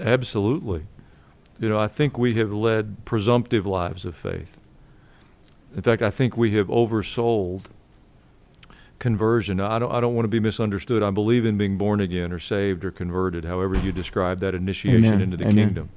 Absolutely. 0.00 0.86
You 1.58 1.68
know, 1.68 1.78
I 1.78 1.86
think 1.86 2.18
we 2.18 2.34
have 2.34 2.52
led 2.52 3.04
presumptive 3.04 3.66
lives 3.66 4.04
of 4.04 4.16
faith. 4.16 4.58
In 5.74 5.82
fact, 5.82 6.02
I 6.02 6.10
think 6.10 6.36
we 6.36 6.52
have 6.52 6.68
oversold 6.68 7.66
conversion. 9.00 9.58
I 9.58 9.80
don't, 9.80 9.90
I 9.90 10.00
don't 10.00 10.14
want 10.14 10.24
to 10.24 10.28
be 10.28 10.38
misunderstood. 10.38 11.02
I 11.02 11.10
believe 11.10 11.44
in 11.44 11.58
being 11.58 11.76
born 11.76 12.00
again 12.00 12.32
or 12.32 12.38
saved 12.38 12.84
or 12.84 12.92
converted, 12.92 13.44
however 13.44 13.76
you 13.76 13.90
describe 13.90 14.38
that 14.40 14.54
initiation 14.54 15.14
Amen. 15.14 15.22
into 15.22 15.36
the 15.36 15.44
Amen. 15.44 15.56
kingdom. 15.56 15.88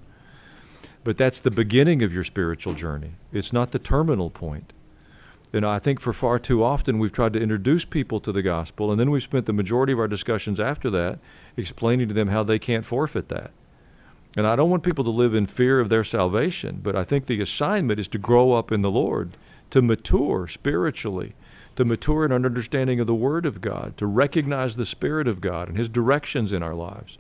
But 1.03 1.17
that's 1.17 1.41
the 1.41 1.51
beginning 1.51 2.01
of 2.01 2.13
your 2.13 2.23
spiritual 2.23 2.73
journey. 2.73 3.11
It's 3.31 3.53
not 3.53 3.71
the 3.71 3.79
terminal 3.79 4.29
point. 4.29 4.73
And 5.51 5.65
I 5.65 5.77
think 5.77 5.99
for 5.99 6.13
far 6.13 6.39
too 6.39 6.63
often 6.63 6.97
we've 6.97 7.11
tried 7.11 7.33
to 7.33 7.41
introduce 7.41 7.85
people 7.85 8.19
to 8.21 8.31
the 8.31 8.41
gospel, 8.41 8.89
and 8.89 8.99
then 8.99 9.11
we've 9.11 9.21
spent 9.21 9.45
the 9.45 9.53
majority 9.53 9.93
of 9.93 9.99
our 9.99 10.07
discussions 10.07 10.59
after 10.59 10.89
that 10.89 11.19
explaining 11.55 12.07
to 12.07 12.13
them 12.15 12.29
how 12.29 12.41
they 12.41 12.57
can't 12.57 12.85
forfeit 12.85 13.29
that. 13.29 13.51
And 14.35 14.47
I 14.47 14.55
don't 14.55 14.71
want 14.71 14.81
people 14.81 15.03
to 15.03 15.11
live 15.11 15.35
in 15.35 15.45
fear 15.45 15.79
of 15.79 15.89
their 15.89 16.03
salvation, 16.03 16.79
but 16.81 16.95
I 16.95 17.03
think 17.03 17.25
the 17.25 17.39
assignment 17.39 17.99
is 17.99 18.07
to 18.09 18.17
grow 18.17 18.53
up 18.53 18.71
in 18.71 18.81
the 18.81 18.89
Lord, 18.89 19.37
to 19.69 19.81
mature 19.83 20.47
spiritually, 20.47 21.35
to 21.75 21.85
mature 21.85 22.25
in 22.25 22.31
an 22.31 22.45
understanding 22.45 22.99
of 22.99 23.07
the 23.07 23.15
Word 23.15 23.45
of 23.45 23.61
God, 23.61 23.97
to 23.97 24.05
recognize 24.05 24.75
the 24.75 24.85
Spirit 24.85 25.27
of 25.27 25.41
God 25.41 25.67
and 25.69 25.77
His 25.77 25.89
directions 25.89 26.53
in 26.53 26.61
our 26.61 26.75
lives. 26.75 27.17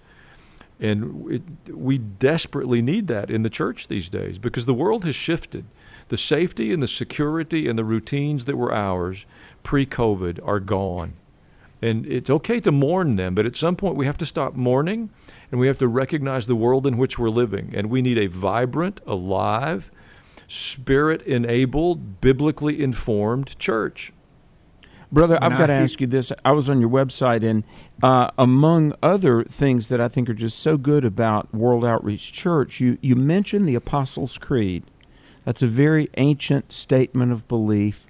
And 0.79 1.31
it, 1.31 1.73
we 1.73 1.97
desperately 1.97 2.81
need 2.81 3.07
that 3.07 3.29
in 3.29 3.43
the 3.43 3.49
church 3.49 3.87
these 3.87 4.09
days 4.09 4.37
because 4.37 4.65
the 4.65 4.73
world 4.73 5.05
has 5.05 5.15
shifted. 5.15 5.65
The 6.09 6.17
safety 6.17 6.73
and 6.73 6.81
the 6.81 6.87
security 6.87 7.69
and 7.69 7.79
the 7.79 7.85
routines 7.85 8.45
that 8.45 8.57
were 8.57 8.73
ours 8.73 9.25
pre 9.63 9.85
COVID 9.85 10.45
are 10.45 10.59
gone. 10.59 11.13
And 11.81 12.05
it's 12.05 12.29
okay 12.29 12.59
to 12.61 12.71
mourn 12.71 13.17
them, 13.17 13.35
but 13.35 13.45
at 13.45 13.57
some 13.57 13.75
point 13.75 13.97
we 13.97 14.05
have 14.05 14.17
to 14.19 14.25
stop 14.25 14.55
mourning 14.55 15.09
and 15.51 15.59
we 15.59 15.67
have 15.67 15.77
to 15.79 15.87
recognize 15.87 16.47
the 16.47 16.55
world 16.55 16.87
in 16.87 16.97
which 16.97 17.19
we're 17.19 17.29
living. 17.29 17.73
And 17.75 17.89
we 17.89 18.01
need 18.01 18.17
a 18.17 18.27
vibrant, 18.27 19.01
alive, 19.05 19.91
spirit 20.47 21.21
enabled, 21.23 22.21
biblically 22.21 22.81
informed 22.81 23.57
church. 23.59 24.13
Brother, 25.13 25.37
I've 25.43 25.59
got 25.59 25.67
to 25.67 25.73
ask 25.73 26.01
you 26.01 26.07
this. 26.07 26.31
I 26.43 26.53
was 26.53 26.71
on 26.71 26.81
your 26.81 26.89
website, 26.89 27.47
and 27.47 27.63
uh, 28.01 28.31
among 28.35 28.95
other 29.03 29.43
things 29.43 29.87
that 29.89 30.01
I 30.01 30.07
think 30.07 30.27
are 30.27 30.33
just 30.33 30.57
so 30.57 30.75
good 30.75 31.05
about 31.05 31.53
World 31.53 31.85
Outreach 31.85 32.33
Church, 32.33 32.79
you, 32.79 32.97
you 32.99 33.15
mentioned 33.15 33.69
the 33.69 33.75
Apostles' 33.75 34.39
Creed. 34.39 34.83
That's 35.45 35.61
a 35.61 35.67
very 35.67 36.09
ancient 36.17 36.73
statement 36.73 37.31
of 37.31 37.47
belief. 37.47 38.07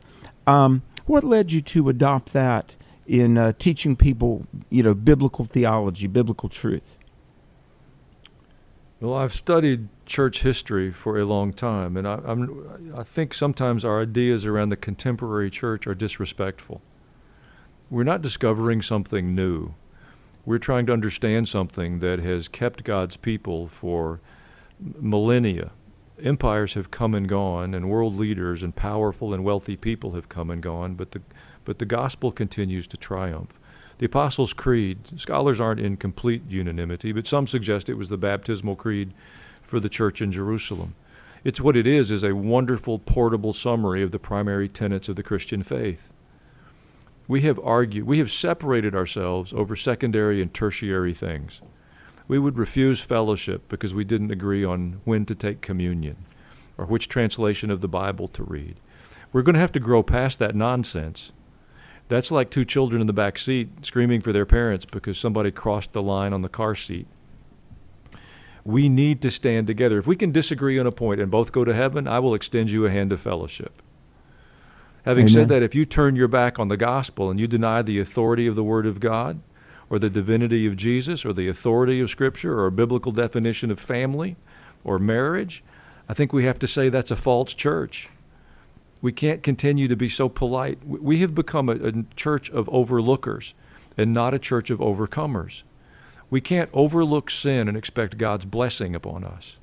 Um, 0.48 0.82
what 1.06 1.26
led 1.26 1.52
you 1.52 1.60
to 1.60 1.90
adopt 1.90 2.32
that 2.32 2.78
in 3.06 3.38
uh, 3.38 3.52
teaching 3.60 3.98
people, 3.98 4.48
you 4.70 4.82
know, 4.82 4.94
biblical 4.94 5.44
theology, 5.44 6.08
biblical 6.08 6.48
truth? 6.48 6.98
Well, 9.02 9.16
I've 9.16 9.34
studied 9.34 9.90
church 10.06 10.44
history 10.44 10.90
for 10.90 11.20
a 11.20 11.26
long 11.26 11.52
time, 11.52 11.98
and 11.98 12.08
I, 12.08 12.22
I'm, 12.24 12.94
I 12.98 13.04
think 13.04 13.34
sometimes 13.34 13.84
our 13.84 14.02
ideas 14.02 14.46
around 14.46 14.70
the 14.70 14.78
contemporary 14.78 15.50
church 15.50 15.86
are 15.86 15.94
disrespectful. 15.94 16.82
We're 17.94 18.02
not 18.02 18.24
discovering 18.24 18.82
something 18.82 19.36
new. 19.36 19.76
We're 20.48 20.58
trying 20.58 20.88
to 20.88 20.94
understand 20.94 21.48
something 21.48 22.00
that 22.00 22.18
has 22.18 22.48
kept 22.48 22.84
God's 22.84 23.18
people 23.18 23.68
for 23.68 24.20
millennia. 24.80 25.74
Empires 26.20 26.74
have 26.74 26.90
come 26.90 27.14
and 27.14 27.30
gone, 27.30 27.76
and 27.76 27.92
world 27.92 28.16
leaders 28.18 28.64
and 28.64 28.76
powerful 28.76 29.32
and 29.32 29.44
wealthy 29.44 29.78
people 29.78 30.14
have 30.14 30.28
come 30.28 30.50
and 30.50 30.60
gone, 30.60 30.96
but 30.96 31.12
the, 31.12 31.22
but 31.66 31.78
the 31.78 31.86
gospel 31.86 32.32
continues 32.32 32.88
to 32.88 32.98
triumph. 32.98 33.60
The 34.00 34.08
Apostles' 34.08 34.54
Creed, 34.54 35.20
scholars 35.20 35.62
aren't 35.62 35.80
in 35.80 35.98
complete 35.98 36.42
unanimity, 36.50 37.12
but 37.12 37.28
some 37.28 37.46
suggest 37.46 37.90
it 37.90 37.94
was 37.94 38.10
the 38.10 38.18
baptismal 38.18 38.76
creed 38.76 39.14
for 39.62 39.80
the 39.80 39.88
church 39.88 40.20
in 40.20 40.32
Jerusalem. 40.32 40.96
It's 41.44 41.62
what 41.62 41.78
it 41.78 41.86
is 41.86 42.10
is 42.10 42.24
a 42.24 42.34
wonderful 42.34 42.98
portable 42.98 43.54
summary 43.54 44.02
of 44.02 44.10
the 44.10 44.18
primary 44.18 44.68
tenets 44.68 45.10
of 45.10 45.16
the 45.16 45.22
Christian 45.22 45.62
faith. 45.62 46.12
We 47.28 47.42
have 47.42 47.60
argued, 47.60 48.06
we 48.06 48.20
have 48.20 48.32
separated 48.32 48.96
ourselves 48.96 49.54
over 49.54 49.76
secondary 49.76 50.42
and 50.42 50.54
tertiary 50.54 51.14
things. 51.14 51.62
We 52.28 52.40
would 52.40 52.58
refuse 52.58 53.00
fellowship 53.02 53.68
because 53.70 53.94
we 53.94 54.04
didn't 54.04 54.32
agree 54.32 54.64
on 54.64 55.02
when 55.04 55.26
to 55.26 55.36
take 55.36 55.62
communion 55.62 56.26
or 56.78 56.86
which 56.86 57.08
translation 57.08 57.70
of 57.70 57.82
the 57.82 57.88
Bible 57.88 58.28
to 58.30 58.44
read. 58.44 58.76
We're 59.32 59.42
going 59.42 59.56
to 59.56 59.60
have 59.62 59.72
to 59.74 59.80
grow 59.80 60.04
past 60.04 60.40
that 60.40 60.56
nonsense 60.56 61.32
that's 62.08 62.32
like 62.32 62.50
two 62.50 62.66
children 62.66 63.02
in 63.02 63.08
the 63.08 63.14
back 63.14 63.38
seat 63.38 63.86
screaming 63.86 64.22
for 64.22 64.32
their 64.32 64.46
parents 64.46 64.86
because 64.86 65.18
somebody 65.18 65.52
crossed 65.52 65.94
the 65.94 66.02
line 66.02 66.34
on 66.34 66.42
the 66.42 66.50
car 66.50 66.76
seat. 66.76 67.08
We 68.66 68.88
need 68.90 69.22
to 69.22 69.32
stand 69.32 69.68
together. 69.68 69.98
If 69.98 70.08
we 70.08 70.16
can 70.16 70.32
disagree 70.32 70.80
on 70.80 70.88
a 70.88 70.92
point 70.92 71.20
and 71.20 71.32
both 71.32 71.52
go 71.52 71.64
to 71.64 71.74
heaven, 71.74 72.08
I 72.08 72.20
will 72.20 72.34
extend 72.34 72.72
you 72.72 72.86
a 72.86 72.92
hand 72.92 73.12
of 73.12 73.20
fellowship. 73.20 73.82
Having 75.04 75.24
Amen. 75.24 75.34
said 75.34 75.50
that, 75.50 75.64
if 75.64 75.76
you 75.76 75.86
turn 75.86 76.16
your 76.16 76.28
back 76.28 76.60
on 76.60 76.70
the 76.70 76.78
gospel 76.78 77.30
and 77.30 77.40
you 77.40 77.48
deny 77.48 77.82
the 77.82 78.00
authority 78.00 78.48
of 78.48 78.56
the 78.56 78.64
Word 78.64 78.86
of 78.86 79.00
God, 79.00 79.42
or 79.90 80.00
the 80.00 80.10
divinity 80.10 80.66
of 80.66 80.76
Jesus, 80.76 81.26
or 81.26 81.34
the 81.34 81.48
authority 81.48 82.00
of 82.00 82.10
Scripture, 82.10 82.58
or 82.58 82.66
a 82.66 82.72
biblical 82.72 83.12
definition 83.12 83.70
of 83.70 83.80
family 83.80 84.38
or 84.84 84.98
marriage, 84.98 85.64
I 86.10 86.14
think 86.14 86.34
we 86.34 86.46
have 86.46 86.58
to 86.60 86.68
say 86.68 86.90
that's 86.90 87.12
a 87.12 87.16
false 87.16 87.54
church. 87.54 88.10
We 89.02 89.12
can't 89.12 89.44
continue 89.44 89.88
to 89.90 89.96
be 89.96 90.10
so 90.10 90.30
polite. 90.30 90.80
We 90.86 91.20
have 91.20 91.36
become 91.36 91.68
a, 91.68 91.74
a 91.74 91.92
church 92.16 92.50
of 92.50 92.70
overlookers 92.70 93.54
and 93.98 94.14
not 94.14 94.34
a 94.34 94.40
church 94.40 94.70
of 94.70 94.80
overcomers. 94.80 95.64
We 96.30 96.42
can't 96.42 96.70
overlook 96.74 97.30
sin 97.30 97.68
and 97.68 97.78
expect 97.78 98.18
God's 98.18 98.46
blessing 98.46 98.96
upon 98.96 99.24
us. 99.24 99.60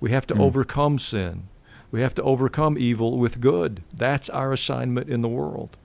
We 0.00 0.12
have 0.12 0.26
to 0.28 0.34
mm. 0.34 0.40
overcome 0.40 0.98
sin. 0.98 1.48
We 1.90 2.00
have 2.00 2.14
to 2.16 2.22
overcome 2.22 2.76
evil 2.78 3.18
with 3.18 3.40
good. 3.40 3.82
That's 3.92 4.28
our 4.28 4.52
assignment 4.52 5.08
in 5.08 5.20
the 5.20 5.28
world. 5.28 5.76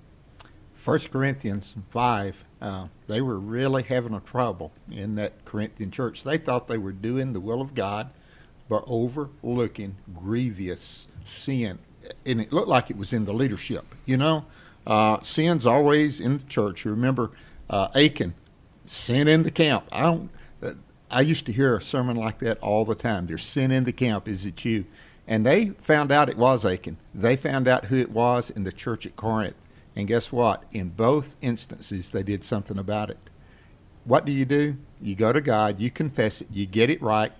1 0.83 0.99
Corinthians 1.11 1.75
5, 1.89 2.43
uh, 2.61 2.87
they 3.07 3.21
were 3.21 3.37
really 3.37 3.83
having 3.83 4.13
a 4.13 4.19
trouble 4.21 4.71
in 4.89 5.15
that 5.15 5.45
Corinthian 5.45 5.91
church. 5.91 6.23
They 6.23 6.37
thought 6.37 6.67
they 6.67 6.77
were 6.77 6.93
doing 6.93 7.33
the 7.33 7.41
will 7.41 7.61
of 7.61 7.75
God, 7.75 8.09
but 8.67 8.83
overlooking 8.87 9.97
grievous 10.13 11.07
sin 11.23 11.79
and 12.25 12.41
it 12.41 12.51
looked 12.51 12.67
like 12.67 12.89
it 12.89 12.97
was 12.97 13.13
in 13.13 13.25
the 13.25 13.33
leadership. 13.33 13.95
You 14.05 14.17
know, 14.17 14.45
uh, 14.85 15.19
sin's 15.21 15.65
always 15.65 16.19
in 16.19 16.39
the 16.39 16.43
church. 16.45 16.85
You 16.85 16.91
remember 16.91 17.31
uh, 17.69 17.89
Achan, 17.95 18.33
sin 18.85 19.27
in 19.27 19.43
the 19.43 19.51
camp. 19.51 19.85
I 19.91 20.03
don't. 20.03 20.29
Uh, 20.61 20.73
I 21.11 21.21
used 21.21 21.45
to 21.47 21.51
hear 21.51 21.77
a 21.77 21.81
sermon 21.81 22.17
like 22.17 22.39
that 22.39 22.59
all 22.59 22.85
the 22.85 22.95
time. 22.95 23.27
There's 23.27 23.43
sin 23.43 23.71
in 23.71 23.83
the 23.83 23.93
camp. 23.93 24.27
Is 24.27 24.45
it 24.45 24.63
you? 24.65 24.85
And 25.29 25.45
they 25.45 25.69
found 25.77 26.11
out 26.11 26.27
it 26.27 26.37
was 26.37 26.65
Achan. 26.65 26.97
They 27.13 27.35
found 27.35 27.67
out 27.67 27.85
who 27.85 27.97
it 27.97 28.09
was 28.09 28.49
in 28.49 28.63
the 28.63 28.71
church 28.71 29.05
at 29.05 29.15
Corinth. 29.15 29.55
And 29.95 30.07
guess 30.07 30.31
what? 30.31 30.63
In 30.71 30.89
both 30.89 31.35
instances, 31.39 32.09
they 32.09 32.23
did 32.23 32.43
something 32.43 32.79
about 32.79 33.11
it. 33.11 33.19
What 34.05 34.25
do 34.25 34.31
you 34.31 34.43
do? 34.43 34.77
You 34.99 35.13
go 35.13 35.31
to 35.31 35.39
God, 35.39 35.79
you 35.79 35.91
confess 35.91 36.41
it, 36.41 36.47
you 36.51 36.65
get 36.65 36.89
it 36.89 36.99
right, 36.99 37.31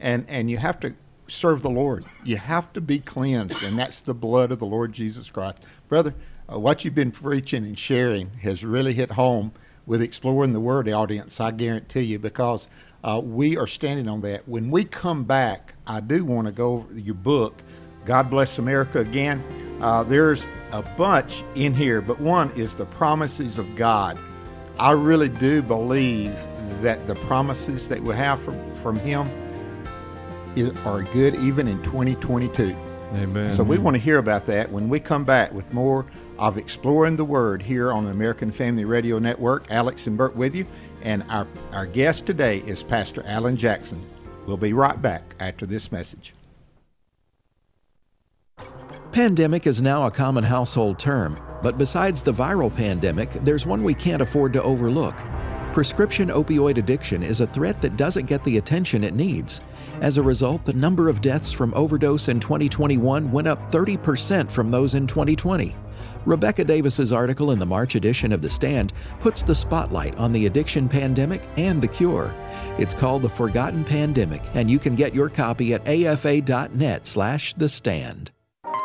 and, 0.00 0.24
and 0.26 0.50
you 0.50 0.56
have 0.56 0.80
to 0.80 0.94
serve 1.26 1.60
the 1.60 1.70
Lord. 1.70 2.06
You 2.24 2.38
have 2.38 2.72
to 2.72 2.80
be 2.80 2.98
cleansed, 2.98 3.62
and 3.62 3.78
that's 3.78 4.00
the 4.00 4.14
blood 4.14 4.50
of 4.50 4.58
the 4.58 4.66
Lord 4.66 4.94
Jesus 4.94 5.28
Christ. 5.28 5.58
Brother, 5.86 6.14
uh, 6.50 6.58
what 6.58 6.82
you've 6.82 6.94
been 6.94 7.10
preaching 7.10 7.64
and 7.64 7.78
sharing 7.78 8.30
has 8.42 8.64
really 8.64 8.94
hit 8.94 9.12
home 9.12 9.52
with 9.84 10.00
exploring 10.00 10.54
the 10.54 10.60
Word 10.60 10.88
audience, 10.88 11.40
I 11.40 11.50
guarantee 11.50 12.02
you, 12.02 12.18
because 12.18 12.68
uh, 13.02 13.20
we 13.22 13.54
are 13.58 13.66
standing 13.66 14.08
on 14.08 14.22
that. 14.22 14.48
When 14.48 14.70
we 14.70 14.84
come 14.84 15.24
back, 15.24 15.73
I 15.86 16.00
do 16.00 16.24
want 16.24 16.46
to 16.46 16.52
go 16.52 16.72
over 16.72 16.98
your 16.98 17.14
book, 17.14 17.62
God 18.04 18.30
Bless 18.30 18.58
America 18.58 19.00
Again. 19.00 19.42
Uh, 19.80 20.02
there's 20.02 20.46
a 20.72 20.82
bunch 20.82 21.44
in 21.54 21.74
here, 21.74 22.00
but 22.00 22.20
one 22.20 22.50
is 22.52 22.74
the 22.74 22.86
promises 22.86 23.58
of 23.58 23.76
God. 23.76 24.18
I 24.78 24.92
really 24.92 25.28
do 25.28 25.62
believe 25.62 26.34
that 26.80 27.06
the 27.06 27.14
promises 27.14 27.88
that 27.88 28.00
we 28.00 28.14
have 28.14 28.40
from, 28.40 28.74
from 28.76 28.96
Him 28.96 29.28
are 30.84 31.02
good 31.02 31.34
even 31.36 31.68
in 31.68 31.82
2022. 31.82 32.74
Amen. 33.14 33.50
So 33.50 33.62
we 33.62 33.78
want 33.78 33.94
to 33.94 34.02
hear 34.02 34.18
about 34.18 34.46
that 34.46 34.70
when 34.72 34.88
we 34.88 34.98
come 34.98 35.24
back 35.24 35.52
with 35.52 35.72
more 35.72 36.06
of 36.38 36.58
Exploring 36.58 37.16
the 37.16 37.24
Word 37.24 37.62
here 37.62 37.92
on 37.92 38.04
the 38.04 38.10
American 38.10 38.50
Family 38.50 38.84
Radio 38.84 39.18
Network. 39.18 39.70
Alex 39.70 40.06
and 40.06 40.16
Bert 40.16 40.34
with 40.34 40.54
you. 40.54 40.66
And 41.02 41.22
our, 41.28 41.46
our 41.72 41.86
guest 41.86 42.26
today 42.26 42.58
is 42.66 42.82
Pastor 42.82 43.22
Allen 43.26 43.56
Jackson. 43.56 44.04
We'll 44.46 44.56
be 44.56 44.72
right 44.72 45.00
back 45.00 45.34
after 45.40 45.66
this 45.66 45.90
message. 45.90 46.34
Pandemic 49.12 49.66
is 49.66 49.80
now 49.80 50.06
a 50.06 50.10
common 50.10 50.42
household 50.42 50.98
term, 50.98 51.40
but 51.62 51.78
besides 51.78 52.22
the 52.22 52.32
viral 52.32 52.74
pandemic, 52.74 53.30
there's 53.44 53.64
one 53.64 53.84
we 53.84 53.94
can't 53.94 54.20
afford 54.20 54.52
to 54.54 54.62
overlook. 54.62 55.16
Prescription 55.72 56.28
opioid 56.28 56.78
addiction 56.78 57.22
is 57.22 57.40
a 57.40 57.46
threat 57.46 57.80
that 57.80 57.96
doesn't 57.96 58.26
get 58.26 58.42
the 58.44 58.58
attention 58.58 59.04
it 59.04 59.14
needs. 59.14 59.60
As 60.00 60.18
a 60.18 60.22
result, 60.22 60.64
the 60.64 60.72
number 60.72 61.08
of 61.08 61.20
deaths 61.20 61.52
from 61.52 61.72
overdose 61.74 62.28
in 62.28 62.40
2021 62.40 63.30
went 63.30 63.48
up 63.48 63.70
30% 63.70 64.50
from 64.50 64.70
those 64.70 64.94
in 64.94 65.06
2020. 65.06 65.76
Rebecca 66.26 66.64
Davis's 66.64 67.12
article 67.12 67.50
in 67.50 67.58
the 67.58 67.66
March 67.66 67.94
edition 67.94 68.32
of 68.32 68.42
The 68.42 68.50
Stand 68.50 68.92
puts 69.20 69.42
the 69.42 69.54
spotlight 69.54 70.16
on 70.16 70.32
the 70.32 70.46
addiction 70.46 70.88
pandemic 70.88 71.42
and 71.56 71.80
the 71.80 71.88
cure. 71.88 72.34
It's 72.78 72.94
called 72.94 73.22
The 73.22 73.28
Forgotten 73.28 73.84
Pandemic, 73.84 74.42
and 74.54 74.70
you 74.70 74.78
can 74.78 74.94
get 74.94 75.14
your 75.14 75.28
copy 75.28 75.74
at 75.74 75.86
afa.net 75.88 77.06
slash 77.06 77.54
the 77.54 77.68
stand. 77.68 78.33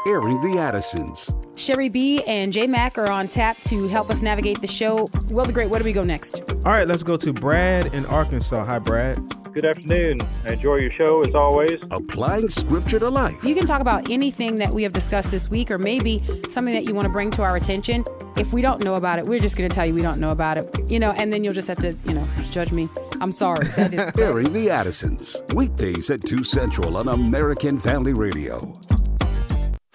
Airing 0.05 0.39
the 0.41 0.59
Addisons. 0.59 1.33
Sherry 1.55 1.89
B 1.89 2.23
and 2.25 2.53
J 2.53 2.67
Mac 2.67 2.97
are 2.97 3.11
on 3.11 3.27
tap 3.27 3.59
to 3.61 3.87
help 3.89 4.09
us 4.09 4.21
navigate 4.21 4.61
the 4.61 4.67
show. 4.67 5.07
Will 5.31 5.45
the 5.45 5.51
Great, 5.51 5.69
where 5.69 5.79
do 5.79 5.83
we 5.83 5.91
go 5.91 6.01
next? 6.01 6.41
All 6.65 6.71
right, 6.71 6.87
let's 6.87 7.03
go 7.03 7.17
to 7.17 7.33
Brad 7.33 7.93
in 7.93 8.05
Arkansas. 8.05 8.63
Hi, 8.65 8.79
Brad. 8.79 9.17
Good 9.53 9.65
afternoon. 9.65 10.19
I 10.47 10.53
enjoy 10.53 10.77
your 10.77 10.91
show 10.91 11.19
as 11.21 11.33
always. 11.35 11.79
Applying 11.91 12.47
scripture 12.49 12.99
to 12.99 13.09
life. 13.09 13.43
You 13.43 13.55
can 13.55 13.65
talk 13.65 13.81
about 13.81 14.09
anything 14.09 14.55
that 14.55 14.73
we 14.73 14.83
have 14.83 14.93
discussed 14.93 15.31
this 15.31 15.49
week, 15.49 15.69
or 15.71 15.77
maybe 15.77 16.23
something 16.49 16.73
that 16.73 16.87
you 16.87 16.93
want 16.93 17.05
to 17.07 17.11
bring 17.11 17.29
to 17.31 17.41
our 17.41 17.57
attention. 17.57 18.03
If 18.37 18.53
we 18.53 18.61
don't 18.61 18.83
know 18.83 18.93
about 18.93 19.19
it, 19.19 19.25
we're 19.25 19.39
just 19.39 19.57
going 19.57 19.67
to 19.67 19.75
tell 19.75 19.85
you 19.85 19.93
we 19.93 20.01
don't 20.01 20.19
know 20.19 20.29
about 20.29 20.57
it, 20.59 20.89
you 20.89 20.99
know, 20.99 21.11
and 21.11 21.33
then 21.33 21.43
you'll 21.43 21.53
just 21.53 21.67
have 21.67 21.77
to, 21.77 21.97
you 22.05 22.13
know, 22.13 22.27
judge 22.51 22.71
me. 22.71 22.87
I'm 23.19 23.31
sorry. 23.31 23.67
That 23.75 23.93
is 23.93 24.17
airing 24.17 24.53
the 24.53 24.69
Addisons 24.69 25.41
weekdays 25.55 26.09
at 26.09 26.21
two 26.21 26.43
central 26.43 26.97
on 26.97 27.07
American 27.07 27.77
Family 27.79 28.13
Radio. 28.13 28.73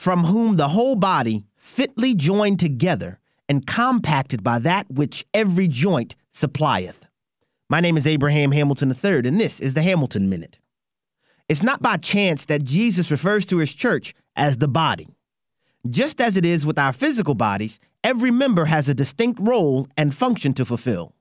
From 0.04 0.24
whom 0.24 0.56
the 0.56 0.68
whole 0.68 0.96
body 0.96 1.46
fitly 1.56 2.14
joined 2.14 2.60
together 2.60 3.20
and 3.48 3.66
compacted 3.66 4.42
by 4.42 4.58
that 4.58 4.90
which 4.90 5.24
every 5.32 5.66
joint 5.66 6.14
supplieth. 6.30 7.06
My 7.70 7.80
name 7.80 7.96
is 7.96 8.06
Abraham 8.06 8.52
Hamilton 8.52 8.90
III, 8.90 9.26
and 9.26 9.40
this 9.40 9.60
is 9.60 9.72
the 9.72 9.80
Hamilton 9.80 10.28
Minute. 10.28 10.58
It's 11.48 11.62
not 11.62 11.80
by 11.80 11.96
chance 11.96 12.44
that 12.44 12.64
Jesus 12.64 13.10
refers 13.10 13.46
to 13.46 13.56
his 13.56 13.72
church 13.72 14.12
as 14.36 14.58
the 14.58 14.68
body. 14.68 15.08
Just 15.88 16.20
as 16.20 16.36
it 16.36 16.44
is 16.44 16.66
with 16.66 16.78
our 16.78 16.92
physical 16.92 17.34
bodies, 17.34 17.80
every 18.02 18.30
member 18.30 18.66
has 18.66 18.90
a 18.90 18.94
distinct 18.94 19.40
role 19.40 19.88
and 19.96 20.14
function 20.14 20.52
to 20.52 20.66
fulfill. 20.66 21.14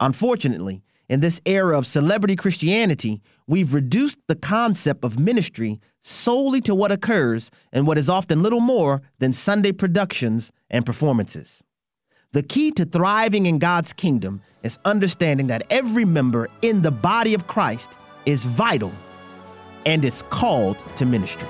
Unfortunately, 0.00 0.82
in 1.10 1.18
this 1.18 1.40
era 1.44 1.76
of 1.76 1.88
celebrity 1.88 2.36
Christianity, 2.36 3.20
we've 3.48 3.74
reduced 3.74 4.18
the 4.28 4.36
concept 4.36 5.04
of 5.04 5.18
ministry 5.18 5.80
solely 6.02 6.60
to 6.60 6.72
what 6.72 6.92
occurs 6.92 7.50
and 7.72 7.84
what 7.84 7.98
is 7.98 8.08
often 8.08 8.44
little 8.44 8.60
more 8.60 9.02
than 9.18 9.32
Sunday 9.32 9.72
productions 9.72 10.52
and 10.70 10.86
performances. 10.86 11.64
The 12.30 12.44
key 12.44 12.70
to 12.70 12.84
thriving 12.84 13.46
in 13.46 13.58
God's 13.58 13.92
kingdom 13.92 14.40
is 14.62 14.78
understanding 14.84 15.48
that 15.48 15.64
every 15.68 16.04
member 16.04 16.48
in 16.62 16.82
the 16.82 16.92
body 16.92 17.34
of 17.34 17.48
Christ 17.48 17.90
is 18.24 18.44
vital 18.44 18.92
and 19.84 20.04
is 20.04 20.22
called 20.30 20.80
to 20.94 21.06
ministry. 21.06 21.48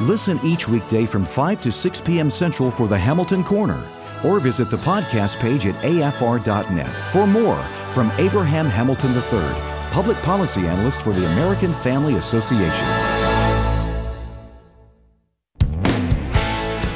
Listen 0.00 0.40
each 0.42 0.68
weekday 0.68 1.04
from 1.04 1.26
5 1.26 1.60
to 1.60 1.70
6 1.70 2.00
p.m. 2.00 2.30
Central 2.30 2.70
for 2.70 2.88
the 2.88 2.98
Hamilton 2.98 3.44
Corner 3.44 3.86
or 4.24 4.40
visit 4.40 4.70
the 4.70 4.76
podcast 4.78 5.38
page 5.38 5.66
at 5.66 5.74
afr.net 5.82 6.90
for 7.12 7.26
more 7.26 7.62
from 7.92 8.10
Abraham 8.18 8.66
Hamilton 8.66 9.12
III, 9.14 9.92
Public 9.92 10.16
Policy 10.18 10.66
Analyst 10.66 11.02
for 11.02 11.12
the 11.12 11.26
American 11.32 11.72
Family 11.72 12.16
Association. 12.16 12.86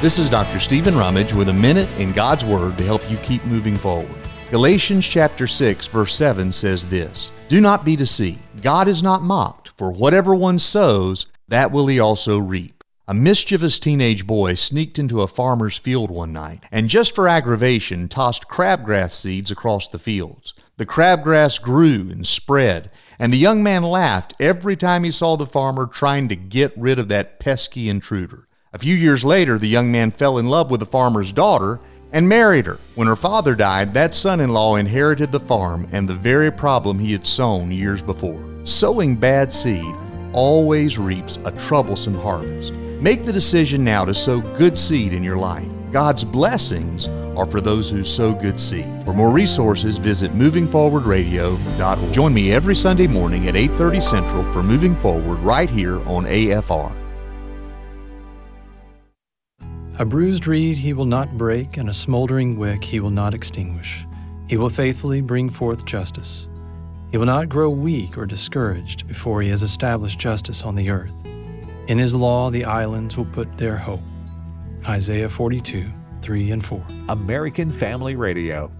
This 0.01 0.17
is 0.17 0.29
Dr. 0.29 0.61
Stephen 0.61 0.95
Rummage 0.95 1.33
with 1.33 1.49
a 1.49 1.53
minute 1.53 1.89
in 1.99 2.13
God's 2.13 2.45
Word 2.45 2.77
to 2.77 2.85
help 2.85 3.01
you 3.11 3.17
keep 3.17 3.43
moving 3.45 3.75
forward. 3.75 4.09
Galatians 4.49 5.05
chapter 5.05 5.45
6 5.45 5.87
verse 5.87 6.15
7 6.15 6.51
says 6.51 6.87
this, 6.87 7.31
Do 7.49 7.59
not 7.59 7.83
be 7.83 7.97
deceived. 7.97 8.63
God 8.63 8.87
is 8.87 9.03
not 9.03 9.21
mocked, 9.21 9.69
for 9.77 9.91
whatever 9.91 10.33
one 10.33 10.57
sows, 10.57 11.27
that 11.49 11.71
will 11.71 11.85
he 11.87 11.99
also 11.99 12.39
reap. 12.39 12.78
A 13.09 13.13
mischievous 13.15 13.79
teenage 13.79 14.27
boy 14.27 14.53
sneaked 14.53 14.99
into 14.99 15.23
a 15.23 15.27
farmer's 15.27 15.79
field 15.79 16.11
one 16.11 16.31
night 16.31 16.65
and 16.71 16.87
just 16.87 17.15
for 17.15 17.27
aggravation 17.27 18.07
tossed 18.07 18.47
crabgrass 18.47 19.13
seeds 19.13 19.49
across 19.49 19.87
the 19.87 19.97
fields. 19.97 20.53
The 20.77 20.85
crabgrass 20.85 21.59
grew 21.59 22.11
and 22.11 22.27
spread, 22.27 22.91
and 23.17 23.33
the 23.33 23.37
young 23.39 23.63
man 23.63 23.81
laughed 23.81 24.35
every 24.39 24.77
time 24.77 25.03
he 25.03 25.09
saw 25.09 25.35
the 25.35 25.47
farmer 25.47 25.87
trying 25.87 26.27
to 26.27 26.35
get 26.35 26.71
rid 26.77 26.99
of 26.99 27.07
that 27.07 27.39
pesky 27.39 27.89
intruder. 27.89 28.47
A 28.73 28.77
few 28.77 28.95
years 28.95 29.25
later, 29.25 29.57
the 29.57 29.67
young 29.67 29.91
man 29.91 30.11
fell 30.11 30.37
in 30.37 30.45
love 30.45 30.69
with 30.69 30.79
the 30.79 30.85
farmer's 30.85 31.33
daughter 31.33 31.79
and 32.11 32.29
married 32.29 32.67
her. 32.67 32.77
When 32.93 33.07
her 33.07 33.15
father 33.15 33.55
died, 33.55 33.91
that 33.95 34.13
son 34.13 34.39
in 34.39 34.51
law 34.51 34.75
inherited 34.75 35.31
the 35.31 35.39
farm 35.39 35.87
and 35.91 36.07
the 36.07 36.13
very 36.13 36.51
problem 36.51 36.99
he 36.99 37.11
had 37.13 37.25
sown 37.25 37.71
years 37.71 38.03
before. 38.03 38.47
Sowing 38.65 39.15
bad 39.15 39.51
seed 39.51 39.95
always 40.31 40.99
reaps 40.99 41.39
a 41.45 41.51
troublesome 41.53 42.13
harvest. 42.13 42.71
Make 43.01 43.25
the 43.25 43.31
decision 43.31 43.81
now 43.85 44.03
to 44.03 44.13
sow 44.13 44.41
good 44.41 44.77
seed 44.77 45.13
in 45.13 45.23
your 45.23 45.37
life. 45.37 45.69
God's 45.89 46.25
blessings 46.25 47.07
are 47.07 47.45
for 47.45 47.61
those 47.61 47.89
who 47.89 48.03
sow 48.03 48.33
good 48.33 48.59
seed. 48.59 48.85
For 49.05 49.13
more 49.13 49.31
resources, 49.31 49.97
visit 49.97 50.33
movingforwardradio.org. 50.33 52.13
Join 52.13 52.33
me 52.33 52.51
every 52.51 52.75
Sunday 52.75 53.07
morning 53.07 53.47
at 53.47 53.55
8:30 53.55 54.01
Central 54.01 54.43
for 54.51 54.61
Moving 54.61 54.97
Forward 54.97 55.39
right 55.39 55.69
here 55.69 56.01
on 56.09 56.25
AFR. 56.25 56.91
A 59.97 60.03
bruised 60.03 60.45
reed 60.45 60.77
he 60.77 60.91
will 60.91 61.05
not 61.05 61.37
break, 61.37 61.77
and 61.77 61.87
a 61.87 61.93
smoldering 61.93 62.57
wick 62.57 62.83
he 62.83 62.99
will 62.99 63.11
not 63.11 63.33
extinguish. 63.33 64.05
He 64.49 64.57
will 64.57 64.69
faithfully 64.69 65.21
bring 65.21 65.49
forth 65.49 65.85
justice. 65.85 66.49
He 67.11 67.17
will 67.17 67.25
not 67.25 67.47
grow 67.47 67.69
weak 67.69 68.17
or 68.17 68.25
discouraged 68.25 69.07
before 69.07 69.41
he 69.41 69.49
has 69.49 69.61
established 69.61 70.19
justice 70.19 70.63
on 70.63 70.75
the 70.75 70.89
earth. 70.89 71.18
In 71.89 71.97
his 71.97 72.13
law 72.13 72.51
the 72.51 72.65
islands 72.65 73.17
will 73.17 73.25
put 73.25 73.57
their 73.57 73.75
hope. 73.75 74.01
Isaiah 74.87 75.27
42, 75.27 75.89
3 76.21 76.51
and 76.51 76.63
4. 76.63 76.85
American 77.09 77.71
Family 77.71 78.15
Radio. 78.15 78.71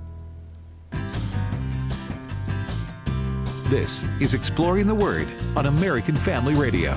This 3.63 4.07
is 4.19 4.35
Exploring 4.35 4.85
the 4.85 4.93
Word 4.93 5.27
on 5.55 5.65
American 5.65 6.15
Family 6.15 6.53
Radio. 6.53 6.91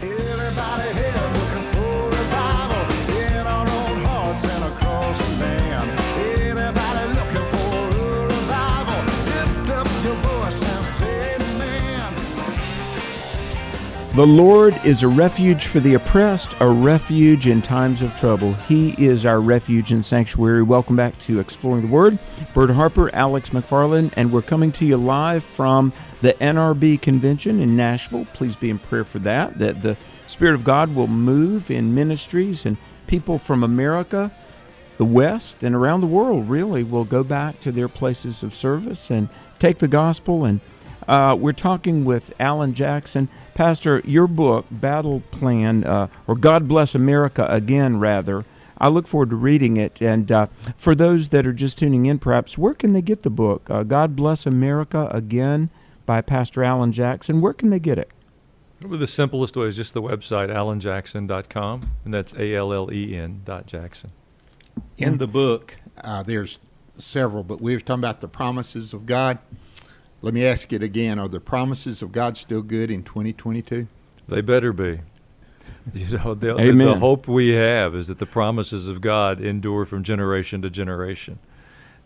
Everybody 0.00 0.92
here 0.94 1.12
looking 1.34 1.72
for 1.72 2.08
revival 2.08 3.16
in 3.16 3.44
our 3.44 3.68
own 3.68 4.04
hearts 4.04 4.44
and 4.44 4.62
across 4.62 5.18
the 5.18 5.28
land. 5.40 5.97
The 14.18 14.26
Lord 14.26 14.74
is 14.84 15.04
a 15.04 15.08
refuge 15.08 15.66
for 15.66 15.78
the 15.78 15.94
oppressed, 15.94 16.52
a 16.58 16.68
refuge 16.68 17.46
in 17.46 17.62
times 17.62 18.02
of 18.02 18.16
trouble. 18.16 18.54
He 18.54 18.90
is 18.98 19.24
our 19.24 19.40
refuge 19.40 19.92
and 19.92 20.04
sanctuary. 20.04 20.64
Welcome 20.64 20.96
back 20.96 21.16
to 21.20 21.38
Exploring 21.38 21.86
the 21.86 21.92
Word. 21.92 22.18
Bert 22.52 22.70
Harper, 22.70 23.14
Alex 23.14 23.50
McFarland, 23.50 24.12
and 24.16 24.32
we're 24.32 24.42
coming 24.42 24.72
to 24.72 24.84
you 24.84 24.96
live 24.96 25.44
from 25.44 25.92
the 26.20 26.32
NRB 26.32 27.00
convention 27.00 27.60
in 27.60 27.76
Nashville. 27.76 28.26
Please 28.32 28.56
be 28.56 28.70
in 28.70 28.80
prayer 28.80 29.04
for 29.04 29.20
that, 29.20 29.56
that 29.58 29.82
the 29.82 29.96
Spirit 30.26 30.54
of 30.54 30.64
God 30.64 30.96
will 30.96 31.06
move 31.06 31.70
in 31.70 31.94
ministries 31.94 32.66
and 32.66 32.76
people 33.06 33.38
from 33.38 33.62
America, 33.62 34.32
the 34.96 35.04
West, 35.04 35.62
and 35.62 35.76
around 35.76 36.00
the 36.00 36.08
world 36.08 36.48
really 36.48 36.82
will 36.82 37.04
go 37.04 37.22
back 37.22 37.60
to 37.60 37.70
their 37.70 37.88
places 37.88 38.42
of 38.42 38.52
service 38.52 39.12
and 39.12 39.28
take 39.60 39.78
the 39.78 39.86
gospel. 39.86 40.44
And 40.44 40.60
uh, 41.08 41.34
we're 41.34 41.52
talking 41.52 42.04
with 42.04 42.32
Allen 42.38 42.74
Jackson. 42.74 43.28
Pastor, 43.54 44.02
your 44.04 44.28
book, 44.28 44.66
Battle 44.70 45.22
Plan, 45.32 45.82
uh, 45.82 46.08
or 46.26 46.36
God 46.36 46.68
Bless 46.68 46.94
America 46.94 47.46
Again, 47.48 47.98
rather, 47.98 48.44
I 48.76 48.88
look 48.88 49.08
forward 49.08 49.30
to 49.30 49.36
reading 49.36 49.76
it. 49.76 50.00
And 50.00 50.30
uh, 50.30 50.46
for 50.76 50.94
those 50.94 51.30
that 51.30 51.46
are 51.46 51.52
just 51.52 51.78
tuning 51.78 52.06
in, 52.06 52.18
perhaps, 52.18 52.56
where 52.56 52.74
can 52.74 52.92
they 52.92 53.02
get 53.02 53.22
the 53.22 53.30
book? 53.30 53.68
Uh, 53.68 53.82
God 53.82 54.14
Bless 54.14 54.46
America 54.46 55.08
Again 55.10 55.70
by 56.06 56.20
Pastor 56.20 56.62
Allen 56.62 56.92
Jackson. 56.92 57.40
Where 57.40 57.52
can 57.52 57.70
they 57.70 57.80
get 57.80 57.98
it? 57.98 58.10
Probably 58.80 58.98
the 58.98 59.08
simplest 59.08 59.56
way 59.56 59.66
is 59.66 59.76
just 59.76 59.94
the 59.94 60.02
website, 60.02 60.50
allenjackson.com, 60.50 61.90
and 62.04 62.14
that's 62.14 62.32
A 62.34 62.54
L 62.54 62.72
L 62.72 62.92
E 62.92 63.16
N 63.16 63.40
dot 63.44 63.66
Jackson. 63.66 64.12
In 64.96 65.18
the 65.18 65.26
book, 65.26 65.76
uh, 66.04 66.22
there's 66.22 66.60
several, 66.96 67.42
but 67.42 67.60
we 67.60 67.74
were 67.74 67.80
talking 67.80 68.00
about 68.00 68.20
the 68.20 68.28
promises 68.28 68.92
of 68.92 69.04
God. 69.04 69.38
Let 70.20 70.34
me 70.34 70.44
ask 70.44 70.72
it 70.72 70.82
again: 70.82 71.18
Are 71.18 71.28
the 71.28 71.40
promises 71.40 72.02
of 72.02 72.12
God 72.12 72.36
still 72.36 72.62
good 72.62 72.90
in 72.90 73.02
2022? 73.02 73.86
They 74.28 74.40
better 74.40 74.72
be. 74.72 75.00
You 75.94 76.18
know, 76.18 76.34
the, 76.34 76.54
the, 76.54 76.60
Amen. 76.60 76.86
the 76.86 76.98
hope 76.98 77.28
we 77.28 77.50
have 77.50 77.94
is 77.94 78.08
that 78.08 78.18
the 78.18 78.26
promises 78.26 78.88
of 78.88 79.00
God 79.00 79.40
endure 79.40 79.84
from 79.84 80.02
generation 80.02 80.60
to 80.62 80.70
generation. 80.70 81.38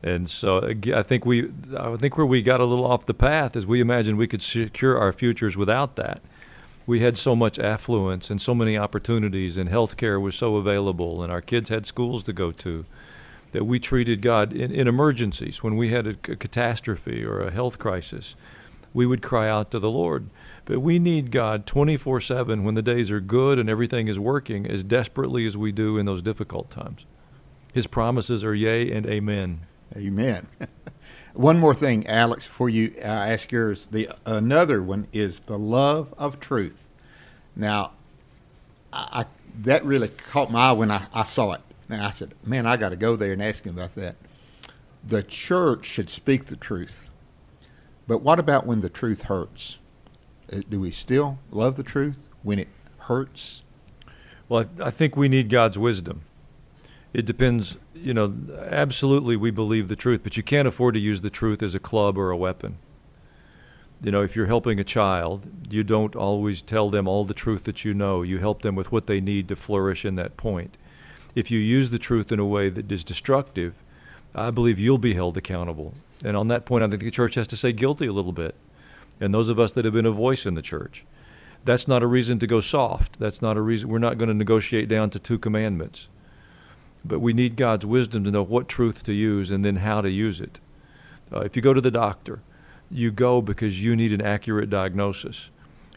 And 0.03 0.29
so 0.29 0.73
I 0.95 1.03
think 1.03 1.25
we, 1.25 1.51
I 1.77 1.97
think 1.97 2.17
where 2.17 2.27
we 2.27 2.43
got 2.43 2.61
a 2.61 2.65
little 2.65 2.85
off 2.85 3.07
the 3.07 3.15
path 3.15 3.55
is 3.55 3.67
we 3.67 3.81
imagined 3.81 4.19
we 4.19 4.27
could 4.27 4.43
secure 4.43 4.99
our 4.99 5.13
futures 5.13 5.57
without 5.57 5.97
that. 5.97 6.21
We 6.87 7.01
had 7.01 7.17
so 7.17 7.37
much 7.37 7.59
affluence 7.61 8.29
and 8.29 8.41
so 8.41 8.55
many 8.55 8.77
opportunities, 8.77 9.57
and 9.57 9.71
healthcare 9.71 10.21
was 10.21 10.35
so 10.35 10.57
available, 10.57 11.23
and 11.23 11.31
our 11.31 11.41
kids 11.41 11.69
had 11.69 11.87
schools 11.87 12.25
to 12.25 12.33
go 12.33 12.51
to, 12.51 12.85
that 13.53 13.65
we 13.65 13.79
treated 13.81 14.21
God 14.23 14.53
in, 14.53 14.73
in 14.73 14.89
emergencies 14.89 15.63
when 15.63 15.77
we 15.77 15.91
had 15.91 16.07
a 16.07 16.15
catastrophe 16.15 17.25
or 17.25 17.41
a 17.41 17.51
health 17.53 17.79
crisis. 17.79 18.35
We 18.95 19.07
would 19.07 19.23
cry 19.23 19.49
out 19.49 19.71
to 19.71 19.79
the 19.79 19.91
Lord. 19.91 20.29
But 20.65 20.81
we 20.81 20.99
need 20.99 21.31
God 21.31 21.67
24 21.67 22.21
7 22.21 22.65
when 22.65 22.75
the 22.75 22.83
days 22.83 23.11
are 23.11 23.21
good 23.21 23.59
and 23.59 23.69
everything 23.71 24.09
is 24.09 24.19
working 24.19 24.67
as 24.67 24.83
desperately 24.85 25.47
as 25.47 25.57
we 25.57 25.73
do 25.73 25.97
in 25.99 26.07
those 26.07 26.23
difficult 26.23 26.71
times. 26.71 27.07
His 27.73 27.87
promises 27.87 28.45
are 28.45 28.55
yea 28.55 28.91
and 28.93 29.07
amen. 29.07 29.61
Amen. 29.97 30.47
one 31.35 31.59
more 31.59 31.75
thing, 31.75 32.07
Alex, 32.07 32.47
before 32.47 32.69
you 32.69 32.95
uh, 32.99 33.03
ask 33.03 33.51
yours. 33.51 33.87
The 33.91 34.11
another 34.27 34.83
one 34.83 35.09
is 35.13 35.41
the 35.41 35.59
love 35.59 36.15
of 36.19 36.39
truth. 36.41 36.89
Now, 37.57 37.93
I, 38.93 39.09
I- 39.23 39.27
that 39.65 39.85
really 39.85 40.09
caught 40.09 40.51
my 40.51 40.69
eye 40.71 40.73
when 40.73 40.91
I, 40.91 41.07
I 41.13 41.25
saw 41.25 41.53
it. 41.53 41.61
And 41.93 42.03
I 42.03 42.11
said, 42.11 42.35
man, 42.43 42.67
I 42.67 42.79
got 42.79 42.89
to 42.89 42.97
go 42.97 43.17
there 43.17 43.35
and 43.35 43.43
ask 43.43 43.65
him 43.65 43.75
about 43.75 43.95
that. 43.97 44.17
The 45.07 45.23
church 45.23 45.85
should 45.85 46.09
speak 46.09 46.47
the 46.47 46.57
truth. 46.57 47.11
But 48.09 48.23
what 48.23 48.39
about 48.39 48.67
when 48.67 48.81
the 48.81 48.89
truth 48.89 49.25
hurts? 49.25 49.79
Uh, 50.51 50.61
Do 50.71 50.81
we 50.81 50.91
still 50.91 51.39
love 51.51 51.77
the 51.77 51.83
truth 51.83 52.31
when 52.43 52.59
it 52.59 52.69
hurts? 52.97 53.63
Well, 54.49 54.61
I, 54.61 54.65
th- 54.65 54.81
I 54.81 54.91
think 54.91 55.17
we 55.19 55.29
need 55.29 55.51
God's 55.51 55.77
wisdom. 55.77 56.23
It 57.13 57.27
depends, 57.27 57.77
you 57.95 58.15
know, 58.15 58.35
absolutely 58.71 59.37
we 59.37 59.51
believe 59.51 59.89
the 59.89 59.97
truth, 59.97 60.23
but 60.23 60.39
you 60.39 60.43
can't 60.43 60.67
afford 60.67 60.95
to 60.95 61.01
use 61.01 61.21
the 61.21 61.29
truth 61.29 61.63
as 61.63 61.75
a 61.75 61.81
club 61.81 62.17
or 62.17 62.31
a 62.31 62.37
weapon. 62.39 62.79
You 64.03 64.13
know, 64.13 64.23
if 64.23 64.35
you're 64.35 64.47
helping 64.47 64.81
a 64.81 64.85
child, 64.85 65.47
you 65.69 65.85
don't 65.85 66.17
always 66.17 66.63
tell 66.63 66.89
them 66.89 67.07
all 67.07 67.27
the 67.27 67.35
truth 67.35 67.65
that 67.65 67.85
you 67.85 67.93
know. 67.93 68.23
You 68.23 68.39
help 68.39 68.63
them 68.63 68.77
with 68.77 68.91
what 68.91 69.07
they 69.07 69.21
need 69.21 69.47
to 69.49 69.57
flourish 69.57 70.07
in 70.07 70.15
that 70.15 70.39
point. 70.39 70.79
If 71.35 71.51
you 71.51 71.59
use 71.59 71.91
the 71.91 71.99
truth 71.99 72.31
in 72.31 72.39
a 72.39 72.47
way 72.47 72.69
that 72.69 72.91
is 72.91 73.05
destructive, 73.05 73.83
I 74.35 74.51
believe 74.51 74.79
you'll 74.79 74.99
be 74.99 75.15
held 75.15 75.37
accountable. 75.37 75.95
And 76.25 76.37
on 76.37 76.49
that 76.49 76.65
point, 76.65 76.85
I 76.85 76.89
think 76.89 77.03
the 77.03 77.11
church 77.11 77.35
has 77.35 77.47
to 77.49 77.57
say 77.57 77.73
guilty 77.73 78.07
a 78.07 78.13
little 78.13 78.33
bit. 78.33 78.55
And 79.21 79.33
those 79.33 79.49
of 79.49 79.59
us 79.59 79.73
that 79.73 79.85
have 79.85 79.95
been 79.95 80.07
a 80.07 80.11
voice 80.11 80.47
in 80.47 80.55
the 80.55 80.63
church, 80.63 81.05
that's 81.65 81.87
not 81.87 82.03
a 82.03 82.07
reason 82.07 82.39
to 82.41 82.47
go 82.47 82.61
soft. 82.61 83.19
That's 83.19 83.41
not 83.41 83.57
a 83.57 83.61
reason. 83.61 83.89
We're 83.89 83.99
not 83.99 84.19
going 84.19 84.29
to 84.29 84.35
negotiate 84.35 84.89
down 84.89 85.11
to 85.11 85.19
two 85.19 85.39
commandments. 85.39 86.09
But 87.05 87.21
we 87.21 87.33
need 87.33 87.57
God's 87.57 87.87
wisdom 87.87 88.25
to 88.25 88.31
know 88.31 88.43
what 88.43 88.69
truth 88.69 89.03
to 89.05 89.13
use 89.13 89.51
and 89.51 89.65
then 89.65 89.77
how 89.77 90.01
to 90.01 90.11
use 90.11 90.41
it. 90.41 90.61
Uh, 91.33 91.41
if 91.41 91.57
you 91.57 91.63
go 91.63 91.73
to 91.73 91.81
the 91.81 91.91
doctor, 91.91 92.43
you 92.91 93.11
go 93.11 93.41
because 93.41 93.83
you 93.83 93.97
need 93.97 94.13
an 94.13 94.21
accurate 94.21 94.71
diagnosis. 94.71 95.51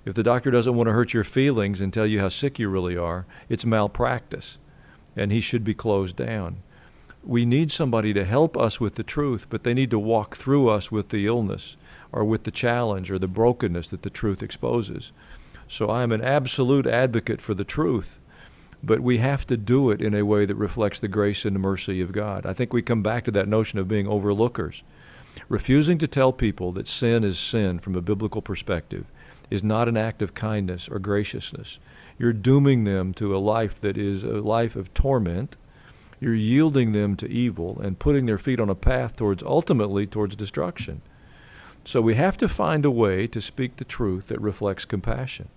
If 0.05 0.13
the 0.13 0.23
doctor 0.23 0.51
doesn't 0.51 0.75
want 0.75 0.88
to 0.88 0.93
hurt 0.93 1.13
your 1.13 1.23
feelings 1.23 1.81
and 1.81 1.91
tell 1.91 2.05
you 2.05 2.19
how 2.19 2.29
sick 2.29 2.59
you 2.59 2.69
really 2.69 2.95
are, 2.95 3.25
it's 3.49 3.65
malpractice, 3.65 4.57
and 5.16 5.32
he 5.32 5.41
should 5.41 5.63
be 5.63 5.74
closed 5.74 6.16
down. 6.16 6.57
We 7.24 7.45
need 7.45 7.72
somebody 7.72 8.13
to 8.13 8.24
help 8.24 8.55
us 8.55 8.80
with 8.80 8.95
the 8.95 9.03
truth, 9.03 9.47
but 9.49 9.63
they 9.63 9.74
need 9.74 9.89
to 9.91 9.99
walk 9.99 10.36
through 10.36 10.70
us 10.70 10.91
with 10.91 11.09
the 11.09 11.26
illness 11.26 11.76
or 12.11 12.24
with 12.24 12.43
the 12.43 12.51
challenge 12.51 13.09
or 13.09 13.18
the 13.18 13.28
brokenness 13.28 13.88
that 13.88 14.03
the 14.03 14.09
truth 14.09 14.43
exposes. 14.43 15.11
So 15.68 15.89
I 15.89 16.03
am 16.03 16.11
an 16.11 16.22
absolute 16.22 16.86
advocate 16.86 17.41
for 17.41 17.55
the 17.55 17.63
truth, 17.63 18.20
but 18.84 18.99
we 18.99 19.18
have 19.18 19.47
to 19.47 19.57
do 19.57 19.89
it 19.89 20.01
in 20.01 20.13
a 20.13 20.26
way 20.26 20.45
that 20.45 20.55
reflects 20.55 20.99
the 20.99 21.07
grace 21.07 21.45
and 21.45 21.55
the 21.55 21.59
mercy 21.59 21.99
of 22.01 22.11
God. 22.11 22.45
I 22.45 22.53
think 22.53 22.72
we 22.72 22.84
come 22.84 23.01
back 23.01 23.24
to 23.26 23.32
that 23.32 23.47
notion 23.47 23.80
of 23.80 23.88
being 23.88 24.07
overlookers. 24.07 24.84
Refusing 25.49 25.97
to 25.97 26.07
tell 26.07 26.32
people 26.32 26.72
that 26.74 26.88
sin 26.88 27.24
is 27.24 27.39
sin 27.39 27.80
from 27.80 27.95
a 27.95 28.01
biblical 28.01 28.41
perspective 28.41 29.11
is 29.49 29.63
not 29.63 29.87
an 29.87 29.97
act 29.97 30.21
of 30.21 30.33
kindness 30.33 30.89
or 30.89 30.99
graciousness. 30.99 31.79
You're 32.17 32.33
dooming 32.33 32.83
them 32.83 33.13
to 33.15 33.35
a 33.35 33.37
life 33.37 33.79
that 33.81 33.97
is 33.97 34.23
a 34.23 34.41
life 34.41 34.75
of 34.75 34.93
torment. 34.93 35.57
You're 36.19 36.33
yielding 36.33 36.93
them 36.93 37.15
to 37.17 37.29
evil 37.29 37.79
and 37.79 37.99
putting 37.99 38.25
their 38.25 38.37
feet 38.37 38.59
on 38.59 38.69
a 38.69 38.75
path 38.75 39.15
towards 39.15 39.43
ultimately 39.43 40.07
towards 40.07 40.35
destruction. 40.35 41.01
So 41.83 42.01
we 42.01 42.15
have 42.15 42.37
to 42.37 42.47
find 42.47 42.85
a 42.85 42.89
way 42.91 43.27
to 43.27 43.39
speak 43.39 43.75
the 43.75 43.85
truth 43.85 44.27
that 44.27 44.41
reflects 44.41 44.85
compassion. 44.85 45.49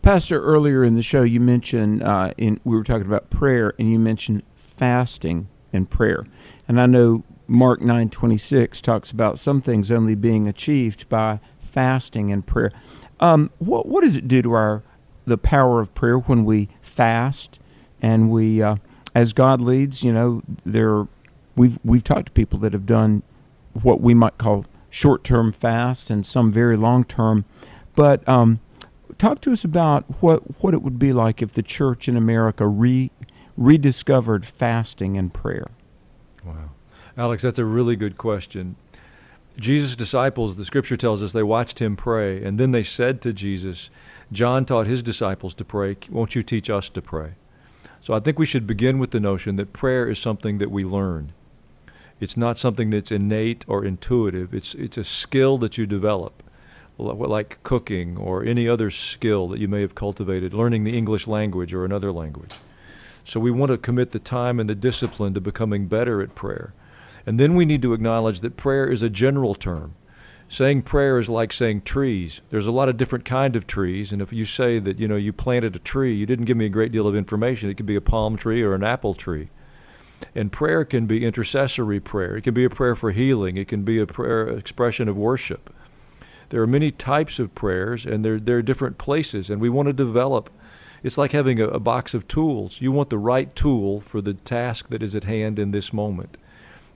Pastor, 0.00 0.42
earlier 0.42 0.82
in 0.82 0.96
the 0.96 1.02
show, 1.02 1.22
you 1.22 1.38
mentioned 1.38 2.02
uh, 2.02 2.32
in 2.36 2.58
we 2.64 2.76
were 2.76 2.82
talking 2.82 3.06
about 3.06 3.30
prayer, 3.30 3.74
and 3.78 3.88
you 3.88 3.98
mentioned 3.98 4.42
fasting 4.56 5.46
and 5.72 5.88
prayer. 5.88 6.26
And 6.66 6.80
I 6.80 6.86
know 6.86 7.22
Mark 7.46 7.80
nine 7.80 8.10
twenty 8.10 8.38
six 8.38 8.80
talks 8.80 9.12
about 9.12 9.38
some 9.38 9.60
things 9.60 9.92
only 9.92 10.16
being 10.16 10.48
achieved 10.48 11.08
by 11.08 11.38
fasting 11.72 12.30
and 12.30 12.46
prayer. 12.46 12.72
Um, 13.20 13.50
what 13.58 13.86
what 13.86 14.02
does 14.02 14.16
it 14.16 14.28
do 14.28 14.42
to 14.42 14.52
our 14.52 14.82
the 15.24 15.38
power 15.38 15.80
of 15.80 15.94
prayer 15.94 16.18
when 16.18 16.44
we 16.44 16.68
fast 16.80 17.58
and 18.00 18.30
we, 18.30 18.60
uh, 18.60 18.76
as 19.14 19.32
God 19.32 19.60
leads, 19.60 20.02
you 20.02 20.12
know, 20.12 20.42
there 20.64 21.06
we've 21.54 21.78
we've 21.84 22.04
talked 22.04 22.26
to 22.26 22.32
people 22.32 22.58
that 22.60 22.72
have 22.72 22.86
done 22.86 23.22
what 23.74 24.00
we 24.00 24.14
might 24.14 24.38
call 24.38 24.66
short 24.90 25.24
term 25.24 25.52
fast 25.52 26.10
and 26.10 26.26
some 26.26 26.50
very 26.50 26.76
long 26.76 27.04
term, 27.04 27.44
but 27.94 28.26
um, 28.28 28.60
talk 29.18 29.40
to 29.42 29.52
us 29.52 29.64
about 29.64 30.22
what 30.22 30.62
what 30.62 30.74
it 30.74 30.82
would 30.82 30.98
be 30.98 31.12
like 31.12 31.40
if 31.40 31.52
the 31.52 31.62
church 31.62 32.08
in 32.08 32.16
America 32.16 32.66
re 32.66 33.10
rediscovered 33.56 34.44
fasting 34.44 35.16
and 35.16 35.32
prayer. 35.32 35.68
Wow. 36.44 36.70
Alex, 37.16 37.42
that's 37.42 37.58
a 37.58 37.64
really 37.64 37.94
good 37.94 38.16
question. 38.16 38.76
Jesus' 39.58 39.96
disciples, 39.96 40.56
the 40.56 40.64
scripture 40.64 40.96
tells 40.96 41.22
us 41.22 41.32
they 41.32 41.42
watched 41.42 41.80
him 41.80 41.96
pray, 41.96 42.42
and 42.42 42.58
then 42.58 42.70
they 42.70 42.82
said 42.82 43.20
to 43.22 43.32
Jesus, 43.32 43.90
John 44.30 44.64
taught 44.64 44.86
his 44.86 45.02
disciples 45.02 45.54
to 45.54 45.64
pray. 45.64 45.96
Won't 46.10 46.34
you 46.34 46.42
teach 46.42 46.70
us 46.70 46.88
to 46.90 47.02
pray? 47.02 47.34
So 48.00 48.14
I 48.14 48.20
think 48.20 48.38
we 48.38 48.46
should 48.46 48.66
begin 48.66 48.98
with 48.98 49.10
the 49.10 49.20
notion 49.20 49.56
that 49.56 49.72
prayer 49.72 50.08
is 50.08 50.18
something 50.18 50.58
that 50.58 50.70
we 50.70 50.84
learn. 50.84 51.32
It's 52.18 52.36
not 52.36 52.56
something 52.56 52.90
that's 52.90 53.12
innate 53.12 53.64
or 53.68 53.84
intuitive. 53.84 54.54
It's, 54.54 54.74
it's 54.74 54.96
a 54.96 55.04
skill 55.04 55.58
that 55.58 55.76
you 55.76 55.86
develop, 55.86 56.42
like 56.98 57.62
cooking 57.62 58.16
or 58.16 58.44
any 58.44 58.68
other 58.68 58.90
skill 58.90 59.48
that 59.48 59.60
you 59.60 59.68
may 59.68 59.82
have 59.82 59.94
cultivated, 59.94 60.54
learning 60.54 60.84
the 60.84 60.96
English 60.96 61.26
language 61.26 61.74
or 61.74 61.84
another 61.84 62.12
language. 62.12 62.54
So 63.24 63.38
we 63.38 63.50
want 63.50 63.70
to 63.70 63.78
commit 63.78 64.12
the 64.12 64.18
time 64.18 64.58
and 64.58 64.68
the 64.68 64.74
discipline 64.74 65.34
to 65.34 65.40
becoming 65.40 65.86
better 65.86 66.22
at 66.22 66.34
prayer. 66.34 66.74
And 67.26 67.38
then 67.38 67.54
we 67.54 67.64
need 67.64 67.82
to 67.82 67.92
acknowledge 67.92 68.40
that 68.40 68.56
prayer 68.56 68.86
is 68.86 69.02
a 69.02 69.10
general 69.10 69.54
term. 69.54 69.94
Saying 70.48 70.82
prayer 70.82 71.18
is 71.18 71.30
like 71.30 71.52
saying 71.52 71.82
trees. 71.82 72.42
There's 72.50 72.66
a 72.66 72.72
lot 72.72 72.90
of 72.90 72.98
different 72.98 73.24
kind 73.24 73.56
of 73.56 73.66
trees, 73.66 74.12
and 74.12 74.20
if 74.20 74.34
you 74.34 74.44
say 74.44 74.78
that 74.80 74.98
you 74.98 75.08
know 75.08 75.16
you 75.16 75.32
planted 75.32 75.74
a 75.74 75.78
tree, 75.78 76.14
you 76.14 76.26
didn't 76.26 76.44
give 76.44 76.58
me 76.58 76.66
a 76.66 76.68
great 76.68 76.92
deal 76.92 77.08
of 77.08 77.16
information. 77.16 77.70
It 77.70 77.78
could 77.78 77.86
be 77.86 77.96
a 77.96 78.02
palm 78.02 78.36
tree 78.36 78.60
or 78.60 78.74
an 78.74 78.84
apple 78.84 79.14
tree. 79.14 79.48
And 80.34 80.52
prayer 80.52 80.84
can 80.84 81.06
be 81.06 81.24
intercessory 81.24 82.00
prayer. 82.00 82.36
It 82.36 82.42
can 82.42 82.52
be 82.52 82.64
a 82.64 82.70
prayer 82.70 82.94
for 82.94 83.12
healing. 83.12 83.56
It 83.56 83.66
can 83.66 83.82
be 83.82 83.98
a 83.98 84.06
prayer 84.06 84.46
expression 84.48 85.08
of 85.08 85.16
worship. 85.16 85.74
There 86.50 86.60
are 86.60 86.66
many 86.66 86.90
types 86.90 87.38
of 87.38 87.54
prayers, 87.54 88.04
and 88.04 88.22
there 88.22 88.38
there 88.38 88.58
are 88.58 88.62
different 88.62 88.98
places, 88.98 89.48
and 89.48 89.58
we 89.58 89.70
want 89.70 89.86
to 89.86 89.94
develop. 89.94 90.50
It's 91.02 91.16
like 91.16 91.32
having 91.32 91.60
a, 91.60 91.68
a 91.68 91.80
box 91.80 92.12
of 92.12 92.28
tools. 92.28 92.82
You 92.82 92.92
want 92.92 93.08
the 93.08 93.16
right 93.16 93.56
tool 93.56 94.00
for 94.00 94.20
the 94.20 94.34
task 94.34 94.90
that 94.90 95.02
is 95.02 95.16
at 95.16 95.24
hand 95.24 95.58
in 95.58 95.70
this 95.70 95.94
moment. 95.94 96.36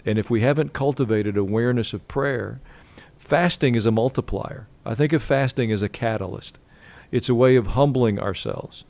And 0.07 0.19
if 0.19 0.31
we 0.31 0.41
haven't 0.41 0.73
cultivated 0.73 1.37
awareness 1.37 1.93
of 1.93 2.07
prayer, 2.07 2.61
fasting 3.17 3.75
is 3.75 3.85
a 3.85 3.91
multiplier. 3.91 4.69
I 4.85 4.95
think 4.95 5.13
of 5.13 5.23
fasting 5.23 5.73
as 5.73 5.83
a 5.83 5.89
catalyst. 5.89 6.61
It's 7.11 7.29
a 7.29 7.35
way 7.35 7.57
of 7.57 7.69
humbling 7.69 8.19
ourselves. 8.21 8.85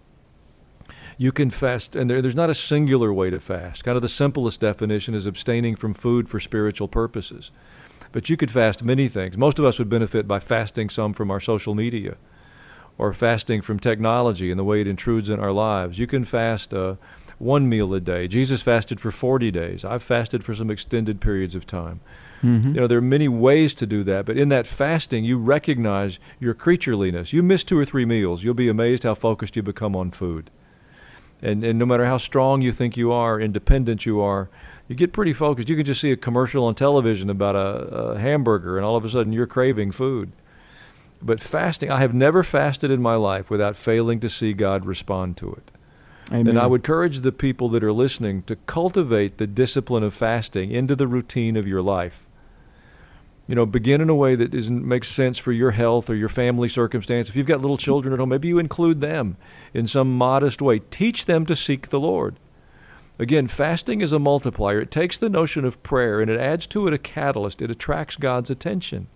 You 1.18 1.32
can 1.32 1.48
fast, 1.48 1.96
and 1.96 2.10
there, 2.10 2.20
there's 2.20 2.36
not 2.36 2.50
a 2.50 2.54
singular 2.54 3.12
way 3.12 3.30
to 3.30 3.40
fast. 3.40 3.82
Kind 3.82 3.96
of 3.96 4.02
the 4.02 4.08
simplest 4.08 4.60
definition 4.60 5.14
is 5.14 5.26
abstaining 5.26 5.74
from 5.74 5.94
food 5.94 6.28
for 6.28 6.38
spiritual 6.38 6.88
purposes. 6.88 7.50
But 8.12 8.28
you 8.28 8.36
could 8.36 8.50
fast 8.50 8.84
many 8.84 9.08
things. 9.08 9.38
Most 9.38 9.58
of 9.58 9.64
us 9.64 9.78
would 9.78 9.88
benefit 9.88 10.28
by 10.28 10.40
fasting 10.40 10.90
some 10.90 11.14
from 11.14 11.30
our 11.30 11.40
social 11.40 11.74
media 11.74 12.16
or 12.98 13.12
fasting 13.12 13.62
from 13.62 13.78
technology 13.78 14.50
and 14.50 14.58
the 14.58 14.64
way 14.64 14.80
it 14.82 14.88
intrudes 14.88 15.30
in 15.30 15.40
our 15.40 15.52
lives. 15.52 15.98
You 15.98 16.06
can 16.06 16.24
fast 16.24 16.72
uh, 16.72 16.96
one 17.38 17.68
meal 17.68 17.92
a 17.94 18.00
day. 18.00 18.28
Jesus 18.28 18.62
fasted 18.62 19.00
for 19.00 19.10
40 19.10 19.50
days. 19.50 19.84
I've 19.84 20.02
fasted 20.02 20.42
for 20.42 20.54
some 20.54 20.70
extended 20.70 21.20
periods 21.20 21.54
of 21.54 21.66
time. 21.66 22.00
Mhm. 22.42 22.74
You 22.74 22.80
know, 22.80 22.86
there 22.86 22.98
are 22.98 23.02
many 23.02 23.28
ways 23.28 23.74
to 23.74 23.86
do 23.86 24.04
that, 24.04 24.26
but 24.26 24.36
in 24.36 24.48
that 24.50 24.66
fasting, 24.66 25.24
you 25.24 25.38
recognize 25.38 26.18
your 26.38 26.54
creatureliness. 26.54 27.32
You 27.32 27.42
miss 27.42 27.64
two 27.64 27.78
or 27.78 27.84
three 27.84 28.04
meals, 28.04 28.44
you'll 28.44 28.54
be 28.54 28.68
amazed 28.68 29.02
how 29.04 29.14
focused 29.14 29.56
you 29.56 29.62
become 29.62 29.96
on 29.96 30.10
food. 30.10 30.50
And, 31.42 31.62
and 31.64 31.78
no 31.78 31.84
matter 31.84 32.06
how 32.06 32.16
strong 32.16 32.62
you 32.62 32.72
think 32.72 32.96
you 32.96 33.12
are, 33.12 33.38
independent 33.40 34.06
you 34.06 34.20
are, 34.20 34.48
you 34.88 34.94
get 34.94 35.12
pretty 35.12 35.32
focused. 35.32 35.68
You 35.68 35.76
can 35.76 35.84
just 35.84 36.00
see 36.00 36.12
a 36.12 36.16
commercial 36.16 36.64
on 36.64 36.74
television 36.74 37.28
about 37.28 37.56
a, 37.56 37.58
a 37.58 38.18
hamburger, 38.18 38.76
and 38.76 38.86
all 38.86 38.96
of 38.96 39.04
a 39.04 39.08
sudden 39.08 39.32
you're 39.32 39.46
craving 39.46 39.90
food. 39.92 40.32
But 41.20 41.40
fasting, 41.40 41.90
I 41.90 42.00
have 42.00 42.14
never 42.14 42.42
fasted 42.42 42.90
in 42.90 43.02
my 43.02 43.16
life 43.16 43.50
without 43.50 43.76
failing 43.76 44.20
to 44.20 44.28
see 44.28 44.52
God 44.52 44.84
respond 44.84 45.36
to 45.38 45.52
it. 45.52 45.72
And 46.30 46.48
Amen. 46.48 46.58
I 46.62 46.66
would 46.66 46.80
encourage 46.80 47.20
the 47.20 47.32
people 47.32 47.68
that 47.70 47.84
are 47.84 47.92
listening 47.92 48.42
to 48.44 48.56
cultivate 48.56 49.38
the 49.38 49.46
discipline 49.46 50.02
of 50.02 50.12
fasting 50.12 50.72
into 50.72 50.96
the 50.96 51.06
routine 51.06 51.56
of 51.56 51.68
your 51.68 51.82
life. 51.82 52.28
You 53.46 53.54
know, 53.54 53.64
begin 53.64 54.00
in 54.00 54.10
a 54.10 54.14
way 54.14 54.34
that 54.34 54.52
isn't, 54.52 54.84
makes 54.84 55.08
sense 55.08 55.38
for 55.38 55.52
your 55.52 55.70
health 55.70 56.10
or 56.10 56.16
your 56.16 56.28
family 56.28 56.68
circumstance. 56.68 57.28
If 57.28 57.36
you've 57.36 57.46
got 57.46 57.60
little 57.60 57.76
children 57.76 58.12
at 58.12 58.18
home, 58.18 58.30
maybe 58.30 58.48
you 58.48 58.58
include 58.58 59.00
them 59.00 59.36
in 59.72 59.86
some 59.86 60.18
modest 60.18 60.60
way. 60.60 60.80
Teach 60.80 61.26
them 61.26 61.46
to 61.46 61.54
seek 61.54 61.90
the 61.90 62.00
Lord. 62.00 62.40
Again, 63.20 63.46
fasting 63.46 64.00
is 64.00 64.12
a 64.12 64.18
multiplier. 64.18 64.80
It 64.80 64.90
takes 64.90 65.16
the 65.16 65.30
notion 65.30 65.64
of 65.64 65.82
prayer 65.84 66.20
and 66.20 66.28
it 66.28 66.40
adds 66.40 66.66
to 66.68 66.88
it 66.88 66.92
a 66.92 66.98
catalyst. 66.98 67.62
It 67.62 67.70
attracts 67.70 68.16
God's 68.16 68.50
attention. 68.50 69.06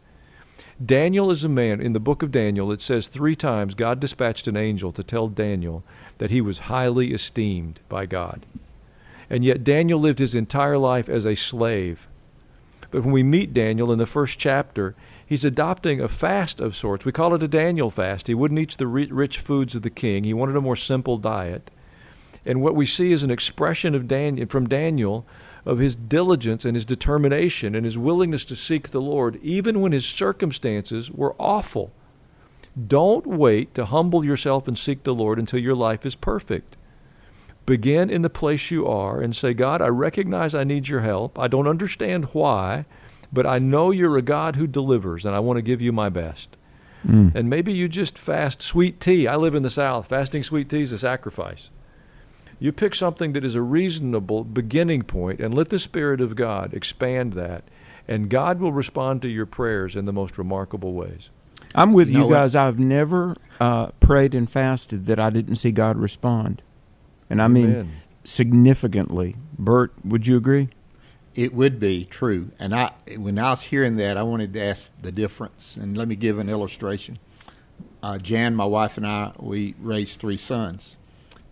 Daniel 0.85 1.31
is 1.31 1.45
a 1.45 1.49
man, 1.49 1.81
in 1.81 1.93
the 1.93 2.01
book 2.01 2.23
of 2.23 2.33
Daniel, 2.33 2.73
it 2.73 2.81
says 2.81 3.09
three 3.09 3.37
times 3.37 3.75
God 3.75 4.01
dispatched 4.01 4.47
an 4.47 4.57
angel 4.57 4.93
to 4.93 5.03
tell 5.03 5.29
Daniel 5.29 5.85
that 6.19 6.31
he 6.31 6.41
was 6.41 6.61
highly 6.61 7.13
esteemed 7.13 7.81
by 7.89 8.07
God. 8.07 8.47
And 9.29 9.45
yet 9.45 9.63
Daniel 9.63 10.01
lived 10.01 10.19
his 10.19 10.35
entire 10.35 10.79
life 10.79 11.09
as 11.09 11.27
a 11.27 11.37
slave. 11.37 12.09
But 12.91 13.03
when 13.03 13.13
we 13.13 13.23
meet 13.23 13.55
Daniel 13.55 13.93
in 13.93 13.99
the 13.99 14.07
first 14.07 14.39
chapter, 14.39 14.95
He's 15.31 15.45
adopting 15.45 16.01
a 16.01 16.09
fast 16.09 16.61
of 16.61 16.75
sorts. 16.75 17.05
We 17.05 17.13
call 17.13 17.37
it 17.37 17.43
a 17.45 17.47
Daniel 17.47 17.89
fast. 17.89 18.27
He 18.27 18.35
wouldn't 18.35 18.59
eat 18.59 18.77
the 18.77 18.89
rich 18.89 19.39
foods 19.39 19.77
of 19.77 19.83
the 19.83 19.89
king. 19.89 20.25
He 20.25 20.35
wanted 20.35 20.57
a 20.57 20.61
more 20.61 20.75
simple 20.75 21.19
diet. 21.19 21.71
And 22.45 22.61
what 22.61 22.75
we 22.75 22.85
see 22.85 23.13
is 23.13 23.23
an 23.23 23.31
expression 23.31 23.95
of 23.95 24.09
Daniel 24.09 24.49
from 24.49 24.69
Daniel 24.69 25.25
of 25.65 25.79
his 25.79 25.97
diligence 25.97 26.65
and 26.65 26.77
his 26.77 26.85
determination 26.85 27.75
and 27.75 27.85
his 27.85 27.99
willingness 27.99 28.45
to 28.47 28.57
seek 28.57 28.89
the 28.89 29.01
Lord 29.01 29.39
even 29.43 29.81
when 29.81 29.93
his 29.93 30.07
circumstances 30.07 31.11
were 31.11 31.35
awful. 31.39 31.93
Don't 32.87 33.27
wait 33.27 33.75
to 33.75 33.87
humble 33.87 34.25
yourself 34.25 34.69
and 34.69 34.79
seek 34.79 35.03
the 35.03 35.15
Lord 35.15 35.39
until 35.39 35.61
your 35.61 35.75
life 35.75 36.07
is 36.07 36.15
perfect. 36.15 36.77
Begin 37.67 38.11
in 38.11 38.23
the 38.23 38.31
place 38.31 38.71
you 38.71 38.87
are 38.87 39.21
and 39.21 39.37
say, 39.37 39.55
God, 39.55 39.83
I 39.83 39.89
recognize 39.89 40.55
I 40.55 40.65
need 40.65 40.89
your 40.89 41.01
help. 41.01 41.39
I 41.39 41.47
don't 41.47 41.69
understand 41.69 42.27
why, 42.33 42.87
but 43.33 43.47
I 43.47 43.59
know 43.59 43.91
you're 43.91 44.17
a 44.17 44.23
God 44.23 44.57
who 44.57 44.67
delivers, 44.67 45.27
and 45.27 45.37
I 45.37 45.41
want 45.41 45.59
to 45.59 45.63
give 45.63 45.81
you 45.81 45.93
my 45.93 46.09
best. 46.09 46.57
Mm. 47.07 47.35
And 47.35 47.49
maybe 47.49 47.73
you 47.73 47.89
just 47.89 48.19
fast 48.19 48.63
sweet 48.63 49.01
tea. 49.01 49.27
I 49.27 49.37
live 49.37 49.55
in 49.55 49.63
the 49.63 49.71
South. 49.71 50.07
Fasting 50.09 50.43
sweet 50.43 50.69
tea 50.69 50.83
is 50.83 50.93
a 50.93 50.99
sacrifice. 50.99 51.71
You 52.61 52.73
pick 52.73 52.95
something 52.95 53.33
that 53.33 53.43
is 53.43 53.55
a 53.55 53.63
reasonable 53.63 54.45
beginning 54.45 55.03
point 55.03 55.41
and 55.41 55.55
let 55.55 55.71
the 55.71 55.79
Spirit 55.79 56.21
of 56.21 56.37
God 56.37 56.75
expand 56.75 57.33
that, 57.33 57.65
and 58.07 58.29
God 58.29 58.61
will 58.61 58.73
respond 58.73 59.23
to 59.23 59.29
your 59.29 59.47
prayers 59.47 59.97
in 59.97 60.05
the 60.05 60.13
most 60.13 60.37
remarkable 60.37 60.93
ways. 60.93 61.31
I'm 61.75 61.93
with 61.95 62.09
You 62.09 62.15
you, 62.15 62.19
know 62.21 62.27
what? 62.27 62.35
guys. 62.35 62.55
I've 62.55 62.79
never 62.79 63.35
uh, 63.61 63.87
prayed 64.01 64.35
and 64.35 64.49
fasted 64.51 65.07
that 65.07 65.19
I 65.19 65.31
didn't 65.31 65.57
see 65.57 65.73
God 65.73 65.97
respond, 65.97 66.63
and 67.31 67.41
I 67.41 67.49
mean 67.49 67.91
significantly. 68.25 69.37
Bert, 69.59 69.93
would 70.05 70.27
you 70.27 70.37
agree? 70.37 70.69
It 71.35 71.55
would 71.55 71.79
be 71.79 72.05
true. 72.05 72.51
And 72.59 72.75
I, 72.75 72.93
when 73.17 73.39
I 73.39 73.51
was 73.51 73.63
hearing 73.63 73.97
that, 73.97 74.17
I 74.17 74.23
wanted 74.23 74.53
to 74.55 74.63
ask 74.63 74.93
the 75.01 75.13
difference. 75.13 75.77
And 75.77 75.97
let 75.97 76.09
me 76.09 76.17
give 76.17 76.39
an 76.39 76.49
illustration. 76.51 77.19
Uh, 78.03 78.19
Jan, 78.19 78.57
my 78.57 78.65
wife, 78.65 78.97
and 78.97 79.07
I, 79.07 79.33
we 79.39 79.75
raised 79.81 80.19
three 80.21 80.37
sons. 80.37 80.97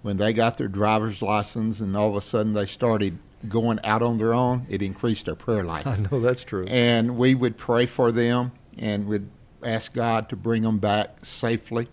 When 0.09 0.17
they 0.17 0.33
got 0.33 0.57
their 0.57 0.69
driver's 0.69 1.21
license 1.21 1.81
and 1.81 1.95
all 1.95 2.09
of 2.09 2.17
a 2.17 2.23
sudden 2.23 2.55
they 2.55 2.65
started 2.65 3.19
going 3.47 3.79
out 3.85 4.01
on 4.01 4.17
their 4.17 4.33
own, 4.33 4.65
it 4.71 4.81
increased 4.81 5.27
their 5.27 5.35
prayer 5.35 5.63
life. 5.63 5.87
I 5.87 5.97
know 5.97 6.19
that's 6.19 6.45
true. 6.45 6.65
And 6.67 7.19
we 7.19 7.35
would 7.35 7.59
pray 7.59 7.85
for 7.85 8.11
them 8.11 8.53
and 8.79 9.07
would 9.07 9.29
ask 9.63 9.93
God 9.93 10.31
to 10.31 10.35
bring 10.35 10.63
them 10.63 10.79
back 10.79 11.27
safely 11.27 11.89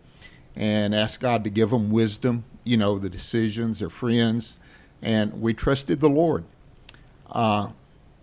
and 0.56 0.96
ask 0.96 1.20
God 1.20 1.44
to 1.44 1.50
give 1.50 1.72
them 1.72 1.90
wisdom, 1.92 2.46
you 2.64 2.78
know, 2.78 2.98
the 2.98 3.10
decisions, 3.10 3.80
their 3.80 3.90
friends. 3.90 4.56
And 5.02 5.42
we 5.42 5.54
trusted 5.54 6.00
the 6.00 6.08
Lord. 6.08 6.46
Uh, 7.30 7.72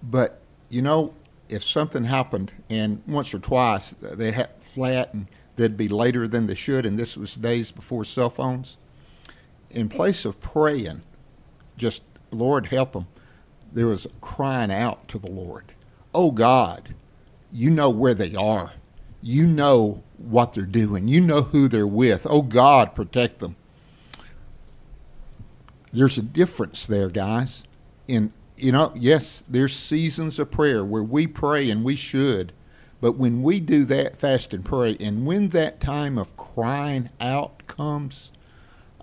but, 0.03 0.41
you 0.71 0.81
know, 0.81 1.13
if 1.51 1.63
something 1.63 2.05
happened 2.05 2.51
and 2.71 3.03
once 3.07 3.35
or 3.35 3.41
twice 3.41 3.95
they 4.01 4.31
had 4.31 4.53
flat 4.59 5.13
and 5.13 5.27
they'd 5.57 5.77
be 5.77 5.89
later 5.89 6.27
than 6.27 6.47
they 6.47 6.55
should, 6.55 6.87
and 6.87 6.99
this 6.99 7.15
was 7.15 7.35
days 7.35 7.71
before 7.71 8.07
cell 8.07 8.31
phones, 8.31 8.79
in 9.73 9.89
place 9.89 10.25
of 10.25 10.41
praying, 10.41 11.03
just, 11.77 12.03
Lord, 12.31 12.67
help 12.67 12.93
them, 12.93 13.07
there 13.73 13.87
was 13.87 14.07
crying 14.21 14.71
out 14.71 15.09
to 15.09 15.19
the 15.19 15.31
Lord. 15.31 15.73
Oh 16.15 16.31
God, 16.31 16.95
you 17.51 17.71
know 17.71 17.91
where 17.91 18.15
they 18.15 18.35
are. 18.35 18.73
You 19.23 19.47
know 19.47 20.03
what 20.19 20.55
they're 20.55 20.65
doing. 20.65 21.09
You 21.09 21.21
know 21.21 21.43
who 21.43 21.69
they're 21.69 21.87
with. 21.87 22.27
Oh 22.29 22.43
God, 22.43 22.95
protect 22.95 23.39
them. 23.39 23.57
There's 25.93 26.19
a 26.19 26.23
difference 26.23 26.87
there, 26.87 27.09
guys. 27.09 27.65
In 28.09 28.33
you 28.57 28.73
know, 28.73 28.93
yes, 28.95 29.43
there's 29.49 29.75
seasons 29.75 30.39
of 30.39 30.51
prayer 30.51 30.85
where 30.85 31.03
we 31.03 31.27
pray 31.27 31.69
and 31.69 31.83
we 31.83 31.97
should, 31.97 32.53
but 33.01 33.17
when 33.17 33.43
we 33.43 33.59
do 33.59 33.85
that 33.87 34.17
fast 34.17 34.55
and 34.55 34.65
pray, 34.65 34.97
and 35.01 35.27
when 35.27 35.49
that 35.49 35.81
time 35.81 36.17
of 36.17 36.37
crying 36.37 37.11
out 37.21 37.67
comes, 37.67 38.31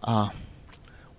uh, 0.02 0.30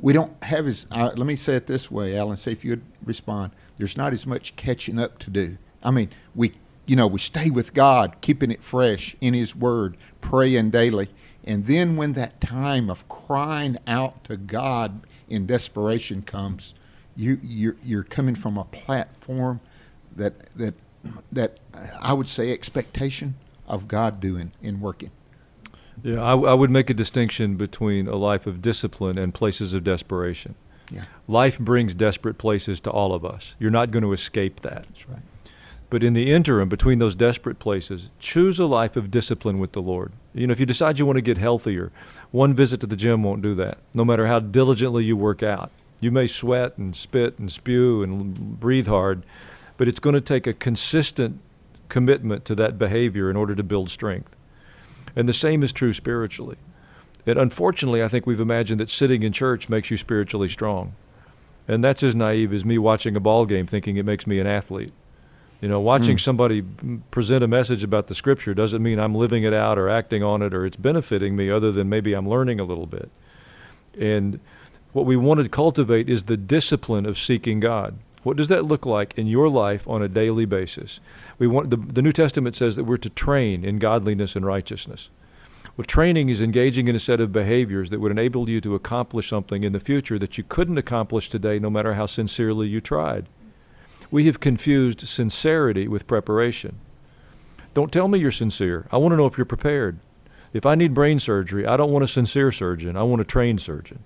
we 0.01 0.13
don't 0.13 0.43
have 0.45 0.67
as 0.67 0.87
uh, 0.91 1.11
let 1.17 1.27
me 1.27 1.37
say 1.37 1.55
it 1.55 1.67
this 1.67 1.91
way 1.91 2.17
allen 2.17 2.37
see 2.37 2.53
if 2.53 2.65
you'd 2.65 2.83
respond 3.05 3.53
there's 3.79 3.97
not 3.97 4.13
as 4.13 4.27
much 4.27 4.57
catching 4.57 4.99
up 4.99 5.19
to 5.19 5.31
do. 5.31 5.57
I 5.83 5.91
mean 5.91 6.11
we 6.35 6.53
you 6.87 6.97
know 6.97 7.07
we 7.07 7.19
stay 7.19 7.51
with 7.51 7.75
god 7.75 8.21
keeping 8.21 8.51
it 8.51 8.63
fresh 8.63 9.17
in 9.21 9.35
his 9.35 9.55
word 9.57 9.97
praying 10.21 10.71
daily. 10.71 11.09
And 11.43 11.65
then 11.65 11.97
when 11.97 12.13
that 12.13 12.41
time 12.41 12.91
of 12.91 13.09
crying 13.09 13.79
out 13.87 14.25
to 14.25 14.37
god 14.37 15.01
in 15.29 15.47
desperation 15.47 16.23
comes 16.23 16.75
you 17.17 17.41
you're, 17.43 17.77
you're 17.83 18.05
coming 18.05 18.35
from 18.35 18.57
a 18.57 18.65
platform 18.65 19.61
that 20.15 20.55
that 20.57 20.75
that 21.33 21.59
i 22.03 22.13
would 22.13 22.29
say 22.29 22.53
expectation 22.53 23.35
of 23.67 23.89
god 23.89 24.21
doing 24.21 24.53
and 24.63 24.81
working 24.81 25.11
Yeah, 26.03 26.23
I, 26.23 26.33
I 26.33 26.55
would 26.55 26.71
make 26.71 26.91
a 26.91 26.95
distinction 26.95 27.57
between 27.57 28.09
a 28.09 28.17
life 28.17 28.47
of 28.47 28.63
discipline 28.63 29.19
and 29.19 29.35
places 29.35 29.75
of 29.75 29.85
desperation. 29.85 30.55
Yeah. 30.91 31.05
Life 31.29 31.59
brings 31.59 31.95
desperate 31.95 32.39
places 32.39 32.81
to 32.81 32.91
all 32.91 33.15
of 33.15 33.25
us. 33.25 33.55
You're 33.59 33.71
not 33.71 33.91
going 33.91 34.03
to 34.03 34.13
escape 34.13 34.61
that. 34.61 34.85
That's 34.85 35.09
right. 35.09 35.23
But 35.89 36.05
in 36.05 36.13
the 36.13 36.33
interim, 36.33 36.69
between 36.69 36.99
those 36.99 37.17
desperate 37.17 37.59
places, 37.59 38.11
choose 38.21 38.61
a 38.61 38.67
life 38.67 38.97
of 38.97 39.11
discipline 39.11 39.59
with 39.59 39.73
the 39.73 39.83
Lord. 39.83 40.13
You 40.33 40.47
know, 40.47 40.53
if 40.53 40.61
you 40.61 40.67
decide 40.67 41.01
you 41.01 41.07
want 41.07 41.17
to 41.17 41.23
get 41.23 41.37
healthier, 41.37 41.91
one 42.31 42.55
visit 42.55 42.81
to 42.81 42.87
the 42.87 42.97
gym 42.97 43.25
won't 43.25 43.43
do 43.43 43.55
that, 43.57 43.79
no 43.93 44.05
matter 44.05 44.29
how 44.29 44.39
diligently 44.39 45.05
you 45.05 45.17
work 45.17 45.43
out. 45.43 45.73
You 46.01 46.13
may 46.13 46.29
sweat 46.29 46.79
and 46.79 46.95
spit 46.95 47.39
and 47.39 47.51
spew 47.51 48.03
and 48.05 48.59
breathe 48.61 48.87
hard, 48.87 49.27
but 49.77 49.89
it's 49.89 50.01
going 50.01 50.15
to 50.15 50.21
take 50.21 50.47
a 50.47 50.53
consistent 50.53 51.41
commitment 51.89 52.45
to 52.45 52.55
that 52.55 52.79
behavior 52.79 53.29
in 53.29 53.37
order 53.37 53.57
to 53.57 53.65
build 53.65 53.91
strength. 53.91 54.37
And 55.17 55.29
the 55.29 55.33
same 55.33 55.63
is 55.63 55.73
true 55.73 55.93
spiritually. 55.93 56.57
And 57.27 57.39
unfortunately, 57.39 58.03
I 58.03 58.09
think 58.09 58.27
we've 58.27 58.41
imagined 58.41 58.81
that 58.81 58.89
sitting 58.89 59.23
in 59.23 59.33
church 59.33 59.69
makes 59.69 59.91
you 59.91 59.97
spiritually 59.97 60.49
strong. 60.49 60.95
And 61.69 61.85
that's 61.85 62.03
as 62.03 62.15
naive 62.15 62.53
as 62.53 62.65
me 62.65 62.79
watching 62.79 63.15
a 63.17 63.21
ball 63.21 63.47
game 63.47 63.67
thinking 63.67 63.97
it 63.97 64.05
makes 64.05 64.27
me 64.27 64.41
an 64.41 64.47
athlete. 64.47 64.93
You 65.61 65.69
know, 65.69 65.79
watching 65.79 66.17
Mm. 66.17 66.21
somebody 66.21 66.63
present 67.11 67.45
a 67.45 67.49
message 67.49 67.85
about 67.85 68.07
the 68.07 68.15
scripture 68.15 68.55
doesn't 68.55 68.83
mean 68.83 68.99
I'm 68.99 69.15
living 69.15 69.43
it 69.45 69.53
out 69.53 69.79
or 69.79 69.91
acting 69.91 70.23
on 70.23 70.41
it 70.41 70.55
or 70.55 70.65
it's 70.65 70.77
benefiting 70.79 71.37
me 71.37 71.51
other 71.51 71.71
than 71.71 71.89
maybe 71.89 72.15
I'm 72.15 72.27
learning 72.29 72.59
a 72.59 72.65
little 72.65 72.87
bit. 72.87 73.11
And 73.99 74.41
what 74.93 75.05
we 75.05 75.17
want 75.17 75.41
to 75.41 75.49
cultivate 75.49 76.09
is 76.09 76.25
the 76.25 76.39
discipline 76.39 77.05
of 77.05 77.19
seeking 77.19 77.61
God. 77.61 77.99
What 78.23 78.37
does 78.37 78.49
that 78.49 78.67
look 78.67 78.85
like 78.85 79.17
in 79.17 79.27
your 79.27 79.49
life 79.49 79.89
on 79.89 80.03
a 80.03 80.09
daily 80.09 80.45
basis? 80.45 81.01
We 81.39 81.47
want 81.47 81.71
the, 81.71 81.77
the 81.77 82.03
New 82.03 82.13
Testament 82.13 82.55
says 82.55 82.77
that 82.77 82.85
we're 82.85 82.99
to 82.99 83.11
train 83.11 83.65
in 83.65 83.79
godliness 83.79 84.37
and 84.37 84.45
righteousness. 84.45 85.11
Well, 85.77 85.85
training 85.87 86.29
is 86.29 86.43
engaging 86.43 86.89
in 86.89 86.97
a 86.97 87.01
set 87.01 87.21
of 87.21 87.33
behaviors 87.33 87.89
that 87.91 88.01
would 88.01 88.13
enable 88.13 88.51
you 88.51 88.61
to 88.61 88.75
accomplish 88.75 89.29
something 89.31 89.65
in 89.65 89.73
the 89.73 89.81
future 89.81 90.19
that 90.19 90.37
you 90.37 90.45
couldn't 90.45 90.79
accomplish 90.79 91.31
today, 91.31 91.59
no 91.59 91.71
matter 91.71 91.95
how 91.95 92.07
sincerely 92.07 92.69
you 92.69 92.81
tried. 92.81 93.27
We 94.11 94.27
have 94.27 94.41
confused 94.41 95.07
sincerity 95.07 95.89
with 95.89 96.07
preparation. 96.07 96.79
Don't 97.73 97.93
tell 97.93 98.09
me 98.09 98.19
you're 98.19 98.31
sincere. 98.31 98.87
I 98.91 98.97
want 98.97 99.13
to 99.13 99.17
know 99.17 99.27
if 99.27 99.39
you're 99.39 99.45
prepared. 99.45 100.01
If 100.53 100.67
I 100.67 100.75
need 100.75 100.93
brain 100.93 101.21
surgery, 101.21 101.65
I 101.65 101.77
don't 101.77 101.93
want 101.93 102.03
a 102.03 102.09
sincere 102.09 102.51
surgeon. 102.51 102.97
I 102.97 103.05
want 103.05 103.23
a 103.23 103.25
trained 103.25 103.61
surgeon. 103.61 104.03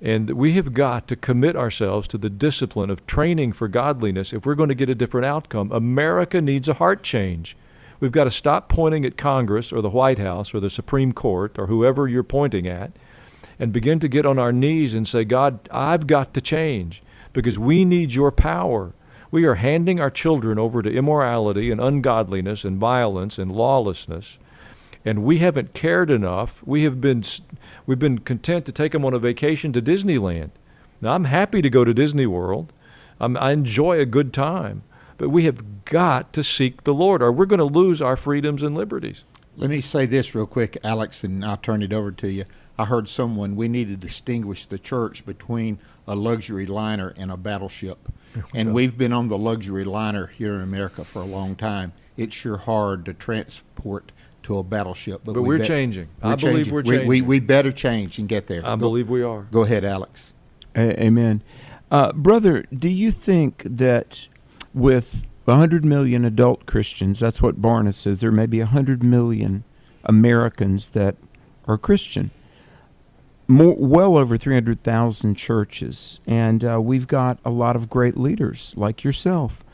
And 0.00 0.30
we 0.30 0.52
have 0.52 0.74
got 0.74 1.08
to 1.08 1.16
commit 1.16 1.56
ourselves 1.56 2.06
to 2.08 2.18
the 2.18 2.30
discipline 2.30 2.88
of 2.90 3.06
training 3.06 3.52
for 3.52 3.66
godliness 3.66 4.32
if 4.32 4.46
we're 4.46 4.54
going 4.54 4.68
to 4.68 4.74
get 4.74 4.88
a 4.88 4.94
different 4.94 5.26
outcome. 5.26 5.72
America 5.72 6.40
needs 6.40 6.68
a 6.68 6.74
heart 6.74 7.02
change. 7.02 7.56
We've 7.98 8.12
got 8.12 8.24
to 8.24 8.30
stop 8.30 8.68
pointing 8.68 9.04
at 9.04 9.16
Congress 9.16 9.72
or 9.72 9.82
the 9.82 9.88
White 9.88 10.20
House 10.20 10.54
or 10.54 10.60
the 10.60 10.70
Supreme 10.70 11.12
Court 11.12 11.58
or 11.58 11.66
whoever 11.66 12.06
you're 12.06 12.22
pointing 12.22 12.68
at 12.68 12.92
and 13.58 13.72
begin 13.72 13.98
to 13.98 14.08
get 14.08 14.24
on 14.24 14.38
our 14.38 14.52
knees 14.52 14.94
and 14.94 15.06
say, 15.06 15.24
God, 15.24 15.58
I've 15.72 16.06
got 16.06 16.32
to 16.34 16.40
change 16.40 17.02
because 17.32 17.58
we 17.58 17.84
need 17.84 18.14
your 18.14 18.30
power. 18.30 18.92
We 19.32 19.44
are 19.46 19.56
handing 19.56 19.98
our 19.98 20.10
children 20.10 20.60
over 20.60 20.80
to 20.80 20.92
immorality 20.92 21.72
and 21.72 21.80
ungodliness 21.80 22.64
and 22.64 22.78
violence 22.78 23.36
and 23.36 23.50
lawlessness 23.50 24.38
and 25.04 25.22
we 25.22 25.38
haven't 25.38 25.74
cared 25.74 26.10
enough. 26.10 26.66
We 26.66 26.84
have 26.84 27.00
been 27.00 27.22
we've 27.86 27.98
been 27.98 28.18
content 28.18 28.66
to 28.66 28.72
take 28.72 28.92
them 28.92 29.04
on 29.04 29.14
a 29.14 29.18
vacation 29.18 29.72
to 29.72 29.82
Disneyland. 29.82 30.50
Now 31.00 31.12
I'm 31.12 31.24
happy 31.24 31.62
to 31.62 31.70
go 31.70 31.84
to 31.84 31.94
Disney 31.94 32.26
World. 32.26 32.72
I'm, 33.20 33.36
I 33.36 33.52
enjoy 33.52 33.98
a 33.98 34.06
good 34.06 34.32
time, 34.32 34.82
but 35.16 35.30
we 35.30 35.44
have 35.44 35.84
got 35.84 36.32
to 36.34 36.42
seek 36.42 36.84
the 36.84 36.94
Lord, 36.94 37.22
or 37.22 37.32
we're 37.32 37.46
going 37.46 37.58
to 37.58 37.64
lose 37.64 38.00
our 38.00 38.16
freedoms 38.16 38.62
and 38.62 38.76
liberties. 38.76 39.24
Let 39.56 39.70
me 39.70 39.80
say 39.80 40.06
this 40.06 40.34
real 40.34 40.46
quick, 40.46 40.78
Alex, 40.84 41.24
and 41.24 41.44
I'll 41.44 41.56
turn 41.56 41.82
it 41.82 41.92
over 41.92 42.12
to 42.12 42.30
you. 42.30 42.44
I 42.78 42.84
heard 42.84 43.08
someone 43.08 43.56
we 43.56 43.66
need 43.66 43.88
to 43.88 43.96
distinguish 43.96 44.66
the 44.66 44.78
church 44.78 45.26
between 45.26 45.80
a 46.06 46.14
luxury 46.14 46.64
liner 46.64 47.12
and 47.16 47.32
a 47.32 47.36
battleship. 47.36 48.08
and 48.54 48.72
we've 48.72 48.96
been 48.96 49.12
on 49.12 49.26
the 49.26 49.38
luxury 49.38 49.82
liner 49.82 50.28
here 50.28 50.54
in 50.54 50.60
America 50.60 51.04
for 51.04 51.20
a 51.20 51.26
long 51.26 51.56
time. 51.56 51.92
It's 52.16 52.36
sure 52.36 52.58
hard 52.58 53.04
to 53.06 53.14
transport 53.14 54.12
to 54.48 54.58
a 54.58 54.62
battleship. 54.62 55.22
But 55.24 55.34
we 55.36 55.40
we're 55.42 55.58
bet- 55.58 55.66
changing. 55.66 56.08
we're 56.22 56.32
I 56.32 56.34
believe 56.36 56.70
we're 56.72 56.82
We- 56.82 56.90
We, 56.90 56.98
changing. 57.16 57.26
we, 57.28 57.40
better 57.40 57.72
change 57.72 58.18
and 58.18 58.28
get 58.28 58.46
there. 58.48 58.60
I 58.66 58.70
Go- 58.70 58.76
believe 58.76 59.08
we 59.08 59.22
are. 59.22 59.46
Go 59.50 59.62
ahead, 59.62 59.84
Alex. 59.84 60.32
A- 60.74 61.02
amen. 61.04 61.42
Uh, 61.90 62.12
brother, 62.12 62.64
do 62.76 62.88
you 62.88 63.10
think 63.10 63.62
that 63.64 64.28
with 64.74 65.26
100 65.44 65.82
million 65.84 66.24
adult 66.26 66.66
Christians. 66.66 67.20
That's 67.20 67.40
what 67.40 67.60
Barna 67.62 67.94
says. 67.94 68.20
There 68.20 68.30
may 68.30 68.44
be 68.44 68.58
100 68.60 69.02
million 69.02 69.64
Americans 70.04 70.90
that 70.90 71.16
are 71.66 71.78
Christian. 71.78 72.30
More, 73.46 73.74
well 73.78 74.18
over 74.18 74.36
300,000 74.36 75.36
churches. 75.36 76.20
And 76.26 76.62
uh, 76.64 76.80
we've 76.82 77.06
got 77.06 77.38
a 77.46 77.50
lot 77.50 77.76
of 77.76 77.88
great 77.88 78.18
leaders 78.18 78.74
like 78.76 79.02
yourself. 79.04 79.64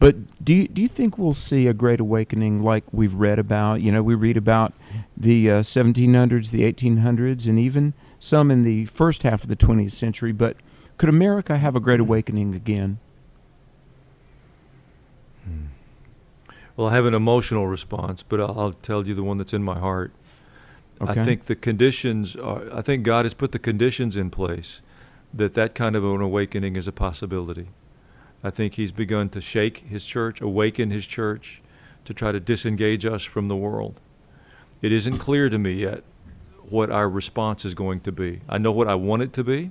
But 0.00 0.42
do 0.42 0.54
you, 0.54 0.66
do 0.66 0.80
you 0.80 0.88
think 0.88 1.18
we'll 1.18 1.34
see 1.34 1.66
a 1.66 1.74
great 1.74 2.00
awakening 2.00 2.62
like 2.62 2.84
we've 2.90 3.12
read 3.12 3.38
about? 3.38 3.82
You 3.82 3.92
know, 3.92 4.02
we 4.02 4.14
read 4.14 4.38
about 4.38 4.72
the 5.14 5.50
uh, 5.50 5.60
1700s, 5.60 6.50
the 6.50 6.72
1800s, 6.72 7.46
and 7.46 7.58
even 7.58 7.92
some 8.18 8.50
in 8.50 8.62
the 8.62 8.86
first 8.86 9.24
half 9.24 9.42
of 9.42 9.50
the 9.50 9.56
20th 9.56 9.92
century. 9.92 10.32
But 10.32 10.56
could 10.96 11.10
America 11.10 11.58
have 11.58 11.76
a 11.76 11.80
great 11.80 12.00
awakening 12.00 12.54
again? 12.54 12.98
Well, 16.76 16.88
I 16.88 16.94
have 16.94 17.04
an 17.04 17.12
emotional 17.12 17.66
response, 17.66 18.22
but 18.22 18.40
I'll, 18.40 18.58
I'll 18.58 18.72
tell 18.72 19.06
you 19.06 19.14
the 19.14 19.22
one 19.22 19.36
that's 19.36 19.52
in 19.52 19.62
my 19.62 19.78
heart. 19.78 20.12
Okay. 20.98 21.20
I 21.20 21.22
think 21.22 21.44
the 21.44 21.54
conditions 21.54 22.36
are, 22.36 22.74
I 22.74 22.80
think 22.80 23.04
God 23.04 23.26
has 23.26 23.34
put 23.34 23.52
the 23.52 23.58
conditions 23.58 24.16
in 24.16 24.30
place 24.30 24.80
that 25.34 25.52
that 25.52 25.74
kind 25.74 25.94
of 25.94 26.04
an 26.04 26.22
awakening 26.22 26.76
is 26.76 26.88
a 26.88 26.92
possibility. 26.92 27.68
I 28.42 28.50
think 28.50 28.74
He's 28.74 28.92
begun 28.92 29.28
to 29.30 29.40
shake 29.40 29.78
His 29.78 30.06
church, 30.06 30.40
awaken 30.40 30.90
His 30.90 31.06
church, 31.06 31.62
to 32.04 32.14
try 32.14 32.32
to 32.32 32.40
disengage 32.40 33.04
us 33.04 33.22
from 33.22 33.48
the 33.48 33.56
world. 33.56 34.00
It 34.82 34.92
isn't 34.92 35.18
clear 35.18 35.50
to 35.50 35.58
me 35.58 35.72
yet 35.72 36.02
what 36.68 36.90
our 36.90 37.08
response 37.08 37.64
is 37.64 37.74
going 37.74 38.00
to 38.00 38.12
be. 38.12 38.40
I 38.48 38.58
know 38.58 38.72
what 38.72 38.88
I 38.88 38.94
want 38.94 39.22
it 39.22 39.32
to 39.34 39.44
be. 39.44 39.70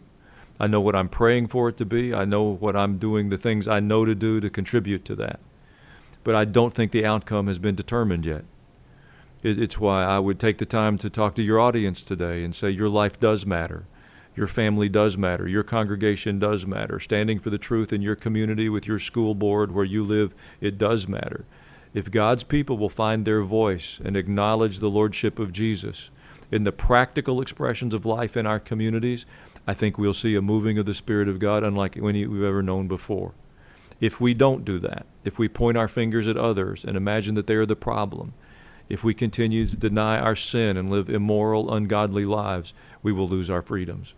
I 0.59 0.67
know 0.67 0.81
what 0.81 0.95
I'm 0.95 1.09
praying 1.09 1.47
for 1.47 1.69
it 1.69 1.77
to 1.77 1.85
be. 1.85 2.13
I 2.13 2.25
know 2.25 2.43
what 2.43 2.75
I'm 2.75 2.97
doing, 2.97 3.29
the 3.29 3.37
things 3.37 3.67
I 3.67 3.79
know 3.79 4.03
to 4.05 4.13
do 4.13 4.39
to 4.41 4.49
contribute 4.49 5.05
to 5.05 5.15
that. 5.15 5.39
But 6.23 6.35
I 6.35 6.45
don't 6.45 6.73
think 6.73 6.91
the 6.91 7.05
outcome 7.05 7.47
has 7.47 7.59
been 7.59 7.75
determined 7.75 8.25
yet. 8.25 8.43
It's 9.41 9.79
why 9.79 10.03
I 10.03 10.19
would 10.19 10.37
take 10.37 10.57
the 10.57 10.65
time 10.65 10.97
to 10.97 11.09
talk 11.09 11.33
to 11.35 11.41
your 11.41 11.61
audience 11.61 12.03
today 12.03 12.43
and 12.43 12.53
say 12.53 12.69
your 12.69 12.89
life 12.89 13.17
does 13.21 13.45
matter. 13.45 13.85
Your 14.39 14.47
family 14.47 14.87
does 14.87 15.17
matter. 15.17 15.49
Your 15.49 15.63
congregation 15.63 16.39
does 16.39 16.65
matter. 16.65 16.97
Standing 16.97 17.39
for 17.39 17.49
the 17.49 17.57
truth 17.57 17.91
in 17.91 18.01
your 18.01 18.15
community 18.15 18.69
with 18.69 18.87
your 18.87 18.97
school 18.97 19.35
board 19.35 19.73
where 19.73 19.83
you 19.83 20.01
live, 20.01 20.33
it 20.61 20.77
does 20.77 21.09
matter. 21.09 21.43
If 21.93 22.09
God's 22.09 22.45
people 22.45 22.77
will 22.77 22.87
find 22.87 23.25
their 23.25 23.41
voice 23.41 23.99
and 24.01 24.15
acknowledge 24.15 24.79
the 24.79 24.89
Lordship 24.89 25.39
of 25.39 25.51
Jesus 25.51 26.09
in 26.53 26.63
the 26.63 26.71
practical 26.71 27.41
expressions 27.41 27.93
of 27.93 28.05
life 28.05 28.37
in 28.37 28.47
our 28.47 28.61
communities, 28.61 29.25
I 29.67 29.73
think 29.73 29.97
we'll 29.97 30.13
see 30.13 30.35
a 30.35 30.41
moving 30.41 30.77
of 30.77 30.85
the 30.85 30.93
Spirit 30.93 31.27
of 31.27 31.39
God 31.39 31.65
unlike 31.65 31.97
any 31.97 32.25
we've 32.25 32.41
ever 32.41 32.63
known 32.63 32.87
before. 32.87 33.33
If 33.99 34.21
we 34.21 34.33
don't 34.33 34.63
do 34.63 34.79
that, 34.79 35.05
if 35.25 35.37
we 35.37 35.49
point 35.49 35.75
our 35.75 35.89
fingers 35.89 36.29
at 36.29 36.37
others 36.37 36.85
and 36.85 36.95
imagine 36.95 37.35
that 37.35 37.47
they 37.47 37.55
are 37.55 37.65
the 37.65 37.75
problem, 37.75 38.33
if 38.87 39.03
we 39.03 39.13
continue 39.13 39.67
to 39.67 39.75
deny 39.75 40.17
our 40.17 40.33
sin 40.33 40.77
and 40.77 40.89
live 40.89 41.09
immoral, 41.09 41.73
ungodly 41.73 42.23
lives, 42.23 42.73
we 43.03 43.11
will 43.11 43.27
lose 43.27 43.49
our 43.49 43.61
freedoms. 43.61 44.13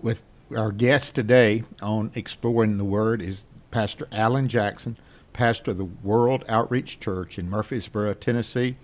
With 0.00 0.22
our 0.54 0.72
guest 0.72 1.14
today 1.14 1.64
on 1.80 2.10
Exploring 2.14 2.78
the 2.78 2.84
Word 2.84 3.22
is 3.22 3.44
Pastor 3.70 4.06
Allen 4.12 4.48
Jackson, 4.48 4.96
pastor 5.32 5.70
of 5.70 5.78
the 5.78 5.84
World 5.84 6.44
Outreach 6.48 7.00
Church 7.00 7.38
in 7.38 7.48
Murfreesboro, 7.48 8.14
Tennessee. 8.14 8.76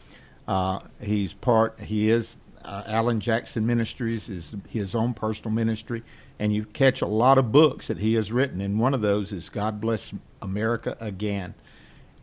Uh, 0.49 0.81
he's 1.01 1.33
part. 1.33 1.79
He 1.81 2.11
is 2.11 2.37
uh, 2.65 2.83
Allen 2.87 3.21
Jackson 3.21 3.67
Ministries 3.67 4.29
is 4.29 4.55
his 4.69 4.95
own 4.95 5.15
personal 5.15 5.51
ministry, 5.51 6.03
and 6.39 6.55
you 6.55 6.65
catch 6.65 7.01
a 7.01 7.07
lot 7.07 7.39
of 7.39 7.53
books 7.53 7.87
that 7.87 7.99
he 7.99 8.15
has 8.15 8.33
written. 8.33 8.61
And 8.61 8.79
one 8.79 8.95
of 8.95 9.01
those 9.01 9.33
is 9.33 9.49
God 9.49 9.81
Bless 9.81 10.13
America 10.43 10.97
Again. 11.01 11.55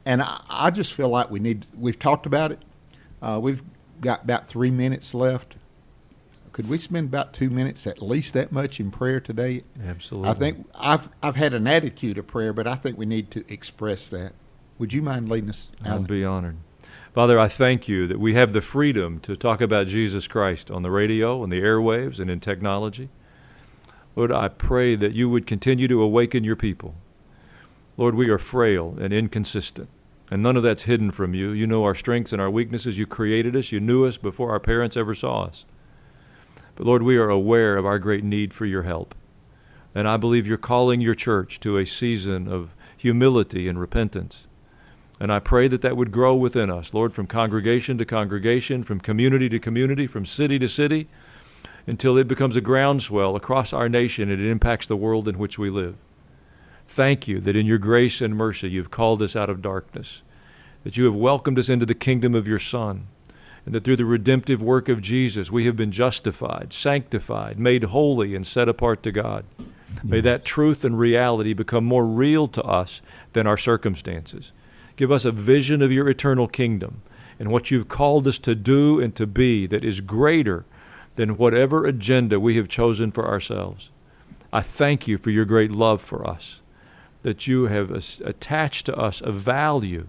And 0.06 0.22
I, 0.22 0.42
I 0.50 0.72
just 0.72 0.94
feel 0.94 1.10
like 1.10 1.30
we 1.30 1.40
need. 1.40 1.66
We've 1.78 2.00
talked 2.00 2.26
about 2.26 2.52
it. 2.52 2.60
Uh, 3.22 3.40
we've 3.42 3.64
got 4.00 4.24
about 4.24 4.48
three 4.48 4.72
minutes 4.72 5.14
left. 5.14 5.56
Could 6.58 6.70
we 6.70 6.80
spend 6.80 7.10
about 7.10 7.34
two 7.34 7.52
minutes, 7.52 7.86
at 7.86 8.02
least 8.02 8.34
that 8.34 8.52
much, 8.52 8.80
in 8.80 8.90
prayer 8.90 9.20
today? 9.20 9.62
Absolutely. 9.80 10.32
I 10.32 10.34
think 10.34 10.68
I've 10.74 11.08
I've 11.22 11.36
had 11.36 11.54
an 11.54 11.68
attitude 11.68 12.18
of 12.18 12.26
prayer, 12.26 12.52
but 12.52 12.66
I 12.66 12.74
think 12.74 12.98
we 12.98 13.06
need 13.06 13.30
to 13.30 13.46
express 13.48 14.08
that. 14.08 14.34
Would 14.80 14.92
you 14.92 15.04
mind 15.04 15.30
leading 15.30 15.52
us? 15.52 15.70
Allen? 15.86 16.02
I'd 16.02 16.08
be 16.08 16.26
honored. 16.26 16.58
Father, 17.14 17.40
I 17.40 17.48
thank 17.48 17.88
you 17.88 18.08
that 18.08 18.20
we 18.20 18.34
have 18.34 18.54
the 18.54 18.62
freedom 18.62 19.20
to 19.20 19.36
talk 19.36 19.62
about 19.62 19.86
Jesus 19.86 20.28
Christ 20.28 20.72
on 20.72 20.82
the 20.82 20.90
radio, 20.90 21.44
on 21.44 21.52
the 21.52 21.62
airwaves, 21.62 22.20
and 22.20 22.28
in 22.28 22.40
technology. 22.40 23.10
Lord, 24.16 24.32
I 24.32 24.48
pray 24.48 24.96
that 24.96 25.14
you 25.14 25.30
would 25.30 25.46
continue 25.46 25.88
to 25.88 26.02
awaken 26.02 26.44
your 26.44 26.56
people. 26.56 26.96
Lord, 27.98 28.16
we 28.16 28.30
are 28.30 28.40
frail 28.40 28.98
and 29.00 29.14
inconsistent, 29.14 29.90
and 30.32 30.42
none 30.42 30.58
of 30.58 30.64
that's 30.64 30.84
hidden 30.84 31.12
from 31.12 31.36
you. 31.36 31.52
You 31.52 31.68
know 31.68 31.84
our 31.84 31.94
strengths 31.94 32.34
and 32.34 32.42
our 32.42 32.50
weaknesses. 32.50 32.98
You 32.98 33.06
created 33.06 33.56
us, 33.56 33.72
you 33.72 33.80
knew 33.80 34.08
us 34.08 34.18
before 34.18 34.50
our 34.50 34.60
parents 34.60 34.98
ever 34.98 35.14
saw 35.14 35.44
us. 35.44 35.68
But 36.78 36.86
Lord, 36.86 37.02
we 37.02 37.18
are 37.18 37.30
aware 37.30 37.76
of 37.76 37.88
our 37.88 37.98
great 37.98 38.24
need 38.24 38.54
for 38.54 38.66
your 38.66 38.84
help. 38.84 39.16
And 39.96 40.08
I 40.08 40.16
believe 40.16 40.46
you're 40.46 40.58
calling 40.58 41.02
your 41.02 41.16
church 41.16 41.60
to 41.62 41.78
a 41.78 41.86
season 41.86 42.48
of 42.48 42.76
humility 42.96 43.68
and 43.68 43.80
repentance. 43.80 44.46
And 45.20 45.32
I 45.34 45.40
pray 45.40 45.68
that 45.70 45.82
that 45.82 45.98
would 45.98 46.12
grow 46.12 46.36
within 46.36 46.70
us, 46.70 46.94
Lord, 46.94 47.16
from 47.16 47.26
congregation 47.26 47.98
to 47.98 48.06
congregation, 48.06 48.84
from 48.84 49.00
community 49.00 49.50
to 49.50 49.58
community, 49.58 50.06
from 50.06 50.24
city 50.24 50.60
to 50.60 50.68
city, 50.68 51.08
until 51.88 52.16
it 52.16 52.28
becomes 52.28 52.56
a 52.56 52.62
groundswell 52.62 53.36
across 53.36 53.74
our 53.74 53.90
nation 53.90 54.30
and 54.30 54.40
it 54.40 54.48
impacts 54.48 54.86
the 54.86 54.96
world 54.96 55.28
in 55.28 55.40
which 55.40 55.58
we 55.58 55.72
live. 55.72 56.04
Thank 56.86 57.28
you 57.28 57.40
that 57.40 57.56
in 57.56 57.66
your 57.66 57.80
grace 57.80 58.22
and 58.22 58.36
mercy 58.36 58.70
you've 58.70 58.92
called 58.92 59.24
us 59.24 59.36
out 59.36 59.50
of 59.50 59.64
darkness, 59.64 60.22
that 60.84 60.96
you 60.96 61.06
have 61.06 61.16
welcomed 61.16 61.58
us 61.58 61.70
into 61.70 61.88
the 61.88 61.96
kingdom 61.96 62.36
of 62.36 62.48
your 62.48 62.60
Son, 62.60 63.08
and 63.68 63.76
that 63.76 63.84
through 63.84 63.98
the 63.98 64.06
redemptive 64.06 64.64
work 64.64 64.88
of 64.88 65.02
Jesus 65.02 65.52
we 65.52 65.66
have 65.66 65.76
been 65.76 65.92
justified, 65.92 66.72
sanctified, 66.72 67.60
made 67.60 67.84
holy, 67.84 68.34
and 68.34 68.48
set 68.48 68.70
apart 68.70 69.04
to 69.04 69.12
God. 69.12 69.44
May 70.02 70.22
that 70.22 70.46
truth 70.46 70.86
and 70.86 70.98
reality 70.98 71.52
become 71.52 71.84
more 71.84 72.06
real 72.06 72.48
to 72.48 72.64
us 72.64 73.02
than 73.34 73.46
our 73.46 73.58
circumstances. 73.58 74.54
Give 74.96 75.12
us 75.12 75.26
a 75.26 75.34
vision 75.34 75.82
of 75.82 75.92
your 75.92 76.08
eternal 76.08 76.48
kingdom 76.48 77.02
and 77.40 77.52
what 77.52 77.70
you've 77.70 77.90
called 77.90 78.26
us 78.26 78.40
to 78.40 78.56
do 78.56 79.02
and 79.02 79.14
to 79.18 79.28
be 79.28 79.68
that 79.68 79.84
is 79.84 80.00
greater 80.00 80.64
than 81.18 81.36
whatever 81.36 81.84
agenda 81.84 82.40
we 82.40 82.56
have 82.56 82.70
chosen 82.70 83.12
for 83.12 83.28
ourselves. 83.28 83.92
I 84.54 84.62
thank 84.62 85.10
you 85.10 85.18
for 85.18 85.30
your 85.30 85.44
great 85.44 85.74
love 85.74 86.02
for 86.02 86.26
us, 86.26 86.62
that 87.24 87.48
you 87.48 87.66
have 87.66 87.92
attached 87.92 88.86
to 88.86 88.96
us 88.96 89.20
a 89.20 89.34
value 89.34 90.08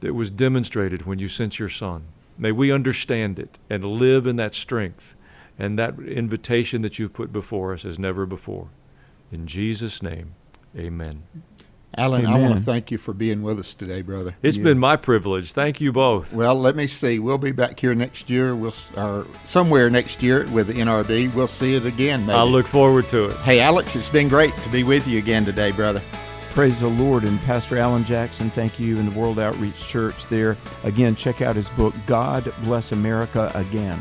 that 0.00 0.14
was 0.14 0.28
demonstrated 0.28 1.06
when 1.06 1.20
you 1.20 1.28
sent 1.28 1.60
your 1.60 1.68
Son. 1.68 2.02
May 2.38 2.52
we 2.52 2.72
understand 2.72 3.38
it 3.38 3.58
and 3.70 3.84
live 3.84 4.26
in 4.26 4.36
that 4.36 4.54
strength 4.54 5.16
and 5.58 5.78
that 5.78 5.98
invitation 5.98 6.82
that 6.82 6.98
you've 6.98 7.12
put 7.12 7.32
before 7.32 7.72
us 7.72 7.84
as 7.84 7.98
never 7.98 8.26
before. 8.26 8.68
In 9.30 9.46
Jesus' 9.46 10.02
name, 10.02 10.34
amen. 10.76 11.22
Allen, 11.94 12.24
I 12.24 12.38
want 12.38 12.54
to 12.54 12.60
thank 12.60 12.90
you 12.90 12.96
for 12.96 13.12
being 13.12 13.42
with 13.42 13.58
us 13.58 13.74
today, 13.74 14.00
brother. 14.00 14.34
It's 14.42 14.56
You- 14.56 14.64
been 14.64 14.78
my 14.78 14.96
privilege. 14.96 15.52
Thank 15.52 15.78
you 15.78 15.92
both. 15.92 16.32
Well, 16.34 16.54
let 16.54 16.74
me 16.74 16.86
see. 16.86 17.18
We'll 17.18 17.36
be 17.36 17.52
back 17.52 17.78
here 17.78 17.94
next 17.94 18.30
year. 18.30 18.56
We'll 18.56 18.72
or 18.96 19.26
somewhere 19.44 19.90
next 19.90 20.22
year 20.22 20.46
with 20.52 20.68
the 20.68 20.74
NRB. 20.80 21.28
We'll 21.34 21.46
see 21.46 21.74
it 21.74 21.84
again. 21.84 22.20
Maybe. 22.26 22.32
I 22.32 22.44
look 22.44 22.66
forward 22.66 23.10
to 23.10 23.26
it. 23.26 23.36
Hey, 23.38 23.60
Alex, 23.60 23.94
it's 23.94 24.08
been 24.08 24.28
great 24.28 24.54
to 24.64 24.68
be 24.70 24.84
with 24.84 25.06
you 25.06 25.18
again 25.18 25.44
today, 25.44 25.70
brother. 25.70 26.00
Praise 26.52 26.80
the 26.80 26.88
Lord. 26.88 27.24
And 27.24 27.40
Pastor 27.40 27.78
Allen 27.78 28.04
Jackson, 28.04 28.50
thank 28.50 28.78
you, 28.78 28.98
and 28.98 29.10
the 29.10 29.18
World 29.18 29.38
Outreach 29.38 29.88
Church 29.88 30.26
there. 30.26 30.58
Again, 30.84 31.16
check 31.16 31.40
out 31.40 31.56
his 31.56 31.70
book, 31.70 31.94
God 32.04 32.52
Bless 32.62 32.92
America 32.92 33.50
Again. 33.54 33.98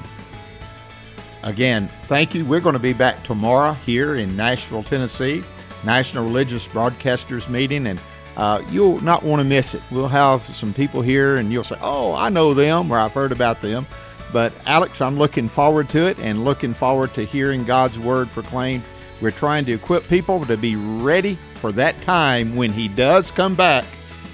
Again, 1.44 1.90
thank 2.04 2.36
you. 2.36 2.44
We're 2.44 2.60
going 2.60 2.74
to 2.74 2.80
be 2.80 2.92
back 2.92 3.24
tomorrow 3.24 3.72
here 3.72 4.16
in 4.16 4.36
Nashville, 4.36 4.84
Tennessee, 4.84 5.44
National 5.86 6.26
Religious 6.26 6.68
Broadcasters 6.68 7.48
Meeting, 7.48 7.88
and 7.88 8.02
uh, 8.36 8.62
you'll 8.70 9.00
not 9.00 9.24
want 9.24 9.40
to 9.40 9.46
miss 9.46 9.74
it. 9.74 9.82
We'll 9.90 10.10
have 10.10 10.42
some 10.54 10.74
people 10.74 11.02
here, 11.02 11.38
and 11.38 11.54
you'll 11.54 11.64
say, 11.64 11.78
"Oh, 11.82 12.14
I 12.14 12.28
know 12.28 12.54
them," 12.54 12.92
or 12.92 12.98
"I've 12.98 13.14
heard 13.14 13.32
about 13.32 13.62
them." 13.62 13.88
But 14.34 14.52
Alex, 14.66 15.00
I'm 15.00 15.18
looking 15.18 15.48
forward 15.48 15.88
to 15.92 16.06
it, 16.08 16.20
and 16.20 16.44
looking 16.44 16.74
forward 16.74 17.14
to 17.14 17.24
hearing 17.24 17.64
God's 17.64 17.98
word 17.98 18.30
proclaimed. 18.32 18.84
We're 19.22 19.32
trying 19.32 19.66
to 19.66 19.74
equip 19.74 20.08
people 20.08 20.44
to 20.46 20.58
be 20.58 20.76
ready 20.76 21.38
for 21.54 21.72
that 21.74 22.02
time 22.02 22.56
when 22.56 22.72
He 22.72 22.88
does 22.88 23.32
come 23.32 23.56
back. 23.56 23.86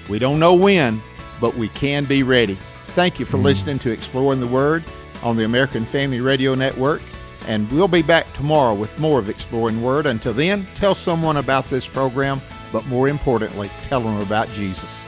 We 0.08 0.18
don't 0.18 0.40
know 0.40 0.54
when, 0.54 1.00
but 1.40 1.54
we 1.54 1.68
can 1.68 2.04
be 2.06 2.22
ready. 2.22 2.56
Thank 2.88 3.20
you 3.20 3.26
for 3.26 3.36
mm. 3.36 3.44
listening 3.44 3.78
to 3.80 3.92
Exploring 3.92 4.40
the 4.40 4.46
Word 4.46 4.82
on 5.22 5.36
the 5.36 5.44
American 5.44 5.84
Family 5.84 6.20
Radio 6.20 6.54
Network. 6.54 7.02
And 7.46 7.70
we'll 7.70 7.88
be 7.88 8.02
back 8.02 8.32
tomorrow 8.32 8.74
with 8.74 8.98
more 8.98 9.18
of 9.18 9.28
Exploring 9.28 9.80
the 9.80 9.86
Word. 9.86 10.06
Until 10.06 10.32
then, 10.32 10.66
tell 10.74 10.94
someone 10.94 11.36
about 11.36 11.66
this 11.66 11.86
program, 11.86 12.40
but 12.72 12.86
more 12.86 13.08
importantly, 13.08 13.70
tell 13.88 14.00
them 14.00 14.20
about 14.20 14.48
Jesus. 14.50 15.07